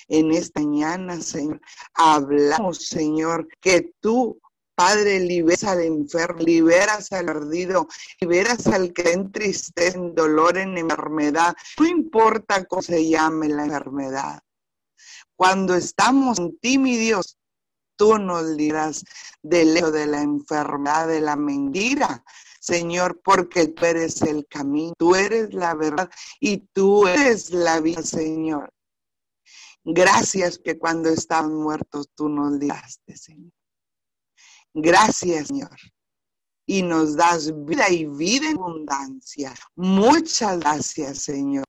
En 0.07 0.31
esta 0.33 0.61
mañana, 0.61 1.19
Señor, 1.19 1.59
hablamos, 1.95 2.85
Señor, 2.85 3.47
que 3.59 3.93
tú 3.99 4.39
Padre, 4.77 5.19
liberas 5.19 5.63
al 5.63 5.81
enfermo, 5.81 6.39
liberas 6.43 7.11
al 7.11 7.25
perdido, 7.25 7.87
liberas 8.21 8.67
al 8.67 8.93
que 8.93 9.11
entristece 9.11 9.97
en 9.97 10.13
dolor, 10.13 10.55
en 10.55 10.77
enfermedad. 10.77 11.55
No 11.79 11.87
importa 11.87 12.63
cómo 12.65 12.83
se 12.83 13.09
llame 13.09 13.49
la 13.49 13.65
enfermedad. 13.65 14.39
Cuando 15.35 15.73
estamos 15.73 16.37
en 16.37 16.59
ti, 16.59 16.77
mi 16.77 16.95
Dios, 16.95 17.39
tú 17.95 18.19
nos 18.19 18.43
libras 18.43 19.03
del 19.41 19.75
hecho 19.75 19.89
de 19.89 20.05
la 20.05 20.21
enfermedad, 20.21 21.07
de 21.07 21.21
la 21.21 21.35
mentira. 21.35 22.23
Señor, 22.59 23.19
porque 23.23 23.69
tú 23.69 23.83
eres 23.83 24.21
el 24.21 24.45
camino, 24.45 24.93
tú 24.95 25.15
eres 25.15 25.55
la 25.55 25.73
verdad 25.73 26.07
y 26.39 26.67
tú 26.71 27.07
eres 27.07 27.49
la 27.49 27.79
vida, 27.79 28.03
Señor. 28.03 28.71
Gracias 29.83 30.59
que 30.59 30.77
cuando 30.77 31.09
estaban 31.09 31.55
muertos 31.55 32.11
tú 32.13 32.29
nos 32.29 32.51
libraste, 32.51 33.17
Señor. 33.17 33.56
Gracias, 34.79 35.47
Señor. 35.47 35.75
Y 36.67 36.83
nos 36.83 37.15
das 37.15 37.51
vida 37.65 37.89
y 37.89 38.05
vida 38.05 38.51
en 38.51 38.57
abundancia. 38.57 39.55
Muchas 39.75 40.59
gracias, 40.59 41.23
Señor. 41.23 41.65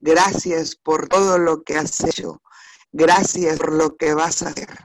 Gracias 0.00 0.74
por 0.74 1.08
todo 1.08 1.38
lo 1.38 1.62
que 1.62 1.76
has 1.76 2.00
hecho. 2.00 2.42
Gracias 2.90 3.60
por 3.60 3.74
lo 3.74 3.96
que 3.96 4.12
vas 4.12 4.42
a 4.42 4.48
hacer. 4.48 4.76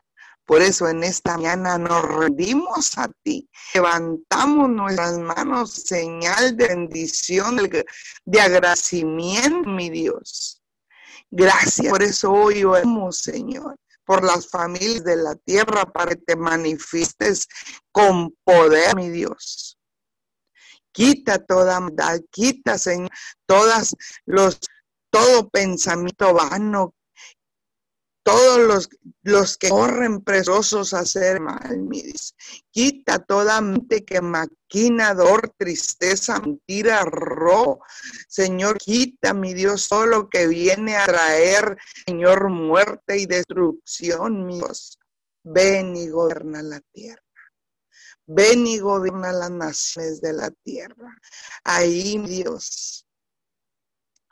Por 0.46 0.62
eso 0.62 0.88
en 0.88 1.04
esta 1.04 1.36
mañana 1.36 1.80
nos 1.80 2.04
rendimos 2.04 2.96
a 2.96 3.10
ti. 3.24 3.50
Levantamos 3.74 4.70
nuestras 4.70 5.18
manos, 5.18 5.72
señal 5.72 6.56
de 6.56 6.68
bendición, 6.68 7.58
de 8.26 8.40
agradecimiento, 8.40 9.68
mi 9.68 9.90
Dios. 9.90 10.62
Gracias. 11.32 11.90
Por 11.90 12.04
eso 12.04 12.32
hoy 12.32 12.64
oramos, 12.66 13.18
Señor 13.18 13.80
por 14.06 14.24
las 14.24 14.50
familias 14.50 15.04
de 15.04 15.16
la 15.16 15.36
tierra 15.36 15.86
para 15.86 16.12
que 16.12 16.22
te 16.22 16.36
manifiestes 16.36 17.48
con 17.92 18.36
poder, 18.44 18.96
mi 18.96 19.10
Dios. 19.10 19.78
Quita 20.92 21.44
toda 21.44 21.80
maldad, 21.80 22.20
quita, 22.30 22.78
Señor, 22.78 23.10
todas 23.48 23.96
los, 24.26 24.60
todo 25.10 25.50
pensamiento 25.50 26.34
vano 26.34 26.94
todos 28.24 28.60
los, 28.60 28.90
los 29.24 29.58
que 29.58 29.70
corren 29.70 30.22
presosos 30.22 30.94
a 30.94 31.00
hacer 31.00 31.42
mal, 31.42 31.78
mis. 31.80 32.36
Quita 32.72 33.20
toda 33.20 33.62
mente 33.62 34.06
que 34.06 34.22
maquina, 34.22 35.14
dolor, 35.14 35.54
tristeza, 35.58 36.40
mentira, 36.40 37.04
robo. 37.04 37.84
Señor, 38.28 38.78
quita, 38.78 39.34
mi 39.34 39.54
Dios, 39.54 39.90
todo 39.90 40.06
lo 40.06 40.30
que 40.30 40.48
viene 40.48 40.96
a 40.96 41.06
traer, 41.06 41.78
Señor, 42.06 42.50
muerte 42.50 43.18
y 43.18 43.26
destrucción, 43.26 44.46
mi 44.46 44.56
Dios. 44.56 44.98
Ven 45.44 45.96
y 45.96 46.08
gobierna 46.08 46.64
la 46.64 46.80
tierra. 46.94 47.22
Ven 48.26 48.66
y 48.66 48.80
gobierna 48.80 49.34
las 49.34 49.52
naciones 49.52 50.22
de 50.22 50.32
la 50.32 50.50
tierra. 50.50 51.20
Ahí, 51.66 52.18
Dios, 52.20 53.06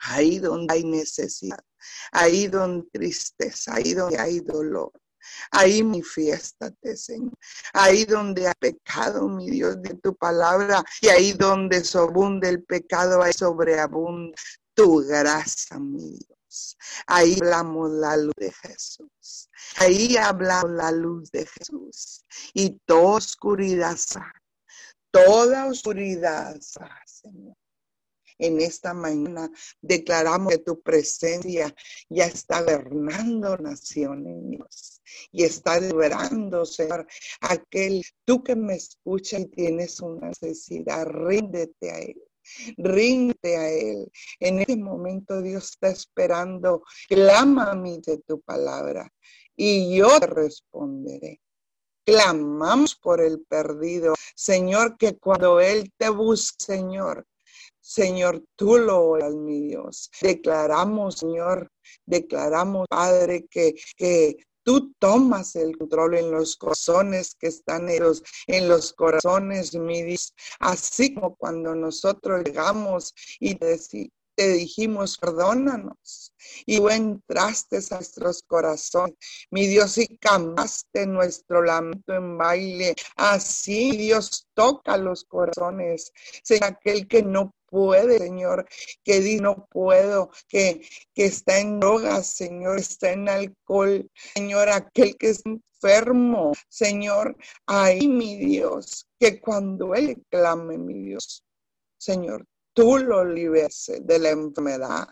ahí 0.01 0.39
donde 0.39 0.73
hay 0.73 0.83
necesidad, 0.83 1.63
ahí 2.11 2.47
donde 2.47 2.83
hay 2.83 2.89
tristeza, 2.91 3.75
ahí 3.75 3.93
donde 3.93 4.19
hay 4.19 4.39
dolor. 4.39 4.91
Ahí 5.51 5.83
manifiéstate, 5.83 6.97
Señor. 6.97 7.37
Ahí 7.73 8.05
donde 8.05 8.47
hay 8.47 8.53
pecado, 8.59 9.27
mi 9.27 9.51
Dios, 9.51 9.79
de 9.81 9.93
tu 9.95 10.15
palabra. 10.15 10.83
Y 10.99 11.09
ahí 11.09 11.33
donde 11.33 11.83
sobunde 11.83 12.49
el 12.49 12.63
pecado, 12.63 13.21
ahí 13.21 13.31
sobreabunda 13.31 14.35
tu 14.73 15.05
gracia, 15.05 15.77
mi 15.77 16.17
Dios. 16.17 16.77
Ahí 17.05 17.37
hablamos 17.39 17.91
la 17.91 18.17
luz 18.17 18.33
de 18.35 18.51
Jesús. 18.51 19.49
Ahí 19.77 20.17
hablamos 20.17 20.71
la 20.71 20.91
luz 20.91 21.31
de 21.31 21.45
Jesús. 21.45 22.25
Y 22.55 22.79
toda 22.85 23.17
oscuridad, 23.17 23.97
toda 25.11 25.67
oscuridad, 25.67 26.59
Señor 27.05 27.60
en 28.41 28.59
esta 28.59 28.93
mañana 28.93 29.49
declaramos 29.81 30.53
que 30.53 30.59
tu 30.59 30.81
presencia 30.81 31.73
ya 32.09 32.25
está 32.25 32.61
gobernando 32.61 33.57
naciones, 33.57 35.01
y 35.31 35.43
está 35.43 35.79
liberando, 35.79 36.65
Señor, 36.65 37.07
aquel, 37.41 38.03
tú 38.25 38.43
que 38.43 38.55
me 38.55 38.75
escuchas 38.75 39.41
y 39.41 39.45
tienes 39.45 39.99
una 39.99 40.29
necesidad, 40.29 41.05
ríndete 41.07 41.91
a 41.91 41.99
Él. 41.99 42.21
Ríndete 42.77 43.57
a 43.57 43.69
Él. 43.69 44.11
En 44.39 44.59
este 44.59 44.75
momento 44.75 45.41
Dios 45.41 45.71
está 45.71 45.89
esperando. 45.89 46.83
Clama 47.07 47.71
a 47.71 47.75
mí 47.75 48.01
de 48.05 48.17
tu 48.17 48.41
palabra 48.41 49.11
y 49.55 49.95
yo 49.95 50.19
te 50.19 50.27
responderé. 50.27 51.41
Clamamos 52.03 52.95
por 52.95 53.21
el 53.21 53.41
perdido. 53.41 54.15
Señor, 54.35 54.97
que 54.97 55.17
cuando 55.17 55.59
Él 55.59 55.93
te 55.97 56.09
busque, 56.09 56.65
Señor, 56.65 57.27
Señor, 57.91 58.41
tú 58.55 58.77
lo 58.77 59.01
oras, 59.01 59.33
mi 59.33 59.67
Dios. 59.67 60.09
Declaramos, 60.21 61.15
Señor, 61.15 61.69
declaramos, 62.05 62.87
Padre, 62.89 63.47
que, 63.51 63.75
que 63.97 64.37
tú 64.63 64.93
tomas 64.97 65.57
el 65.57 65.77
control 65.77 66.15
en 66.15 66.31
los 66.31 66.55
corazones 66.55 67.35
que 67.37 67.47
están 67.47 67.87
los, 67.99 68.23
en 68.47 68.69
los 68.69 68.93
corazones, 68.93 69.75
mi 69.75 70.03
Dios. 70.03 70.33
Así 70.59 71.13
como 71.13 71.35
cuando 71.35 71.75
nosotros 71.75 72.43
llegamos 72.45 73.13
y 73.41 73.55
te, 73.55 73.77
te 74.35 74.47
dijimos, 74.53 75.17
perdónanos. 75.17 76.33
Y 76.65 76.77
tú 76.77 76.89
entraste 76.89 77.79
a 77.91 77.95
nuestros 77.95 78.41
corazones, 78.43 79.17
mi 79.49 79.67
Dios, 79.67 79.97
y 79.97 80.17
cambiaste 80.17 81.07
nuestro 81.07 81.61
lamento 81.61 82.13
en 82.13 82.37
baile. 82.37 82.95
Así, 83.17 83.97
Dios, 83.97 84.47
toca 84.53 84.95
los 84.95 85.25
corazones. 85.25 86.13
Sea 86.41 86.67
aquel 86.67 87.05
que 87.09 87.21
no 87.21 87.51
puede, 87.71 88.19
Señor, 88.19 88.67
que 89.03 89.21
dice 89.21 89.41
no 89.41 89.65
puedo, 89.71 90.29
que, 90.47 90.85
que 91.15 91.25
está 91.25 91.57
en 91.57 91.79
drogas, 91.79 92.27
Señor, 92.27 92.79
está 92.79 93.13
en 93.13 93.29
alcohol, 93.29 94.07
Señor, 94.35 94.69
aquel 94.69 95.17
que 95.17 95.29
es 95.29 95.41
enfermo, 95.45 96.51
Señor, 96.67 97.35
ahí 97.65 98.07
mi 98.07 98.37
Dios, 98.37 99.07
que 99.19 99.39
cuando 99.39 99.95
Él 99.95 100.21
clame, 100.29 100.77
mi 100.77 101.01
Dios, 101.01 101.43
Señor, 101.97 102.45
tú 102.73 102.97
lo 102.97 103.23
liberes 103.23 103.91
de 104.01 104.19
la 104.19 104.29
enfermedad, 104.29 105.07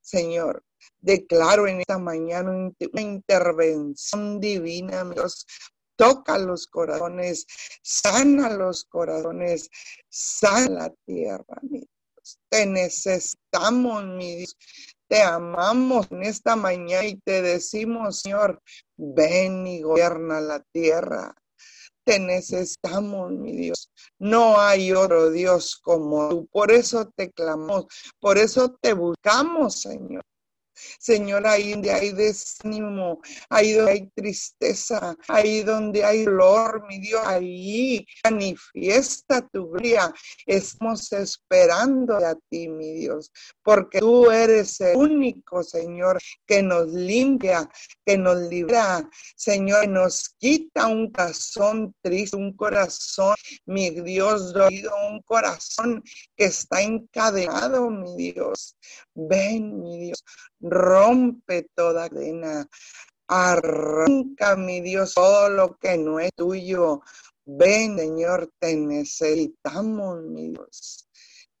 Señor. 0.00 0.62
Declaro 1.00 1.66
en 1.66 1.80
esta 1.80 1.98
mañana 1.98 2.50
una 2.50 3.00
intervención 3.00 4.38
divina, 4.38 5.04
Dios, 5.04 5.46
toca 5.96 6.38
los 6.38 6.66
corazones, 6.66 7.46
sana 7.82 8.50
los 8.50 8.84
corazones, 8.84 9.70
sana 10.08 10.68
la 10.68 10.90
tierra, 11.06 11.58
mi 11.62 11.86
te 12.48 12.66
necesitamos, 12.66 14.04
mi 14.04 14.36
Dios. 14.36 14.56
Te 15.08 15.22
amamos 15.22 16.06
en 16.10 16.22
esta 16.22 16.56
mañana 16.56 17.06
y 17.06 17.16
te 17.16 17.42
decimos, 17.42 18.20
Señor, 18.20 18.60
ven 18.96 19.66
y 19.66 19.82
gobierna 19.82 20.40
la 20.40 20.60
tierra. 20.72 21.34
Te 22.04 22.18
necesitamos, 22.18 23.32
mi 23.32 23.52
Dios. 23.52 23.90
No 24.18 24.60
hay 24.60 24.92
otro 24.92 25.30
Dios 25.30 25.76
como 25.76 26.28
tú. 26.28 26.48
Por 26.50 26.72
eso 26.72 27.10
te 27.16 27.30
clamamos, 27.30 27.86
por 28.20 28.38
eso 28.38 28.76
te 28.80 28.92
buscamos, 28.92 29.80
Señor. 29.80 30.22
Señor, 30.98 31.46
ahí 31.46 31.72
donde 31.72 31.92
hay 31.92 32.12
desánimo, 32.12 33.20
ahí 33.48 33.72
donde 33.72 33.92
hay 33.92 34.10
tristeza, 34.14 35.16
ahí 35.28 35.62
donde 35.62 36.04
hay 36.04 36.24
dolor, 36.24 36.86
mi 36.88 36.98
Dios, 37.00 37.22
ahí 37.24 38.06
manifiesta 38.24 39.46
tu 39.48 39.68
gloria. 39.70 40.12
Estamos 40.46 41.12
esperando 41.12 42.16
a 42.16 42.34
ti, 42.48 42.68
mi 42.68 42.92
Dios, 42.92 43.30
porque 43.62 44.00
tú 44.00 44.30
eres 44.30 44.80
el 44.80 44.96
único, 44.96 45.62
Señor, 45.62 46.18
que 46.46 46.62
nos 46.62 46.88
limpia, 46.88 47.68
que 48.04 48.16
nos 48.16 48.36
libra, 48.48 49.08
Señor, 49.36 49.82
que 49.82 49.88
nos 49.88 50.28
quita 50.38 50.86
un 50.86 51.10
corazón 51.10 51.94
triste, 52.02 52.36
un 52.36 52.54
corazón, 52.54 53.34
mi 53.66 53.90
Dios, 53.90 54.54
un 55.10 55.20
corazón 55.22 56.02
que 56.36 56.46
está 56.46 56.82
encadenado, 56.82 57.90
mi 57.90 58.32
Dios. 58.32 58.76
Ven, 59.14 59.82
mi 59.82 59.98
Dios, 59.98 60.24
rompe 60.60 61.68
toda 61.74 62.08
cadena. 62.08 62.66
Arranca, 63.28 64.56
mi 64.56 64.80
Dios, 64.80 65.14
todo 65.14 65.48
lo 65.48 65.76
que 65.78 65.96
no 65.96 66.20
es 66.20 66.30
tuyo. 66.36 67.00
Ven, 67.46 67.98
Señor, 67.98 68.50
te 68.58 68.76
necesitamos, 68.76 70.22
mi 70.22 70.50
Dios. 70.50 71.08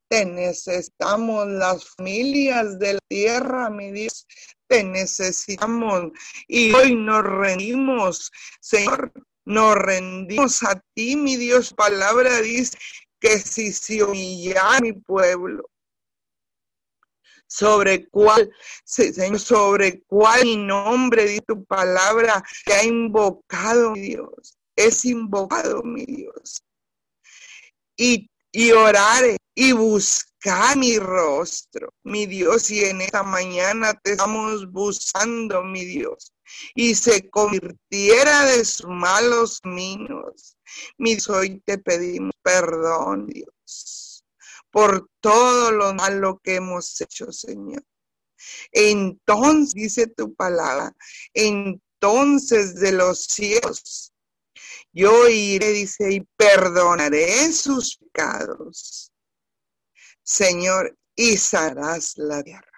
Te 0.08 0.24
necesitamos 0.24 1.46
las 1.48 1.84
familias 1.96 2.78
de 2.78 2.94
la 2.94 3.00
tierra, 3.08 3.70
mi 3.70 3.92
Dios. 3.92 4.26
Te 4.66 4.84
necesitamos. 4.84 6.12
Y 6.46 6.72
hoy 6.72 6.94
nos 6.94 7.24
rendimos, 7.24 8.30
Señor. 8.60 9.12
Nos 9.46 9.76
rendimos 9.76 10.62
a 10.62 10.82
ti, 10.94 11.16
mi 11.16 11.36
Dios. 11.36 11.72
Palabra 11.74 12.40
dice 12.40 12.78
que 13.20 13.38
si 13.38 13.72
se 13.72 14.02
humilla 14.02 14.80
mi 14.80 14.92
pueblo, 14.92 15.68
sobre 17.46 18.08
cuál, 18.08 18.50
Señor, 18.84 19.38
sobre 19.38 20.02
cuál 20.04 20.66
nombre 20.66 21.26
de 21.26 21.40
tu 21.40 21.64
palabra 21.64 22.42
que 22.64 22.72
ha 22.72 22.84
invocado, 22.84 23.92
mi 23.92 24.00
Dios, 24.00 24.58
es 24.76 25.04
invocado, 25.04 25.82
mi 25.82 26.04
Dios. 26.04 26.62
Y, 27.96 28.28
y 28.50 28.72
orar 28.72 29.24
y 29.54 29.72
buscar 29.72 30.76
mi 30.76 30.98
rostro, 30.98 31.90
mi 32.02 32.26
Dios, 32.26 32.70
y 32.70 32.84
en 32.84 33.02
esta 33.02 33.22
mañana 33.22 33.94
te 34.02 34.12
estamos 34.12 34.70
buscando, 34.70 35.62
mi 35.62 35.84
Dios, 35.84 36.32
y 36.74 36.94
se 36.94 37.30
convirtiera 37.30 38.46
de 38.46 38.64
sus 38.64 38.86
malos 38.88 39.60
minos. 39.64 40.56
Mi 40.98 41.14
Dios, 41.14 41.30
hoy 41.30 41.62
te 41.64 41.78
pedimos 41.78 42.32
perdón, 42.42 43.26
Dios 43.26 44.03
por 44.74 45.08
todo 45.20 45.70
lo 45.70 45.94
malo 45.94 46.40
que 46.42 46.56
hemos 46.56 47.00
hecho, 47.00 47.30
Señor. 47.30 47.84
Entonces, 48.72 49.72
dice 49.72 50.08
tu 50.08 50.34
palabra, 50.34 50.92
entonces 51.32 52.74
de 52.80 52.90
los 52.90 53.22
cielos, 53.22 54.12
yo 54.92 55.28
iré, 55.28 55.68
dice, 55.68 56.10
y 56.10 56.20
perdonaré 56.36 57.52
sus 57.52 57.98
pecados, 57.98 59.12
Señor, 60.24 60.98
y 61.14 61.36
sanarás 61.36 62.14
la 62.16 62.42
tierra. 62.42 62.72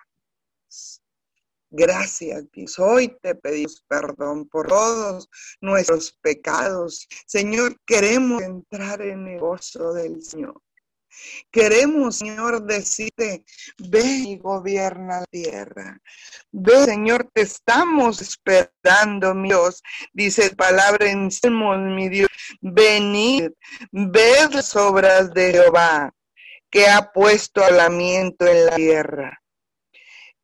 Gracias, 1.71 2.45
Dios. 2.53 2.79
Hoy 2.79 3.17
te 3.23 3.35
pedimos 3.35 3.83
perdón 3.89 4.47
por 4.49 4.69
todos 4.69 5.31
nuestros 5.63 6.13
pecados. 6.21 7.09
Señor, 7.27 7.81
queremos 7.87 8.43
entrar 8.43 9.01
en 9.01 9.27
el 9.29 9.41
gozo 9.41 9.95
del 9.95 10.23
Señor. 10.23 10.61
Queremos, 11.51 12.19
Señor, 12.19 12.63
decirte, 12.63 13.45
ven 13.79 14.27
y 14.27 14.39
gobierna 14.39 15.21
la 15.21 15.27
tierra. 15.27 16.01
Ven, 16.51 16.85
Señor, 16.85 17.31
te 17.33 17.43
estamos 17.43 18.21
esperando, 18.21 19.35
mi 19.35 19.49
Dios. 19.49 19.83
Dice 20.13 20.55
palabra 20.55 21.11
en 21.11 21.29
mi 21.95 22.09
Dios. 22.09 22.29
Venid, 22.61 23.51
ved 23.91 24.51
las 24.53 24.75
obras 24.77 25.33
de 25.33 25.53
Jehová, 25.53 26.13
que 26.71 26.87
ha 26.89 27.13
puesto 27.13 27.65
alamiento 27.65 28.47
en 28.47 28.67
la 28.67 28.77
tierra, 28.77 29.43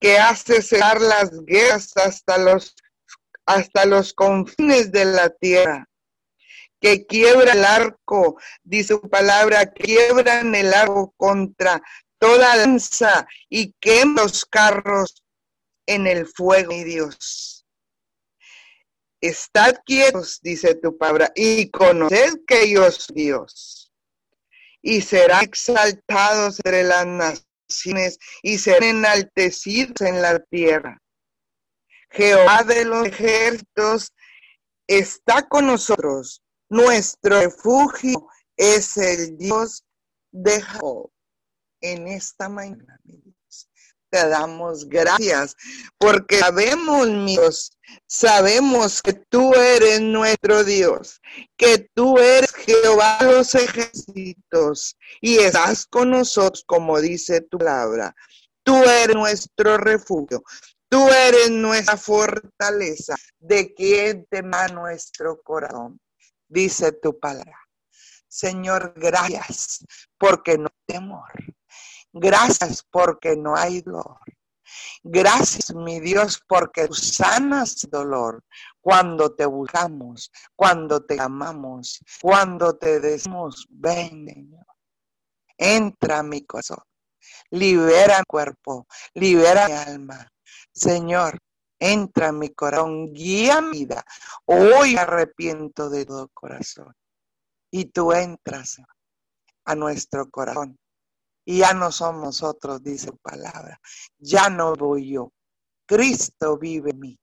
que 0.00 0.18
hace 0.18 0.62
cesar 0.62 1.00
las 1.00 1.30
guerras 1.44 1.92
hasta 1.96 2.38
los, 2.38 2.74
hasta 3.46 3.84
los 3.84 4.12
confines 4.14 4.92
de 4.92 5.04
la 5.04 5.30
tierra 5.30 5.88
que 6.82 7.06
quiebra 7.06 7.52
el 7.52 7.64
arco, 7.64 8.38
dice 8.64 8.94
su 8.94 9.08
palabra, 9.08 9.66
quiebran 9.66 10.52
el 10.56 10.74
arco 10.74 11.14
contra 11.16 11.80
toda 12.18 12.56
lanza 12.56 13.26
y 13.48 13.72
queman 13.80 14.16
los 14.16 14.44
carros 14.44 15.22
en 15.86 16.08
el 16.08 16.26
fuego, 16.26 16.72
mi 16.72 16.82
Dios. 16.82 17.64
Estad 19.20 19.76
quietos, 19.86 20.40
dice 20.42 20.74
tu 20.74 20.98
palabra, 20.98 21.30
y 21.36 21.70
conoced 21.70 22.40
que 22.48 22.68
yo 22.68 22.90
soy 22.90 23.14
Dios. 23.14 23.92
Y 24.82 25.02
serán 25.02 25.44
exaltados 25.44 26.58
entre 26.58 26.82
las 26.82 27.06
naciones 27.06 28.18
y 28.42 28.58
serán 28.58 28.82
enaltecidos 28.82 30.00
en 30.00 30.20
la 30.20 30.40
tierra. 30.40 31.00
Jehová 32.10 32.64
de 32.64 32.84
los 32.84 33.06
ejércitos 33.06 34.12
está 34.88 35.46
con 35.48 35.68
nosotros. 35.68 36.42
Nuestro 36.72 37.38
refugio 37.38 38.28
es 38.56 38.96
el 38.96 39.36
Dios 39.36 39.84
de 40.30 40.62
Jacob. 40.62 41.10
En 41.82 42.08
esta 42.08 42.48
mañana, 42.48 42.98
te 44.08 44.26
damos 44.26 44.88
gracias 44.88 45.54
porque 45.98 46.38
sabemos, 46.38 47.06
Dios, 47.26 47.78
sabemos 48.06 49.02
que 49.02 49.12
tú 49.12 49.52
eres 49.52 50.00
nuestro 50.00 50.64
Dios, 50.64 51.20
que 51.58 51.90
tú 51.92 52.16
eres 52.16 52.50
Jehová 52.54 53.18
de 53.20 53.32
los 53.32 53.54
ejércitos 53.54 54.96
y 55.20 55.40
estás 55.40 55.84
con 55.84 56.08
nosotros, 56.08 56.64
como 56.66 57.02
dice 57.02 57.42
tu 57.42 57.58
palabra. 57.58 58.16
Tú 58.62 58.76
eres 58.76 59.14
nuestro 59.14 59.76
refugio. 59.76 60.42
Tú 60.88 61.06
eres 61.10 61.50
nuestra 61.50 61.98
fortaleza, 61.98 63.14
de 63.38 63.74
quien 63.74 64.24
tema 64.30 64.68
nuestro 64.68 65.38
corazón, 65.42 66.00
dice 66.52 66.92
tu 66.92 67.18
palabra. 67.18 67.58
Señor, 68.28 68.94
gracias 68.96 69.84
porque 70.18 70.58
no 70.58 70.66
hay 70.66 70.94
temor. 70.94 71.32
Gracias 72.12 72.86
porque 72.90 73.36
no 73.36 73.56
hay 73.56 73.80
dolor. 73.80 74.18
Gracias, 75.02 75.74
mi 75.74 76.00
Dios, 76.00 76.40
porque 76.46 76.88
tú 76.88 76.94
sanas 76.94 77.86
dolor 77.90 78.42
cuando 78.80 79.34
te 79.34 79.44
buscamos, 79.46 80.30
cuando 80.56 81.04
te 81.04 81.20
amamos, 81.20 82.00
cuando 82.20 82.76
te 82.76 83.00
decimos, 83.00 83.66
ven, 83.68 84.26
Señor. 84.26 84.66
Entra 85.58 86.20
a 86.20 86.22
mi 86.22 86.44
corazón, 86.44 86.82
libera 87.50 88.18
mi 88.18 88.24
cuerpo, 88.26 88.86
libera 89.14 89.68
mi 89.68 89.74
alma. 89.74 90.32
Señor, 90.72 91.38
entra 91.82 92.28
en 92.28 92.38
mi 92.38 92.50
corazón, 92.50 93.12
guía 93.12 93.60
mi 93.60 93.80
vida. 93.80 94.04
Hoy 94.44 94.96
arrepiento 94.96 95.90
de 95.90 96.06
todo 96.06 96.28
corazón. 96.32 96.94
Y 97.72 97.86
tú 97.86 98.12
entras 98.12 98.80
a 99.64 99.74
nuestro 99.74 100.30
corazón. 100.30 100.78
Y 101.44 101.58
ya 101.58 101.74
no 101.74 101.90
somos 101.90 102.22
nosotros, 102.22 102.82
dice 102.84 103.08
su 103.08 103.18
palabra. 103.18 103.80
Ya 104.18 104.48
no 104.48 104.74
voy 104.74 105.10
yo. 105.10 105.32
Cristo 105.84 106.56
vive 106.56 106.90
en 106.92 107.00
mí. 107.00 107.18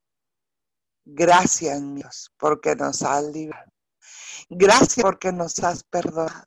Gracias, 1.06 1.82
Dios, 1.96 2.32
porque 2.38 2.76
nos 2.76 3.02
has 3.02 3.24
librado. 3.24 3.72
Gracias 4.50 5.04
porque 5.04 5.32
nos 5.32 5.58
has 5.60 5.84
perdonado. 5.86 6.46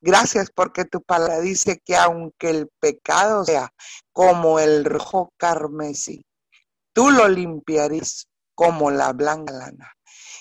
Gracias 0.00 0.50
porque 0.52 0.84
tu 0.84 1.00
palabra 1.02 1.40
dice 1.40 1.80
que 1.84 1.94
aunque 1.96 2.50
el 2.50 2.68
pecado 2.80 3.44
sea 3.44 3.72
como 4.12 4.58
el 4.58 4.84
rojo 4.84 5.32
carmesí, 5.36 6.24
tú 7.00 7.10
lo 7.10 7.26
limpiarías 7.28 8.28
como 8.54 8.90
la 8.90 9.14
blanca 9.14 9.54
lana. 9.54 9.90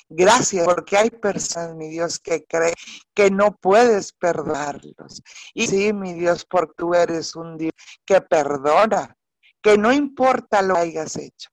Gracias 0.09 0.65
porque 0.65 0.97
hay 0.97 1.09
personas, 1.09 1.73
mi 1.77 1.87
Dios, 1.87 2.19
que 2.19 2.43
creen 2.43 2.73
que 3.13 3.31
no 3.31 3.55
puedes 3.55 4.11
perdonarlos. 4.11 5.23
Y 5.53 5.67
sí, 5.67 5.93
mi 5.93 6.15
Dios, 6.15 6.43
porque 6.43 6.73
tú 6.75 6.93
eres 6.93 7.33
un 7.37 7.57
Dios 7.57 7.71
que 8.05 8.19
perdona, 8.19 9.15
que 9.61 9.77
no 9.77 9.93
importa 9.93 10.61
lo 10.61 10.73
que 10.73 10.81
hayas 10.81 11.15
hecho. 11.15 11.49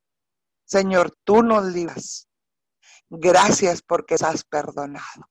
Señor, 0.64 1.16
tú 1.22 1.44
nos 1.44 1.66
libras. 1.66 2.26
Gracias 3.08 3.82
porque 3.82 4.16
has 4.16 4.42
perdonado. 4.42 5.30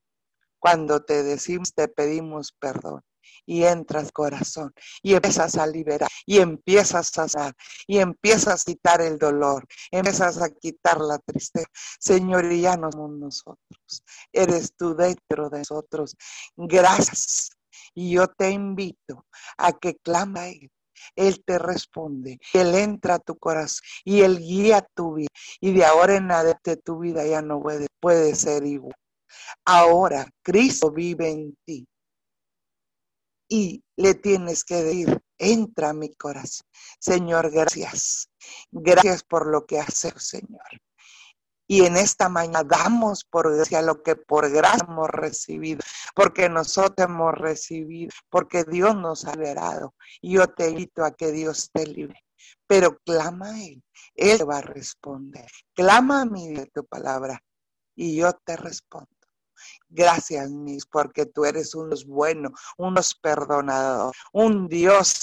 Cuando 0.58 1.04
te 1.04 1.22
decimos, 1.22 1.74
te 1.74 1.90
pedimos 1.90 2.54
perdón 2.58 3.04
y 3.46 3.64
entras 3.64 4.12
corazón 4.12 4.74
y 5.02 5.14
empiezas 5.14 5.56
a 5.58 5.68
liberar 5.68 6.10
y 6.26 6.40
empiezas 6.40 7.18
a 7.18 7.28
sanar 7.28 7.54
y 7.88 8.00
empiezas 8.00 8.62
a 8.62 8.66
quitar 8.66 9.02
el 9.02 9.18
dolor, 9.18 9.66
empiezas 9.92 10.42
a 10.42 10.50
quitar 10.50 11.00
la 11.02 11.18
tristeza. 11.20 11.68
Señor, 12.00 12.52
y 12.52 12.62
ya 12.62 12.78
no 12.78 12.92
somos 12.92 13.12
nosotros, 13.12 14.04
eres 14.32 14.74
tú 14.76 14.96
dentro 14.96 15.50
de 15.50 15.60
nosotros. 15.60 16.16
Gracias. 16.56 17.52
Y 17.94 18.12
yo 18.12 18.28
te 18.28 18.52
invito 18.52 19.26
a 19.58 19.74
que 19.74 19.96
clama 19.96 20.42
a 20.42 20.50
Él. 20.50 20.72
Él 21.16 21.44
te 21.46 21.60
responde, 21.60 22.40
Él 22.54 22.74
entra 22.76 23.16
a 23.16 23.20
tu 23.20 23.38
corazón 23.38 23.82
y 24.04 24.22
Él 24.22 24.40
guía 24.40 24.86
tu 24.96 25.16
vida. 25.16 25.30
Y 25.60 25.74
de 25.74 25.86
ahora 25.86 26.16
en 26.16 26.32
adelante 26.32 26.78
tu 26.78 27.00
vida 27.00 27.26
ya 27.26 27.42
no 27.42 27.62
puede, 27.62 27.88
puede 28.00 28.36
ser 28.36 28.66
igual. 28.66 28.96
Ahora 29.66 30.28
Cristo 30.42 30.92
vive 30.92 31.30
en 31.30 31.58
ti 31.66 31.88
y 33.48 33.84
le 33.96 34.16
tienes 34.16 34.64
que 34.64 34.84
decir, 34.84 35.22
entra 35.38 35.90
a 35.90 35.94
mi 35.94 36.14
corazón. 36.16 36.68
Señor, 37.00 37.52
gracias. 37.52 38.30
Gracias 38.72 39.24
por 39.24 39.48
lo 39.48 39.66
que 39.66 39.80
haces, 39.80 40.14
Señor. 40.18 40.82
Y 41.68 41.86
en 41.86 41.98
esta 41.98 42.30
mañana 42.30 42.64
damos 42.64 43.24
por 43.24 43.56
gracia 43.56 43.82
lo 43.82 44.04
que 44.04 44.16
por 44.16 44.52
gracia 44.52 44.86
hemos 44.88 45.10
recibido, 45.10 45.82
porque 46.14 46.48
nosotros 46.48 47.08
hemos 47.08 47.34
recibido, 47.34 48.12
porque 48.30 48.64
Dios 48.64 48.96
nos 48.96 49.26
ha 49.26 49.34
liberado. 49.36 49.96
Y 50.22 50.36
yo 50.36 50.48
te 50.48 50.70
invito 50.70 51.04
a 51.04 51.16
que 51.16 51.32
Dios 51.32 51.72
te 51.74 51.88
libre. 51.88 52.22
Pero 52.68 53.00
clama 53.00 53.50
a 53.50 53.64
Él, 53.64 53.84
Él 54.14 54.38
te 54.38 54.44
va 54.44 54.60
a 54.60 54.62
responder. 54.62 55.50
Clama 55.74 56.22
a 56.22 56.26
mí 56.26 56.54
de 56.54 56.68
tu 56.68 56.86
palabra 56.86 57.42
y 57.96 58.16
yo 58.16 58.32
te 58.34 58.56
respondo. 58.58 59.15
Gracias, 59.90 60.50
mis, 60.50 60.86
porque 60.86 61.26
tú 61.26 61.46
eres 61.46 61.76
un 61.76 61.90
Dios 61.90 62.06
bueno, 62.06 62.52
perdonador, 63.22 64.14
un 64.34 64.68
Dios 64.68 65.20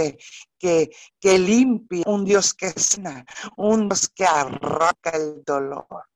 que, 0.59 0.91
que 1.21 1.39
limpia, 1.39 2.05
un 2.07 2.25
Dios 2.25 2.55
que 2.55 2.71
sana, 2.71 3.25
un 3.57 3.89
Dios 3.89 4.09
que 4.09 4.25
arranca 4.25 5.11
el 5.11 5.43
dolor 5.45 6.07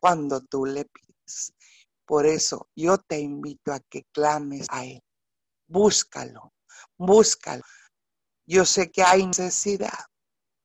cuando 0.00 0.40
tú 0.40 0.66
le 0.66 0.84
pides. 0.84 1.52
Por 2.04 2.26
eso 2.26 2.68
yo 2.74 2.98
te 2.98 3.18
invito 3.18 3.72
a 3.72 3.80
que 3.80 4.04
clames 4.12 4.66
a 4.70 4.84
Él. 4.84 5.02
Búscalo, 5.66 6.54
búscalo. 6.96 7.62
Yo 8.46 8.64
sé 8.64 8.90
que 8.90 9.02
hay 9.02 9.26
necesidad. 9.26 10.06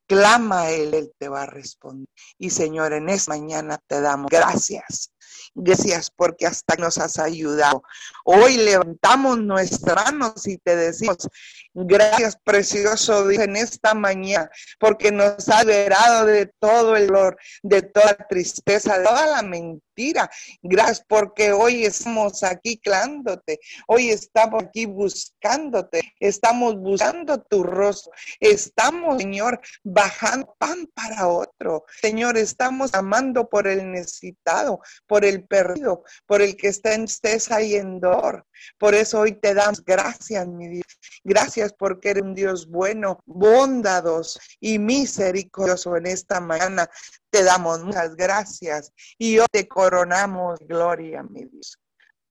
Clama 0.07 0.63
a 0.63 0.71
Él, 0.71 0.93
Él 0.93 1.13
te 1.17 1.27
va 1.27 1.43
a 1.43 1.45
responder. 1.45 2.07
Y 2.37 2.49
Señor, 2.49 2.93
en 2.93 3.09
esta 3.09 3.31
mañana 3.31 3.77
te 3.87 3.99
damos 3.99 4.29
gracias 4.29 5.12
Gracias 5.55 6.09
porque 6.09 6.47
hasta 6.47 6.75
nos 6.77 6.97
has 6.97 7.19
ayudado. 7.19 7.83
Hoy 8.25 8.57
levantamos 8.57 9.39
nuestras 9.39 10.11
manos 10.11 10.47
y 10.47 10.57
te 10.57 10.75
decimos, 10.75 11.29
gracias 11.73 12.37
precioso 12.43 13.27
Dios 13.27 13.43
en 13.43 13.55
esta 13.55 13.93
mañana, 13.93 14.49
porque 14.79 15.11
nos 15.11 15.49
ha 15.49 15.63
liberado 15.63 16.25
de 16.25 16.47
todo 16.59 16.95
el 16.95 17.07
dolor, 17.07 17.37
de 17.61 17.81
toda 17.81 18.15
tristeza, 18.29 18.97
de 18.97 19.05
toda 19.05 19.27
la 19.27 19.41
mentira. 19.41 20.29
Gracias 20.61 21.03
porque 21.07 21.51
hoy 21.51 21.85
estamos 21.85 22.43
aquí 22.43 22.77
clándote, 22.77 23.59
hoy 23.87 24.09
estamos 24.09 24.63
aquí 24.63 24.85
buscándote, 24.85 26.01
estamos 26.19 26.75
buscando 26.77 27.41
tu 27.41 27.63
rostro, 27.63 28.11
estamos, 28.39 29.17
Señor, 29.17 29.59
bajando 29.83 30.55
pan 30.57 30.87
para 30.93 31.27
otro. 31.27 31.85
Señor, 32.01 32.37
estamos 32.37 32.93
amando 32.93 33.47
por 33.49 33.67
el 33.67 33.91
necesitado, 33.91 34.79
por 35.07 35.25
el 35.25 35.45
perdido, 35.45 36.03
por 36.25 36.41
el 36.41 36.55
que 36.55 36.67
está 36.67 36.93
en 36.93 37.05
tristeza 37.05 37.61
y 37.61 37.75
en 37.75 37.99
dolor. 37.99 38.45
Por 38.77 38.95
eso 38.95 39.19
hoy 39.19 39.33
te 39.33 39.53
damos 39.53 39.83
gracias, 39.83 40.47
mi 40.47 40.67
Dios. 40.67 40.85
Gracias 41.23 41.73
porque 41.73 42.11
eres 42.11 42.23
un 42.23 42.35
Dios 42.35 42.67
bueno, 42.67 43.19
bondadoso 43.25 44.39
y 44.59 44.79
misericordioso 44.79 45.95
en 45.97 46.07
esta 46.07 46.39
mañana. 46.39 46.89
Te 47.29 47.43
damos 47.43 47.83
muchas 47.83 48.15
gracias 48.15 48.91
y 49.17 49.39
hoy 49.39 49.47
te 49.51 49.67
coronamos 49.67 50.59
gloria, 50.67 51.23
mi 51.23 51.45
Dios 51.45 51.77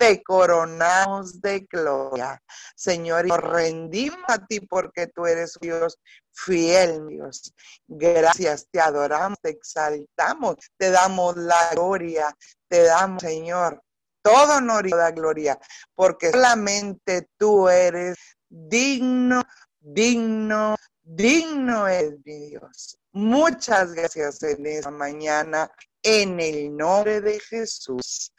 te 0.03 0.21
coronamos 0.21 1.41
de 1.41 1.61
gloria. 1.61 2.43
Señor, 2.75 3.25
y 3.25 3.29
nos 3.29 3.39
rendimos 3.39 4.25
a 4.27 4.45
ti 4.45 4.59
porque 4.59 5.07
tú 5.07 5.27
eres 5.27 5.57
Dios 5.61 5.97
fiel, 6.33 7.07
Dios. 7.07 7.55
Gracias, 7.87 8.67
te 8.69 8.81
adoramos, 8.81 9.39
te 9.41 9.51
exaltamos, 9.51 10.57
te 10.77 10.91
damos 10.91 11.37
la 11.37 11.71
gloria, 11.71 12.37
te 12.67 12.83
damos, 12.83 13.23
Señor, 13.23 13.81
todo 14.23 14.59
honor 14.59 14.87
y 14.87 14.91
toda 14.91 15.11
gloria, 15.11 15.59
porque 15.95 16.31
solamente 16.31 17.29
tú 17.37 17.69
eres 17.69 18.17
digno, 18.49 19.43
digno, 19.81 20.77
digno 21.03 21.89
es 21.89 22.15
mi 22.25 22.49
Dios. 22.51 22.99
Muchas 23.13 23.93
gracias 23.93 24.43
en 24.43 24.67
esta 24.67 24.91
mañana, 24.91 25.71
en 26.03 26.41
el 26.41 26.75
nombre 26.77 27.21
de 27.21 27.39
Jesús. 27.41 28.33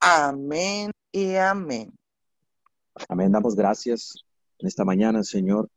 Amén 0.00 0.90
y 1.12 1.36
amén. 1.36 1.94
Amén, 3.08 3.32
damos 3.32 3.54
gracias 3.54 4.14
en 4.58 4.66
esta 4.66 4.84
mañana, 4.84 5.22
Señor. 5.22 5.68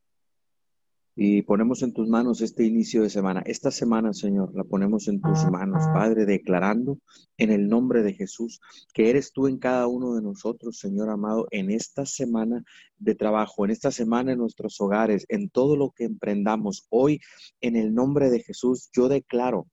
Y 1.24 1.43
ponemos 1.43 1.84
en 1.84 1.93
tus 1.93 2.09
manos 2.09 2.41
este 2.41 2.63
inicio 2.63 3.03
de 3.03 3.11
semana. 3.11 3.43
Esta 3.45 3.69
semana, 3.69 4.11
Señor, 4.11 4.55
la 4.55 4.63
ponemos 4.63 5.07
en 5.07 5.22
tus 5.22 5.45
manos, 5.51 5.84
Padre, 5.93 6.26
declarando 6.26 6.97
en 7.38 7.51
el 7.51 7.67
nombre 7.67 8.01
de 8.01 8.15
Jesús 8.15 8.59
que 8.91 9.11
eres 9.11 9.32
tú 9.32 9.45
en 9.45 9.59
cada 9.59 9.86
uno 9.86 10.15
de 10.15 10.24
nosotros, 10.24 10.80
Señor 10.80 11.11
amado, 11.11 11.45
en 11.51 11.69
esta 11.69 12.07
semana 12.07 12.63
de 12.97 13.13
trabajo, 13.13 13.63
en 13.63 13.69
esta 13.69 13.91
semana 13.91 14.32
en 14.32 14.39
nuestros 14.39 14.82
hogares, 14.82 15.28
en 15.30 15.51
todo 15.51 15.76
lo 15.76 15.91
que 15.91 16.05
emprendamos. 16.05 16.88
Hoy, 16.89 17.19
en 17.61 17.76
el 17.76 17.93
nombre 17.93 18.32
de 18.32 18.41
Jesús, 18.41 18.89
yo 18.91 19.07
declaro 19.07 19.67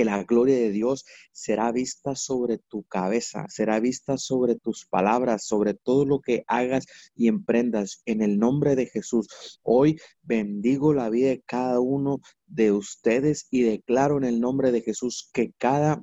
que 0.00 0.06
la 0.06 0.24
gloria 0.24 0.56
de 0.56 0.70
Dios 0.70 1.04
será 1.30 1.72
vista 1.72 2.16
sobre 2.16 2.56
tu 2.56 2.84
cabeza, 2.84 3.44
será 3.50 3.80
vista 3.80 4.16
sobre 4.16 4.54
tus 4.54 4.86
palabras, 4.86 5.44
sobre 5.44 5.74
todo 5.74 6.06
lo 6.06 6.20
que 6.20 6.42
hagas 6.46 6.86
y 7.14 7.28
emprendas 7.28 8.00
en 8.06 8.22
el 8.22 8.38
nombre 8.38 8.76
de 8.76 8.86
Jesús. 8.86 9.60
Hoy 9.62 10.00
bendigo 10.22 10.94
la 10.94 11.10
vida 11.10 11.28
de 11.28 11.42
cada 11.44 11.80
uno 11.80 12.20
de 12.46 12.72
ustedes 12.72 13.46
y 13.50 13.60
declaro 13.60 14.16
en 14.16 14.24
el 14.24 14.40
nombre 14.40 14.72
de 14.72 14.80
Jesús 14.80 15.28
que 15.34 15.52
cada 15.58 16.02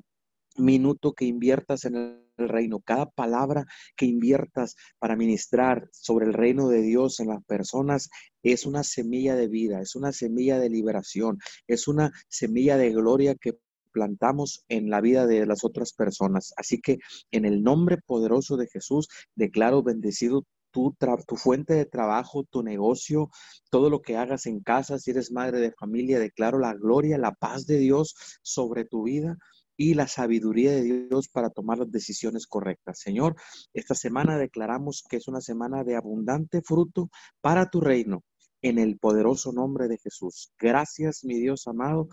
minuto 0.58 1.14
que 1.14 1.26
inviertas 1.26 1.86
en 1.86 1.96
el 1.96 2.28
reino, 2.38 2.80
cada 2.82 3.10
palabra 3.10 3.66
que 3.96 4.06
inviertas 4.06 4.76
para 5.00 5.16
ministrar 5.16 5.90
sobre 5.92 6.28
el 6.28 6.34
reino 6.34 6.70
de 6.70 6.84
Dios 6.84 7.20
en 7.20 7.30
las 7.30 7.44
personas 7.46 8.10
es 8.44 8.68
una 8.68 8.84
semilla 8.84 9.36
de 9.36 9.48
vida, 9.48 9.82
es 9.82 9.96
una 9.96 10.12
semilla 10.12 10.60
de 10.60 10.70
liberación, 10.70 11.40
es 11.66 11.88
una 11.88 12.12
semilla 12.30 12.78
de 12.78 12.92
gloria 12.92 13.34
que 13.34 13.58
plantamos 13.98 14.64
en 14.70 14.92
la 14.92 15.02
vida 15.02 15.26
de 15.26 15.48
las 15.48 15.64
otras 15.64 15.92
personas. 15.92 16.54
Así 16.56 16.80
que 16.80 17.00
en 17.32 17.46
el 17.46 17.64
nombre 17.64 17.98
poderoso 18.06 18.56
de 18.56 18.68
Jesús, 18.68 19.08
declaro 19.36 19.82
bendecido 19.82 20.44
tu, 20.70 20.96
tu, 21.26 21.36
fuente 21.36 21.74
de 21.74 21.86
trabajo, 21.86 22.44
tu 22.44 22.62
negocio, 22.62 23.32
todo 23.72 23.90
lo 23.90 24.04
que 24.04 24.18
hagas 24.18 24.46
en 24.46 24.60
casa, 24.60 25.00
si 25.00 25.10
eres 25.10 25.32
madre 25.32 25.60
de 25.60 25.72
familia, 25.72 26.20
declaro 26.20 26.60
la 26.60 26.76
gloria, 26.76 27.18
la 27.18 27.32
paz 27.32 27.66
de 27.66 27.80
Dios 27.80 28.14
sobre 28.44 28.86
tu 28.86 29.04
vida 29.04 29.36
y 29.76 29.96
la 29.96 30.08
sabiduría 30.08 30.74
de 30.74 31.08
Dios 31.08 31.30
para 31.30 31.50
tomar 31.50 31.80
las 31.80 31.92
decisiones 31.92 32.46
correctas. 32.46 33.00
Señor, 33.00 33.36
esta 33.74 33.96
semana 33.96 34.38
declaramos 34.38 35.04
que 35.10 35.18
es 35.18 35.28
una 35.28 35.42
semana 35.42 35.84
de 35.84 35.96
abundante 35.96 36.62
fruto 36.62 37.10
para 37.42 37.72
tu 37.72 37.82
reino. 37.82 38.24
En 38.64 38.80
el 38.80 38.98
poderoso 38.98 39.52
nombre 39.54 39.88
de 39.88 40.00
Jesús. 40.00 40.52
Gracias, 40.60 41.24
mi 41.24 41.40
Dios 41.40 41.68
amado, 41.68 42.10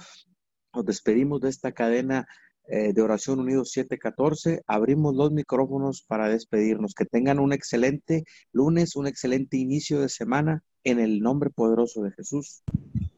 nos 0.75 0.85
despedimos 0.85 1.41
de 1.41 1.51
esta 1.51 1.73
cadena 1.73 2.27
eh, 2.67 2.93
de 2.93 3.03
oración 3.03 3.41
unidos 3.41 3.73
714. 3.73 4.63
Abrimos 4.67 5.15
los 5.15 5.33
micrófonos 5.33 6.03
para 6.03 6.29
despedirnos. 6.29 6.95
Que 6.95 7.05
tengan 7.05 7.39
un 7.39 7.53
excelente 7.53 8.25
lunes, 8.53 8.97
un 8.97 9.07
excelente 9.07 9.57
inicio 9.57 10.01
de 10.01 10.09
semana 10.09 10.63
en 10.83 10.99
el 10.99 11.21
nombre 11.21 11.51
poderoso 11.51 12.03
de 12.03 12.13
Jesús. 12.13 12.63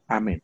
Amén. 0.07 0.43